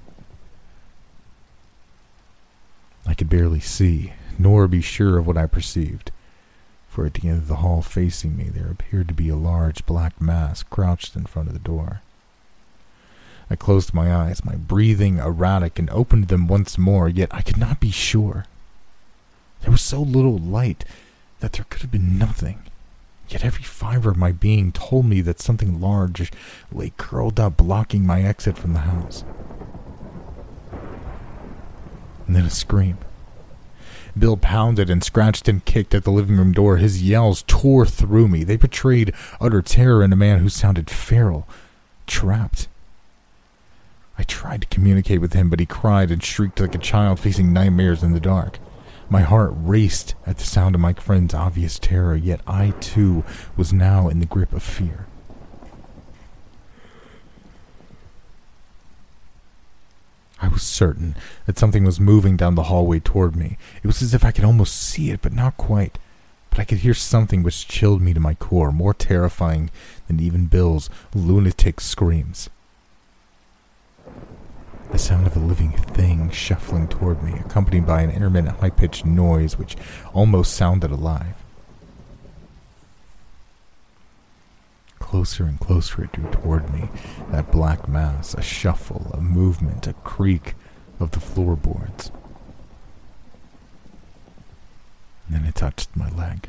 I 3.07 3.15
could 3.15 3.29
barely 3.29 3.61
see, 3.61 4.13
nor 4.39 4.69
be 4.69 4.81
sure 4.81 5.19
of 5.19 5.27
what 5.27 5.37
I 5.37 5.47
perceived, 5.47 6.11
for 6.89 7.07
at 7.07 7.15
the 7.15 7.29
end 7.29 7.39
of 7.39 7.49
the 7.49 7.57
hall 7.57 7.83
facing 7.83 8.37
me 8.37 8.45
there 8.45 8.71
appeared 8.71 9.09
to 9.09 9.15
be 9.15 9.29
a 9.29 9.37
large 9.37 9.87
black 9.87 10.21
mass 10.21 10.63
crouched 10.63 11.17
in 11.17 11.27
front 11.27 11.49
of 11.49 11.55
the 11.55 11.61
door. 11.61 12.03
I 13.51 13.57
closed 13.57 13.95
my 13.95 14.15
eyes, 14.15 14.45
my 14.45 14.57
breathing 14.57 15.19
erratic, 15.19 15.79
and 15.79 15.89
opened 15.91 16.29
them 16.29 16.49
once 16.49 16.77
more, 16.77 17.09
yet 17.09 17.29
I 17.33 17.43
could 17.43 17.57
not 17.57 17.81
be 17.81 17.91
sure. 17.91 18.45
There 19.63 19.71
was 19.71 19.81
so 19.81 20.01
little 20.01 20.39
light 20.39 20.85
that 21.41 21.53
there 21.53 21.67
could 21.71 21.83
have 21.83 21.91
been 21.91 22.19
nothing. 22.19 22.63
Yet 23.29 23.45
every 23.45 23.65
fiber 23.65 24.11
of 24.11 24.17
my 24.17 24.33
being 24.33 24.73
told 24.73 25.07
me 25.07 25.21
that 25.23 25.41
something 25.41 25.81
large 25.81 26.33
lay 26.73 26.93
curled 26.97 27.39
up, 27.39 27.57
blocking 27.57 28.07
my 28.07 28.23
exit 28.23 28.57
from 28.57 28.73
the 28.73 28.81
house. 28.81 29.25
And 32.27 32.37
then 32.37 32.45
a 32.45 32.51
scream. 32.51 32.99
Bill 34.19 34.37
pounded 34.37 34.91
and 34.91 35.05
scratched 35.05 35.49
and 35.49 35.65
kicked 35.65 35.95
at 35.95 36.05
the 36.05 36.11
living 36.11 36.37
room 36.37 36.53
door. 36.53 36.79
His 36.79 37.03
yells 37.03 37.45
tore 37.47 37.87
through 37.87 38.29
me. 38.29 38.45
They 38.45 38.57
betrayed 38.57 39.15
utter 39.41 39.63
terror 39.63 40.03
in 40.03 40.13
a 40.13 40.17
man 40.17 40.41
who 40.41 40.49
sounded 40.49 40.91
feral, 40.91 41.47
trapped. 42.07 42.69
I 44.19 44.25
tried 44.25 44.63
to 44.63 44.67
communicate 44.67 45.21
with 45.21 45.33
him, 45.33 45.49
but 45.49 45.61
he 45.61 45.67
cried 45.67 46.11
and 46.11 46.23
shrieked 46.23 46.59
like 46.59 46.75
a 46.75 46.79
child 46.79 47.21
facing 47.21 47.53
nightmares 47.53 48.03
in 48.03 48.13
the 48.13 48.21
dark. 48.21 48.59
My 49.09 49.23
heart 49.23 49.53
raced 49.55 50.17
at 50.27 50.39
the 50.39 50.45
sound 50.45 50.75
of 50.75 50.81
my 50.81 50.93
friend's 50.93 51.33
obvious 51.33 51.79
terror, 51.79 52.17
yet 52.17 52.41
I 52.47 52.71
too 52.81 53.25
was 53.57 53.73
now 53.73 54.09
in 54.09 54.19
the 54.19 54.27
grip 54.27 54.53
of 54.53 54.63
fear. 54.63 55.07
I 60.43 60.49
was 60.49 60.63
certain 60.63 61.17
that 61.47 61.59
something 61.59 61.85
was 61.85 61.99
moving 61.99 62.37
down 62.37 62.55
the 62.55 62.65
hallway 62.65 63.01
toward 63.01 63.35
me. 63.35 63.57
It 63.83 63.87
was 63.87 64.03
as 64.03 64.15
if 64.15 64.25
I 64.25 64.31
could 64.31 64.45
almost 64.45 64.77
see 64.77 65.11
it, 65.11 65.23
but 65.23 65.33
not 65.33 65.57
quite. 65.57 65.99
But 66.51 66.59
I 66.59 66.65
could 66.65 66.79
hear 66.79 66.95
something 66.95 67.43
which 67.43 67.69
chilled 67.69 68.03
me 68.03 68.15
to 68.15 68.21
my 68.21 68.35
core, 68.35 68.73
more 68.73 68.95
terrifying 68.95 69.71
than 70.07 70.21
even 70.21 70.47
Bill's 70.47 70.91
lunatic 71.15 71.81
screams. 71.81 72.51
The 74.91 74.99
sound 74.99 75.27
of 75.27 75.37
a 75.37 75.41
living 75.41 75.73
thing 75.73 76.31
shuffling 76.31 76.89
toward 76.89 77.23
me, 77.23 77.35
accompanied 77.39 77.87
by 77.87 78.03
an 78.03 78.11
intermittent 78.11 78.59
high 78.59 78.71
pitched 78.71 79.05
noise 79.05 79.59
which 79.59 79.77
almost 80.15 80.55
sounded 80.55 80.91
alive. 80.91 81.35
Closer 84.99 85.45
and 85.45 85.61
closer 85.61 86.05
it 86.05 86.13
drew 86.13 86.31
toward 86.31 86.73
me, 86.73 86.89
that 87.31 87.53
black 87.53 87.87
mass, 87.89 88.35
a 88.35 88.43
shuffle, 88.43 89.11
a 89.13 89.21
movement, 89.21 89.87
a 89.87 89.93
creak 89.93 90.55
of 90.99 91.11
the 91.13 91.21
floorboards. 91.21 92.11
And 95.27 95.37
then 95.37 95.45
it 95.45 95.55
touched 95.55 95.95
my 95.95 96.09
leg. 96.11 96.49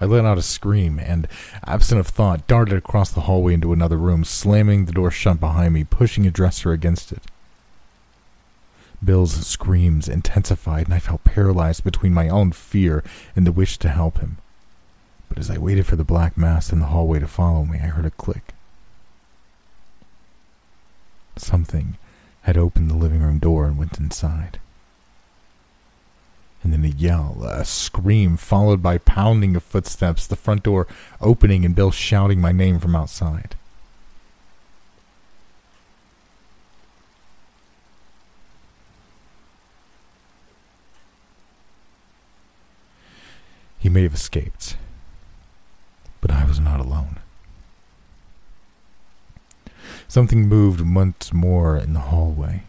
I 0.00 0.04
let 0.04 0.24
out 0.24 0.38
a 0.38 0.42
scream 0.42 0.98
and, 0.98 1.26
absent 1.64 2.00
of 2.00 2.06
thought, 2.06 2.46
darted 2.46 2.76
across 2.76 3.10
the 3.10 3.22
hallway 3.22 3.54
into 3.54 3.72
another 3.72 3.96
room, 3.96 4.24
slamming 4.24 4.84
the 4.84 4.92
door 4.92 5.10
shut 5.10 5.40
behind 5.40 5.74
me, 5.74 5.84
pushing 5.84 6.26
a 6.26 6.30
dresser 6.30 6.72
against 6.72 7.10
it. 7.10 7.22
Bill's 9.04 9.46
screams 9.46 10.08
intensified, 10.08 10.86
and 10.86 10.94
I 10.94 10.98
felt 10.98 11.24
paralyzed 11.24 11.84
between 11.84 12.14
my 12.14 12.28
own 12.28 12.52
fear 12.52 13.02
and 13.34 13.46
the 13.46 13.52
wish 13.52 13.78
to 13.78 13.88
help 13.88 14.18
him. 14.18 14.38
But 15.28 15.38
as 15.38 15.50
I 15.50 15.58
waited 15.58 15.86
for 15.86 15.96
the 15.96 16.04
black 16.04 16.36
mass 16.36 16.72
in 16.72 16.80
the 16.80 16.86
hallway 16.86 17.18
to 17.18 17.26
follow 17.26 17.64
me, 17.64 17.78
I 17.78 17.88
heard 17.88 18.06
a 18.06 18.10
click. 18.10 18.54
Something 21.36 21.96
had 22.42 22.56
opened 22.56 22.90
the 22.90 22.96
living 22.96 23.20
room 23.20 23.38
door 23.38 23.66
and 23.66 23.78
went 23.78 23.98
inside. 23.98 24.58
And 26.62 26.72
then 26.72 26.84
a 26.84 26.88
yell, 26.88 27.44
a 27.44 27.64
scream, 27.64 28.36
followed 28.36 28.82
by 28.82 28.98
pounding 28.98 29.54
of 29.56 29.62
footsteps, 29.62 30.26
the 30.26 30.36
front 30.36 30.64
door 30.64 30.86
opening, 31.20 31.64
and 31.64 31.74
Bill 31.74 31.90
shouting 31.90 32.40
my 32.40 32.52
name 32.52 32.78
from 32.80 32.96
outside. 32.96 33.54
He 43.78 43.88
may 43.88 44.02
have 44.02 44.14
escaped 44.14 44.76
but 46.20 46.30
I 46.30 46.44
was 46.44 46.60
not 46.60 46.80
alone. 46.80 47.18
Something 50.06 50.48
moved 50.48 50.80
once 50.80 51.32
more 51.32 51.76
in 51.76 51.92
the 51.92 52.00
hallway. 52.00 52.62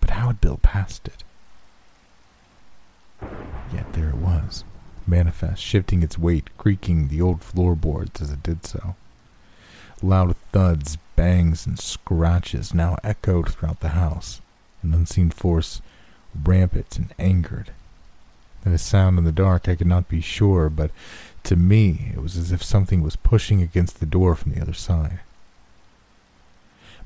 But 0.00 0.10
how 0.10 0.28
had 0.28 0.40
Bill 0.40 0.58
passed 0.58 1.08
it? 1.08 1.24
Yet 3.72 3.92
there 3.92 4.10
it 4.10 4.16
was, 4.16 4.64
manifest, 5.06 5.62
shifting 5.62 6.02
its 6.02 6.18
weight, 6.18 6.50
creaking 6.56 7.08
the 7.08 7.20
old 7.20 7.42
floorboards 7.42 8.20
as 8.20 8.30
it 8.30 8.42
did 8.42 8.64
so. 8.64 8.94
Loud 10.02 10.36
thuds, 10.52 10.98
bangs, 11.16 11.66
and 11.66 11.78
scratches 11.78 12.74
now 12.74 12.96
echoed 13.02 13.50
throughout 13.50 13.80
the 13.80 13.90
house, 13.90 14.40
an 14.82 14.94
unseen 14.94 15.30
force 15.30 15.80
rampant 16.44 16.96
and 16.98 17.14
angered. 17.18 17.70
And 18.64 18.74
a 18.74 18.78
sound 18.78 19.18
in 19.18 19.24
the 19.24 19.32
dark 19.32 19.68
I 19.68 19.76
could 19.76 19.86
not 19.86 20.08
be 20.08 20.20
sure, 20.20 20.68
but 20.68 20.90
to 21.44 21.56
me, 21.56 22.12
it 22.12 22.20
was 22.20 22.36
as 22.36 22.50
if 22.52 22.62
something 22.62 23.02
was 23.02 23.16
pushing 23.16 23.62
against 23.62 24.00
the 24.00 24.06
door 24.06 24.34
from 24.34 24.52
the 24.52 24.60
other 24.60 24.74
side. 24.74 25.20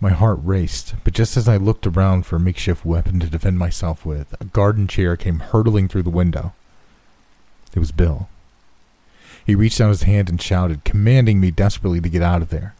My 0.03 0.11
heart 0.11 0.39
raced, 0.43 0.95
but 1.05 1.13
just 1.13 1.37
as 1.37 1.47
I 1.47 1.59
looked 1.59 1.87
around 1.87 2.25
for 2.25 2.37
a 2.37 2.41
makeshift 2.41 2.87
weapon 2.87 3.21
to 3.21 3.27
defend 3.27 3.59
myself 3.59 4.07
with, 4.07 4.35
a 4.41 4.47
garden 4.47 4.89
chair 4.89 5.15
came 5.15 5.41
hurtling 5.41 5.89
through 5.89 6.05
the 6.05 6.11
window. 6.11 6.55
It 7.75 7.81
was 7.81 7.93
Bill. 7.93 8.29
He 9.45 9.55
reached 9.55 9.79
out 9.79 9.91
his 9.91 10.05
hand 10.05 10.31
and 10.31 10.41
shouted, 10.41 10.85
commanding 10.85 11.39
me 11.39 11.51
desperately 11.51 12.01
to 12.01 12.09
get 12.09 12.23
out 12.23 12.41
of 12.41 12.49
there. 12.49 12.75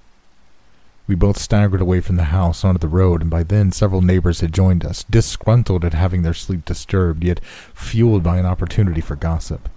We 1.07 1.15
both 1.15 1.39
staggered 1.39 1.83
away 1.83 2.01
from 2.01 2.17
the 2.17 2.25
house 2.25 2.65
onto 2.65 2.79
the 2.79 2.89
road, 2.89 3.21
and 3.21 3.31
by 3.31 3.43
then 3.43 3.71
several 3.71 4.01
neighbors 4.01 4.41
had 4.41 4.55
joined 4.55 4.85
us, 4.85 5.05
disgruntled 5.05 5.85
at 5.85 5.93
having 5.93 6.23
their 6.23 6.33
sleep 6.33 6.65
disturbed, 6.65 7.23
yet 7.23 7.45
fueled 7.75 8.23
by 8.23 8.39
an 8.39 8.47
opportunity 8.47 9.01
for 9.03 9.17
gossip. 9.17 9.69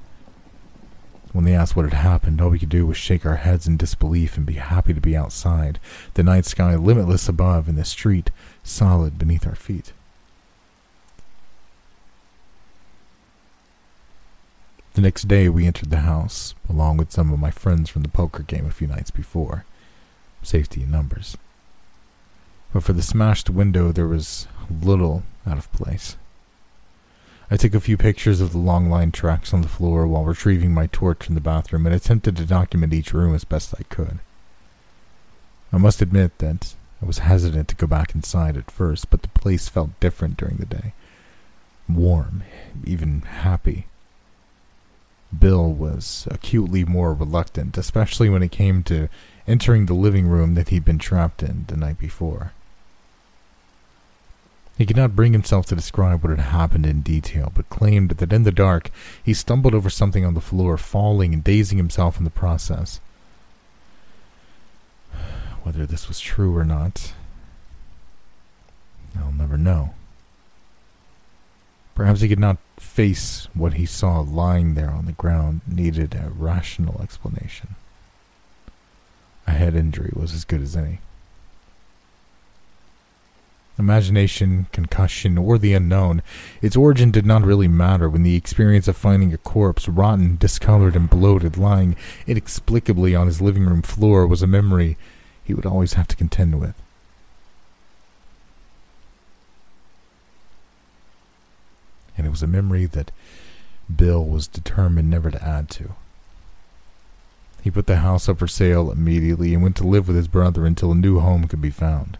When 1.34 1.45
they 1.45 1.55
asked 1.55 1.75
what 1.75 1.86
had 1.86 1.93
happened, 1.93 2.39
all 2.39 2.49
we 2.49 2.59
could 2.59 2.69
do 2.69 2.86
was 2.86 2.95
shake 2.95 3.25
our 3.25 3.38
heads 3.38 3.67
in 3.67 3.75
disbelief 3.75 4.38
and 4.38 4.45
be 4.45 4.53
happy 4.53 4.93
to 4.93 5.01
be 5.01 5.17
outside, 5.17 5.79
the 6.13 6.21
night 6.21 6.45
sky 6.45 6.75
limitless 6.75 7.27
above 7.27 7.67
and 7.67 7.75
the 7.75 7.84
street 7.84 8.29
solid 8.63 9.17
beneath 9.17 9.47
our 9.47 9.55
feet. 9.55 9.93
The 14.93 15.01
next 15.01 15.27
day, 15.27 15.49
we 15.49 15.65
entered 15.65 15.89
the 15.89 16.01
house, 16.01 16.53
along 16.69 16.97
with 16.97 17.11
some 17.11 17.34
of 17.34 17.39
my 17.39 17.49
friends 17.49 17.89
from 17.89 18.03
the 18.03 18.09
poker 18.09 18.43
game 18.43 18.67
a 18.67 18.71
few 18.71 18.86
nights 18.86 19.09
before. 19.09 19.65
Safety 20.43 20.84
in 20.84 20.91
numbers. 20.91 21.36
But 22.71 22.84
for 22.84 22.93
the 22.93 23.01
smashed 23.01 23.49
window, 23.49 23.91
there 23.91 24.07
was 24.07 24.47
little 24.69 25.23
out 25.47 25.57
of 25.57 25.71
place. 25.71 26.15
I 27.53 27.55
took 27.55 27.75
a 27.75 27.79
few 27.79 27.97
pictures 27.97 28.41
of 28.41 28.51
the 28.51 28.57
long 28.57 28.89
line 28.89 29.11
tracks 29.11 29.53
on 29.53 29.61
the 29.61 29.67
floor 29.67 30.07
while 30.07 30.23
retrieving 30.25 30.73
my 30.73 30.87
torch 30.87 31.23
from 31.23 31.35
the 31.35 31.39
bathroom 31.39 31.85
and 31.85 31.93
attempted 31.93 32.35
to 32.37 32.47
document 32.47 32.95
each 32.95 33.13
room 33.13 33.35
as 33.35 33.43
best 33.43 33.75
I 33.79 33.83
could. 33.83 34.17
I 35.71 35.77
must 35.77 36.01
admit 36.01 36.39
that 36.39 36.73
I 36.99 37.05
was 37.05 37.19
hesitant 37.19 37.67
to 37.67 37.75
go 37.75 37.85
back 37.85 38.15
inside 38.15 38.57
at 38.57 38.71
first, 38.71 39.11
but 39.11 39.21
the 39.21 39.27
place 39.27 39.69
felt 39.69 39.99
different 39.99 40.35
during 40.35 40.55
the 40.55 40.65
day. 40.65 40.93
Warm, 41.87 42.41
even 42.85 43.21
happy. 43.21 43.85
Bill 45.37 45.71
was 45.71 46.27
acutely 46.31 46.83
more 46.83 47.13
reluctant, 47.13 47.77
especially 47.77 48.29
when 48.29 48.41
it 48.41 48.51
came 48.51 48.81
to 48.85 49.09
entering 49.45 49.85
the 49.85 49.93
living 49.93 50.25
room 50.25 50.55
that 50.55 50.69
he'd 50.69 50.85
been 50.85 50.97
trapped 50.97 51.43
in 51.43 51.65
the 51.67 51.77
night 51.77 51.99
before. 51.99 52.53
He 54.78 54.86
could 54.86 54.97
not 54.97 55.15
bring 55.15 55.34
himself 55.34 55.67
to 55.67 55.76
describe 55.76 56.24
what 56.24 56.32
had 56.32 56.47
happened 56.47 56.86
in 56.86 57.01
detail, 57.01 57.51
but 57.53 57.69
claimed 57.69 58.11
that 58.11 58.34
in 58.34 58.43
the 58.43 58.51
dark 58.51 58.89
he 59.24 59.34
stumbled 59.34 59.76
over 59.76 59.89
something 59.89 60.26
on 60.26 60.34
the 60.34 60.41
floor, 60.41 60.78
falling 60.78 61.34
and 61.34 61.43
dazing 61.43 61.78
himself 61.78 62.17
in 62.17 62.24
the 62.24 62.32
process. 62.32 62.99
Whether 65.61 65.86
this 65.86 66.07
was 66.07 66.19
true 66.19 66.55
or 66.57 66.65
not, 66.65 67.13
I'll 69.17 69.32
never 69.32 69.57
know. 69.57 69.93
Perhaps 71.95 72.21
he 72.21 72.28
could 72.28 72.39
not 72.39 72.57
face 72.80 73.47
what 73.53 73.76
he 73.76 73.86
saw 73.86 74.19
lying 74.21 74.74
there 74.74 74.89
on 74.89 75.05
the 75.05 75.11
ground, 75.11 75.61
needed 75.67 76.15
a 76.15 76.30
rational 76.30 76.99
explanation. 77.01 77.76
A 79.45 79.51
head 79.51 79.76
injury 79.76 80.11
was 80.15 80.34
as 80.34 80.45
good 80.45 80.61
as 80.61 80.76
any. 80.76 80.99
Imagination, 83.80 84.67
concussion, 84.71 85.38
or 85.38 85.57
the 85.57 85.74
unknown, 85.74 86.21
its 86.61 86.76
origin 86.76 87.09
did 87.09 87.26
not 87.26 87.43
really 87.43 87.67
matter 87.67 88.07
when 88.07 88.21
the 88.21 88.36
experience 88.36 88.88
of 88.88 88.95
finding 88.95 89.34
a 89.34 89.38
corpse, 89.38 89.88
rotten, 89.88 90.38
discolored, 90.38 90.95
and 90.95 91.09
bloated, 91.09 91.57
lying 91.57 91.95
inexplicably 92.28 93.15
on 93.15 93.26
his 93.26 93.41
living 93.41 93.65
room 93.65 93.82
floor 93.82 94.28
was 94.28 94.43
a 94.43 94.47
memory 94.47 94.95
he 95.43 95.55
would 95.55 95.65
always 95.65 95.93
have 95.93 96.07
to 96.07 96.15
contend 96.15 96.59
with. 96.59 96.76
And 102.15 102.28
it 102.28 102.30
was 102.30 102.43
a 102.43 102.47
memory 102.47 102.86
that 102.86 103.11
Bill 103.93 104.24
was 104.24 104.47
determined 104.47 105.09
never 105.09 105.32
to 105.32 105.43
add 105.43 105.69
to. 105.71 105.95
He 107.63 107.71
put 107.71 107.88
the 107.88 107.97
house 107.97 108.30
up 108.30 108.39
for 108.39 108.47
sale 108.47 108.91
immediately 108.91 109.53
and 109.53 109.63
went 109.63 109.78
to 109.78 109.88
live 109.88 110.07
with 110.07 110.17
his 110.17 110.28
brother 110.28 110.65
until 110.65 110.91
a 110.91 110.95
new 110.95 111.19
home 111.19 111.47
could 111.47 111.61
be 111.61 111.71
found. 111.71 112.19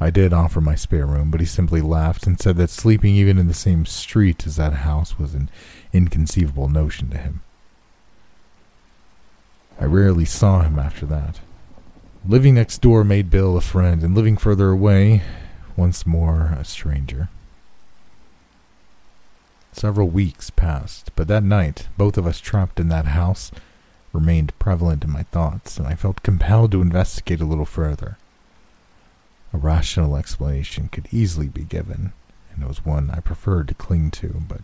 I 0.00 0.10
did 0.10 0.32
offer 0.32 0.60
my 0.60 0.76
spare 0.76 1.06
room, 1.06 1.30
but 1.30 1.40
he 1.40 1.46
simply 1.46 1.80
laughed 1.80 2.26
and 2.26 2.40
said 2.40 2.56
that 2.56 2.70
sleeping 2.70 3.16
even 3.16 3.36
in 3.36 3.48
the 3.48 3.54
same 3.54 3.84
street 3.84 4.46
as 4.46 4.56
that 4.56 4.72
house 4.74 5.18
was 5.18 5.34
an 5.34 5.50
inconceivable 5.92 6.68
notion 6.68 7.10
to 7.10 7.18
him. 7.18 7.42
I 9.80 9.84
rarely 9.84 10.24
saw 10.24 10.62
him 10.62 10.78
after 10.78 11.04
that. 11.06 11.40
Living 12.26 12.54
next 12.54 12.78
door 12.78 13.04
made 13.04 13.30
Bill 13.30 13.56
a 13.56 13.60
friend, 13.60 14.02
and 14.02 14.14
living 14.14 14.36
further 14.36 14.70
away, 14.70 15.22
once 15.76 16.06
more 16.06 16.56
a 16.58 16.64
stranger. 16.64 17.28
Several 19.72 20.08
weeks 20.08 20.50
passed, 20.50 21.10
but 21.14 21.28
that 21.28 21.44
night, 21.44 21.88
both 21.96 22.18
of 22.18 22.26
us 22.26 22.40
trapped 22.40 22.80
in 22.80 22.88
that 22.88 23.06
house 23.06 23.50
remained 24.12 24.58
prevalent 24.58 25.04
in 25.04 25.10
my 25.10 25.22
thoughts, 25.24 25.76
and 25.78 25.86
I 25.86 25.94
felt 25.94 26.22
compelled 26.22 26.72
to 26.72 26.82
investigate 26.82 27.40
a 27.40 27.44
little 27.44 27.64
further. 27.64 28.18
A 29.52 29.56
rational 29.56 30.16
explanation 30.16 30.88
could 30.88 31.08
easily 31.10 31.48
be 31.48 31.64
given, 31.64 32.12
and 32.52 32.62
it 32.62 32.68
was 32.68 32.84
one 32.84 33.10
I 33.10 33.20
preferred 33.20 33.68
to 33.68 33.74
cling 33.74 34.10
to, 34.12 34.42
but 34.46 34.60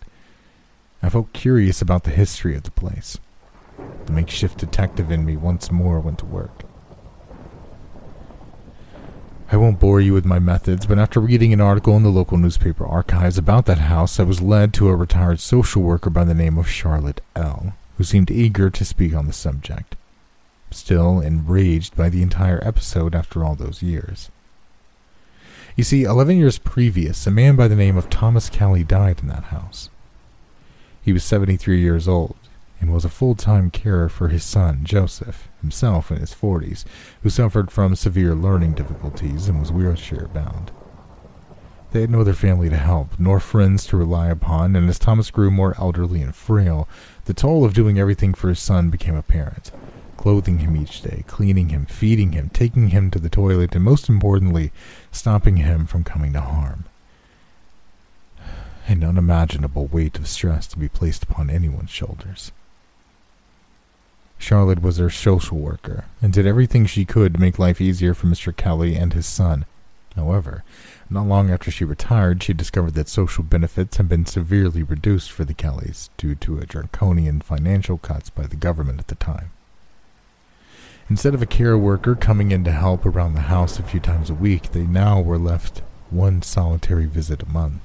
I 1.03 1.09
felt 1.09 1.33
curious 1.33 1.81
about 1.81 2.05
the 2.05 2.11
history 2.11 2.55
of 2.55 2.65
the 2.65 2.71
place. 2.71 3.19
The 4.07 4.13
makeshift 4.13 4.59
detective 4.59 5.11
in 5.11 5.25
me 5.25 5.37
once 5.37 5.71
more 5.71 6.01
went 6.01 6.19
to 6.21 6.27
work. 6.27 6.65
I 9.51 9.57
won't 9.57 9.81
bore 9.81 10.01
you 10.01 10.13
with 10.13 10.25
my 10.25 10.39
methods, 10.39 10.87
but 10.87 10.99
after 10.99 11.21
reading 11.21 11.53
an 11.53 11.61
article 11.61 11.97
in 11.97 12.03
the 12.03 12.09
local 12.09 12.37
newspaper 12.37 12.87
archives 12.87 13.39
about 13.39 13.67
that 13.67 13.79
house, 13.79 14.19
I 14.19 14.25
was 14.25 14.43
led 14.43 14.75
to 14.75 14.89
a 14.89 14.97
retired 14.97 15.41
social 15.41 15.83
worker 15.83 16.11
by 16.11 16.25
the 16.25 16.35
name 16.35 16.59
of 16.59 16.69
Charlotte 16.69 17.21
L., 17.37 17.75
who 17.97 18.05
seemed 18.05 18.31
eager 18.31 18.69
to 18.71 18.85
speak 18.85 19.15
on 19.15 19.27
the 19.27 19.33
subject, 19.33 19.97
still 20.71 21.21
enraged 21.21 21.97
by 21.97 22.09
the 22.09 22.23
entire 22.23 22.63
episode 22.67 23.15
after 23.15 23.45
all 23.45 23.55
those 23.55 23.83
years. 23.83 24.31
You 25.77 25.83
see, 25.83 26.05
11 26.05 26.37
years 26.37 26.59
previous, 26.59 27.27
a 27.27 27.33
man 27.33 27.57
by 27.57 27.67
the 27.67 27.75
name 27.75 27.97
of 27.97 28.09
Thomas 28.09 28.49
Kelly 28.49 28.85
died 28.85 29.19
in 29.21 29.27
that 29.27 29.45
house. 29.45 29.91
He 31.03 31.13
was 31.13 31.25
73 31.25 31.81
years 31.81 32.07
old 32.07 32.37
and 32.81 32.93
was 32.93 33.05
a 33.05 33.09
full 33.09 33.35
time 33.35 33.71
carer 33.71 34.09
for 34.09 34.29
his 34.29 34.45
son, 34.45 34.85
Joseph, 34.85 35.49
himself 35.61 36.13
in 36.13 36.19
his 36.19 36.33
40s, 36.33 36.85
who 37.23 37.31
suffered 37.31 37.73
from 37.73 37.97
severe 37.97 38.37
learning 38.37 38.75
difficulties 38.75 39.49
and 39.49 39.59
was 39.59 39.73
wheelchair 39.73 40.29
bound. 40.29 40.71
They 41.91 42.03
had 42.03 42.11
no 42.11 42.21
other 42.21 42.35
family 42.35 42.69
to 42.71 42.77
help, 42.77 43.19
nor 43.19 43.41
friends 43.41 43.85
to 43.87 43.97
rely 43.97 44.29
upon, 44.29 44.77
and 44.77 44.89
as 44.89 44.99
Thomas 45.01 45.33
grew 45.33 45.51
more 45.51 45.75
elderly 45.77 46.23
and 46.23 46.35
frail, 46.35 46.89
the 47.25 47.35
toll 47.35 47.65
of 47.65 47.75
doing 47.75 47.99
everything 47.99 48.33
for 48.33 48.49
his 48.49 48.61
son 48.61 48.91
became 48.91 49.17
apparent. 49.17 49.73
Clothing 50.25 50.61
him 50.61 50.75
each 50.75 51.03
day, 51.03 51.23
cleaning 51.27 51.69
him, 51.69 51.85
feeding 51.85 52.33
him, 52.33 52.49
taking 52.49 52.89
him 52.89 53.11
to 53.11 53.19
the 53.19 53.29
toilet, 53.29 53.75
and 53.75 53.85
most 53.85 54.09
importantly, 54.09 54.73
stopping 55.13 55.59
him 55.59 55.85
from 55.85 56.03
coming 56.03 56.33
to 56.33 56.41
harm. 56.41 56.87
An 58.89 59.05
unimaginable 59.05 59.87
weight 59.87 60.17
of 60.17 60.27
stress 60.27 60.67
to 60.69 60.79
be 60.79 60.89
placed 60.89 61.25
upon 61.25 61.51
anyone's 61.51 61.91
shoulders. 61.91 62.53
Charlotte 64.39 64.81
was 64.81 64.97
their 64.97 65.11
social 65.11 65.59
worker 65.59 66.07
and 66.23 66.33
did 66.33 66.47
everything 66.47 66.87
she 66.87 67.05
could 67.05 67.35
to 67.35 67.41
make 67.41 67.59
life 67.59 67.79
easier 67.79 68.15
for 68.15 68.27
Mr. 68.27 68.57
Kelly 68.57 68.97
and 68.97 69.13
his 69.13 69.27
son. 69.27 69.67
However, 70.17 70.65
not 71.11 71.27
long 71.27 71.51
after 71.51 71.71
she 71.71 71.85
retired, 71.85 72.43
she 72.43 72.55
discovered 72.55 72.95
that 72.95 73.11
social 73.11 73.45
benefits 73.45 73.99
had 73.99 74.09
been 74.09 74.25
severely 74.25 74.83
reduced 74.83 75.31
for 75.31 75.45
the 75.45 75.53
Kellys 75.53 76.09
due 76.17 76.35
to 76.37 76.61
draconian 76.61 77.43
financial 77.43 77.99
cuts 77.99 78.31
by 78.31 78.47
the 78.47 78.57
government 78.57 79.01
at 79.01 79.09
the 79.09 79.17
time. 79.17 79.51
Instead 81.11 81.35
of 81.35 81.43
a 81.43 81.47
care 81.47 81.77
worker 81.77 82.15
coming 82.15 82.51
in 82.51 82.65
to 82.65 82.73
help 82.73 83.05
around 83.05 83.35
the 83.35 83.43
house 83.43 83.79
a 83.79 83.83
few 83.83 84.01
times 84.01 84.31
a 84.31 84.35
week, 84.35 84.73
they 84.73 84.85
now 84.85 85.21
were 85.21 85.39
left 85.39 85.83
one 86.11 86.41
solitary 86.41 87.07
visit 87.07 87.43
a 87.43 87.47
month. 87.47 87.83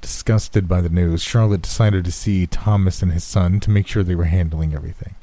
Disgusted 0.00 0.66
by 0.66 0.80
the 0.80 0.88
news, 0.88 1.22
Charlotte 1.22 1.62
decided 1.62 2.04
to 2.04 2.12
see 2.12 2.46
Thomas 2.46 3.02
and 3.02 3.12
his 3.12 3.24
son 3.24 3.60
to 3.60 3.70
make 3.70 3.86
sure 3.86 4.02
they 4.02 4.14
were 4.14 4.24
handling 4.24 4.74
everything. 4.74 5.14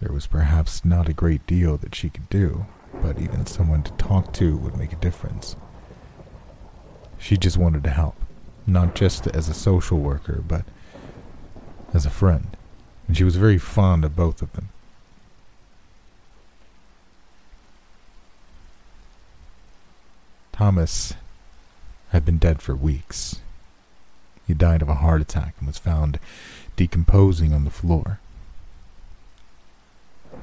There 0.00 0.12
was 0.12 0.26
perhaps 0.26 0.84
not 0.84 1.08
a 1.08 1.14
great 1.14 1.46
deal 1.46 1.76
that 1.78 1.94
she 1.94 2.10
could 2.10 2.28
do, 2.28 2.66
but 3.00 3.18
even 3.18 3.46
someone 3.46 3.82
to 3.84 3.92
talk 3.92 4.32
to 4.34 4.56
would 4.56 4.76
make 4.76 4.92
a 4.92 4.96
difference. 4.96 5.56
She 7.18 7.36
just 7.36 7.56
wanted 7.56 7.84
to 7.84 7.90
help, 7.90 8.16
not 8.66 8.94
just 8.94 9.26
as 9.28 9.48
a 9.48 9.54
social 9.54 9.98
worker, 9.98 10.42
but 10.46 10.64
as 11.94 12.04
a 12.04 12.10
friend, 12.10 12.56
and 13.06 13.16
she 13.16 13.24
was 13.24 13.36
very 13.36 13.58
fond 13.58 14.04
of 14.04 14.16
both 14.16 14.42
of 14.42 14.52
them. 14.52 14.68
Thomas 20.52 21.14
had 22.10 22.24
been 22.24 22.38
dead 22.38 22.62
for 22.62 22.74
weeks. 22.76 23.40
He 24.46 24.54
died 24.54 24.82
of 24.82 24.88
a 24.88 24.96
heart 24.96 25.20
attack 25.20 25.54
and 25.58 25.66
was 25.66 25.78
found 25.78 26.18
decomposing 26.76 27.52
on 27.52 27.64
the 27.64 27.70
floor. 27.70 28.20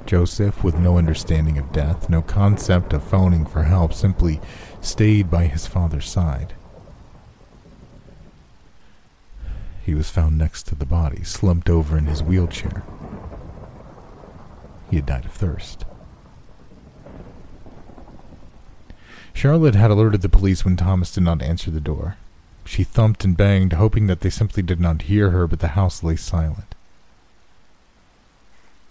Joseph, 0.05 0.63
with 0.63 0.75
no 0.75 0.97
understanding 0.97 1.57
of 1.57 1.71
death, 1.71 2.09
no 2.09 2.21
concept 2.21 2.93
of 2.93 3.03
phoning 3.03 3.45
for 3.45 3.63
help, 3.63 3.93
simply 3.93 4.41
stayed 4.81 5.29
by 5.29 5.45
his 5.45 5.67
father's 5.67 6.09
side. 6.09 6.53
He 9.89 9.95
was 9.95 10.11
found 10.11 10.37
next 10.37 10.67
to 10.67 10.75
the 10.75 10.85
body, 10.85 11.23
slumped 11.23 11.67
over 11.67 11.97
in 11.97 12.05
his 12.05 12.21
wheelchair. 12.21 12.83
He 14.87 14.97
had 14.97 15.07
died 15.07 15.25
of 15.25 15.31
thirst. 15.31 15.83
Charlotte 19.33 19.73
had 19.73 19.89
alerted 19.89 20.21
the 20.21 20.29
police 20.29 20.63
when 20.63 20.77
Thomas 20.77 21.11
did 21.11 21.23
not 21.23 21.41
answer 21.41 21.71
the 21.71 21.81
door. 21.81 22.17
She 22.65 22.83
thumped 22.83 23.25
and 23.25 23.35
banged, 23.35 23.73
hoping 23.73 24.05
that 24.05 24.19
they 24.19 24.29
simply 24.29 24.61
did 24.61 24.79
not 24.79 25.01
hear 25.09 25.31
her, 25.31 25.47
but 25.47 25.57
the 25.57 25.69
house 25.69 26.03
lay 26.03 26.17
silent. 26.17 26.75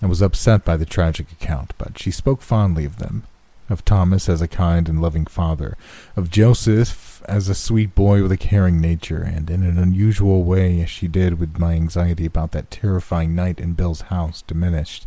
I 0.03 0.07
was 0.07 0.20
upset 0.20 0.64
by 0.64 0.76
the 0.76 0.84
tragic 0.84 1.30
account, 1.30 1.74
but 1.78 1.96
she 1.96 2.11
spoke 2.11 2.42
fondly 2.42 2.84
of 2.84 2.99
them, 2.99 3.22
of 3.70 3.84
Thomas 3.84 4.28
as 4.28 4.42
a 4.42 4.49
kind 4.49 4.88
and 4.88 5.01
loving 5.01 5.26
father, 5.26 5.76
of 6.16 6.28
Joseph 6.28 7.07
as 7.26 7.48
a 7.48 7.54
sweet 7.54 7.94
boy 7.94 8.22
with 8.22 8.32
a 8.32 8.36
caring 8.36 8.80
nature, 8.80 9.22
and 9.22 9.50
in 9.50 9.62
an 9.62 9.78
unusual 9.78 10.44
way 10.44 10.80
as 10.80 10.90
she 10.90 11.08
did 11.08 11.38
with 11.38 11.58
my 11.58 11.74
anxiety 11.74 12.26
about 12.26 12.52
that 12.52 12.70
terrifying 12.70 13.34
night 13.34 13.60
in 13.60 13.72
Bill's 13.72 14.02
house 14.02 14.42
diminished, 14.42 15.06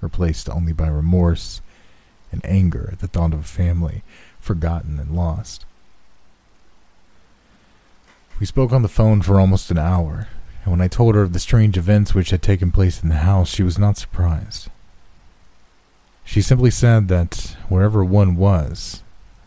replaced 0.00 0.48
only 0.48 0.72
by 0.72 0.88
remorse 0.88 1.60
and 2.32 2.44
anger 2.44 2.88
at 2.92 2.98
the 2.98 3.06
thought 3.06 3.32
of 3.32 3.40
a 3.40 3.44
family 3.44 4.02
forgotten 4.40 4.98
and 4.98 5.16
lost. 5.16 5.64
We 8.40 8.46
spoke 8.46 8.72
on 8.72 8.82
the 8.82 8.88
phone 8.88 9.22
for 9.22 9.38
almost 9.38 9.70
an 9.70 9.78
hour, 9.78 10.28
and 10.64 10.72
when 10.72 10.80
I 10.80 10.88
told 10.88 11.14
her 11.14 11.22
of 11.22 11.32
the 11.32 11.38
strange 11.38 11.78
events 11.78 12.14
which 12.14 12.30
had 12.30 12.42
taken 12.42 12.72
place 12.72 13.02
in 13.02 13.08
the 13.08 13.16
house, 13.16 13.48
she 13.48 13.62
was 13.62 13.78
not 13.78 13.96
surprised. 13.96 14.68
She 16.24 16.42
simply 16.42 16.70
said 16.70 17.08
that 17.08 17.56
wherever 17.68 18.04
one 18.04 18.34
was, 18.34 19.02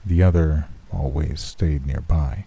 the 0.05 0.23
other 0.23 0.67
always 0.91 1.39
stayed 1.39 1.85
nearby. 1.85 2.45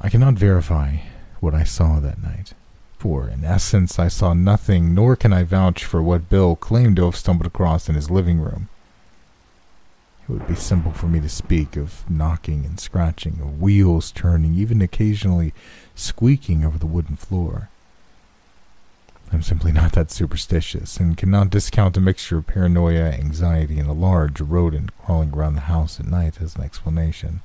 I 0.00 0.08
cannot 0.08 0.34
verify 0.34 0.98
what 1.40 1.54
I 1.54 1.64
saw 1.64 2.00
that 2.00 2.22
night 2.22 2.54
for 3.06 3.28
in 3.28 3.44
essence 3.44 4.00
I 4.00 4.08
saw 4.08 4.34
nothing, 4.34 4.94
nor 4.94 5.14
can 5.14 5.32
I 5.32 5.44
vouch 5.44 5.84
for 5.84 6.02
what 6.02 6.28
Bill 6.28 6.56
claimed 6.56 6.96
to 6.96 7.04
have 7.04 7.16
stumbled 7.16 7.46
across 7.46 7.88
in 7.88 7.94
his 7.94 8.10
living 8.10 8.40
room. 8.40 8.68
It 10.22 10.32
would 10.32 10.48
be 10.48 10.56
simple 10.56 10.90
for 10.90 11.06
me 11.06 11.20
to 11.20 11.28
speak 11.28 11.76
of 11.76 12.08
knocking 12.10 12.64
and 12.64 12.80
scratching, 12.80 13.38
of 13.40 13.60
wheels 13.60 14.10
turning, 14.10 14.54
even 14.56 14.82
occasionally 14.82 15.54
squeaking 15.94 16.64
over 16.64 16.78
the 16.78 16.86
wooden 16.86 17.14
floor. 17.14 17.68
I'm 19.32 19.42
simply 19.42 19.72
not 19.72 19.92
that 19.92 20.10
superstitious, 20.10 20.98
and 20.98 21.16
cannot 21.16 21.50
discount 21.50 21.96
a 21.96 22.00
mixture 22.00 22.38
of 22.38 22.46
paranoia, 22.46 23.10
anxiety, 23.10 23.78
and 23.78 23.88
a 23.88 23.92
large 23.92 24.40
rodent 24.40 24.96
crawling 24.98 25.32
around 25.34 25.54
the 25.54 25.62
house 25.62 25.98
at 25.98 26.06
night 26.06 26.40
as 26.40 26.54
an 26.56 26.62
explanation. 26.62 27.42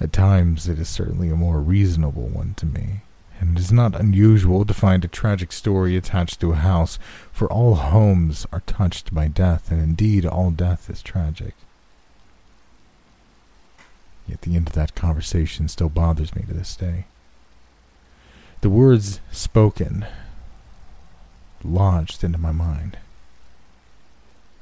At 0.00 0.12
times, 0.12 0.68
it 0.68 0.78
is 0.78 0.88
certainly 0.88 1.30
a 1.30 1.36
more 1.36 1.60
reasonable 1.60 2.28
one 2.28 2.54
to 2.54 2.66
me, 2.66 3.00
and 3.38 3.56
it 3.56 3.60
is 3.60 3.72
not 3.72 3.98
unusual 3.98 4.64
to 4.64 4.74
find 4.74 5.04
a 5.04 5.08
tragic 5.08 5.50
story 5.50 5.96
attached 5.96 6.40
to 6.40 6.52
a 6.52 6.56
house, 6.56 6.98
for 7.32 7.50
all 7.50 7.76
homes 7.76 8.46
are 8.52 8.60
touched 8.60 9.14
by 9.14 9.28
death, 9.28 9.70
and 9.70 9.82
indeed 9.82 10.26
all 10.26 10.50
death 10.50 10.88
is 10.90 11.02
tragic. 11.02 11.54
Yet 14.26 14.42
the 14.42 14.56
end 14.56 14.68
of 14.68 14.74
that 14.74 14.94
conversation 14.94 15.68
still 15.68 15.88
bothers 15.88 16.34
me 16.36 16.42
to 16.42 16.54
this 16.54 16.76
day. 16.76 17.06
The 18.62 18.68
words 18.68 19.20
spoken 19.32 20.04
lodged 21.64 22.22
into 22.22 22.36
my 22.36 22.52
mind. 22.52 22.98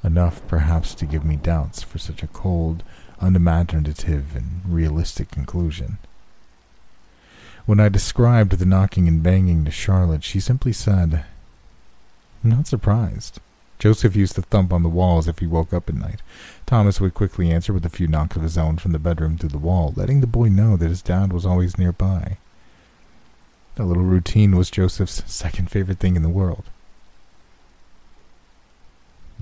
Enough, 0.05 0.41
perhaps, 0.47 0.95
to 0.95 1.05
give 1.05 1.25
me 1.25 1.35
doubts 1.35 1.83
for 1.83 1.97
such 1.97 2.23
a 2.23 2.27
cold, 2.27 2.83
unimaginative 3.19 4.37
and 4.37 4.61
realistic 4.65 5.31
conclusion. 5.31 5.97
When 7.65 7.81
I 7.81 7.89
described 7.89 8.53
the 8.53 8.65
knocking 8.65 9.09
and 9.09 9.21
banging 9.21 9.65
to 9.65 9.71
Charlotte, 9.71 10.23
she 10.23 10.39
simply 10.39 10.71
said, 10.71 11.25
I'm 12.41 12.51
not 12.51 12.67
surprised. 12.67 13.39
Joseph 13.79 14.15
used 14.15 14.35
to 14.35 14.41
thump 14.41 14.71
on 14.71 14.81
the 14.81 14.87
walls 14.87 15.27
if 15.27 15.39
he 15.39 15.47
woke 15.47 15.73
up 15.73 15.89
at 15.89 15.95
night. 15.95 16.21
Thomas 16.65 17.01
would 17.01 17.13
quickly 17.13 17.51
answer 17.51 17.73
with 17.73 17.85
a 17.85 17.89
few 17.89 18.07
knocks 18.07 18.37
of 18.37 18.43
his 18.43 18.57
own 18.57 18.77
from 18.77 18.93
the 18.93 18.99
bedroom 18.99 19.37
through 19.37 19.49
the 19.49 19.57
wall, 19.57 19.93
letting 19.97 20.21
the 20.21 20.27
boy 20.27 20.47
know 20.47 20.77
that 20.77 20.87
his 20.87 21.01
dad 21.01 21.33
was 21.33 21.45
always 21.45 21.77
nearby. 21.77 22.37
That 23.75 23.85
little 23.85 24.03
routine 24.03 24.55
was 24.55 24.69
Joseph's 24.69 25.23
second 25.31 25.71
favorite 25.71 25.99
thing 25.99 26.15
in 26.15 26.23
the 26.23 26.29
world. 26.29 26.65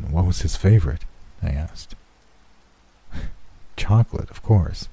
What 0.10 0.26
was 0.26 0.42
his 0.42 0.56
favorite? 0.56 1.06
I 1.42 1.50
asked 1.50 1.96
chocolate, 3.78 4.30
of 4.30 4.44
course. 4.44 4.90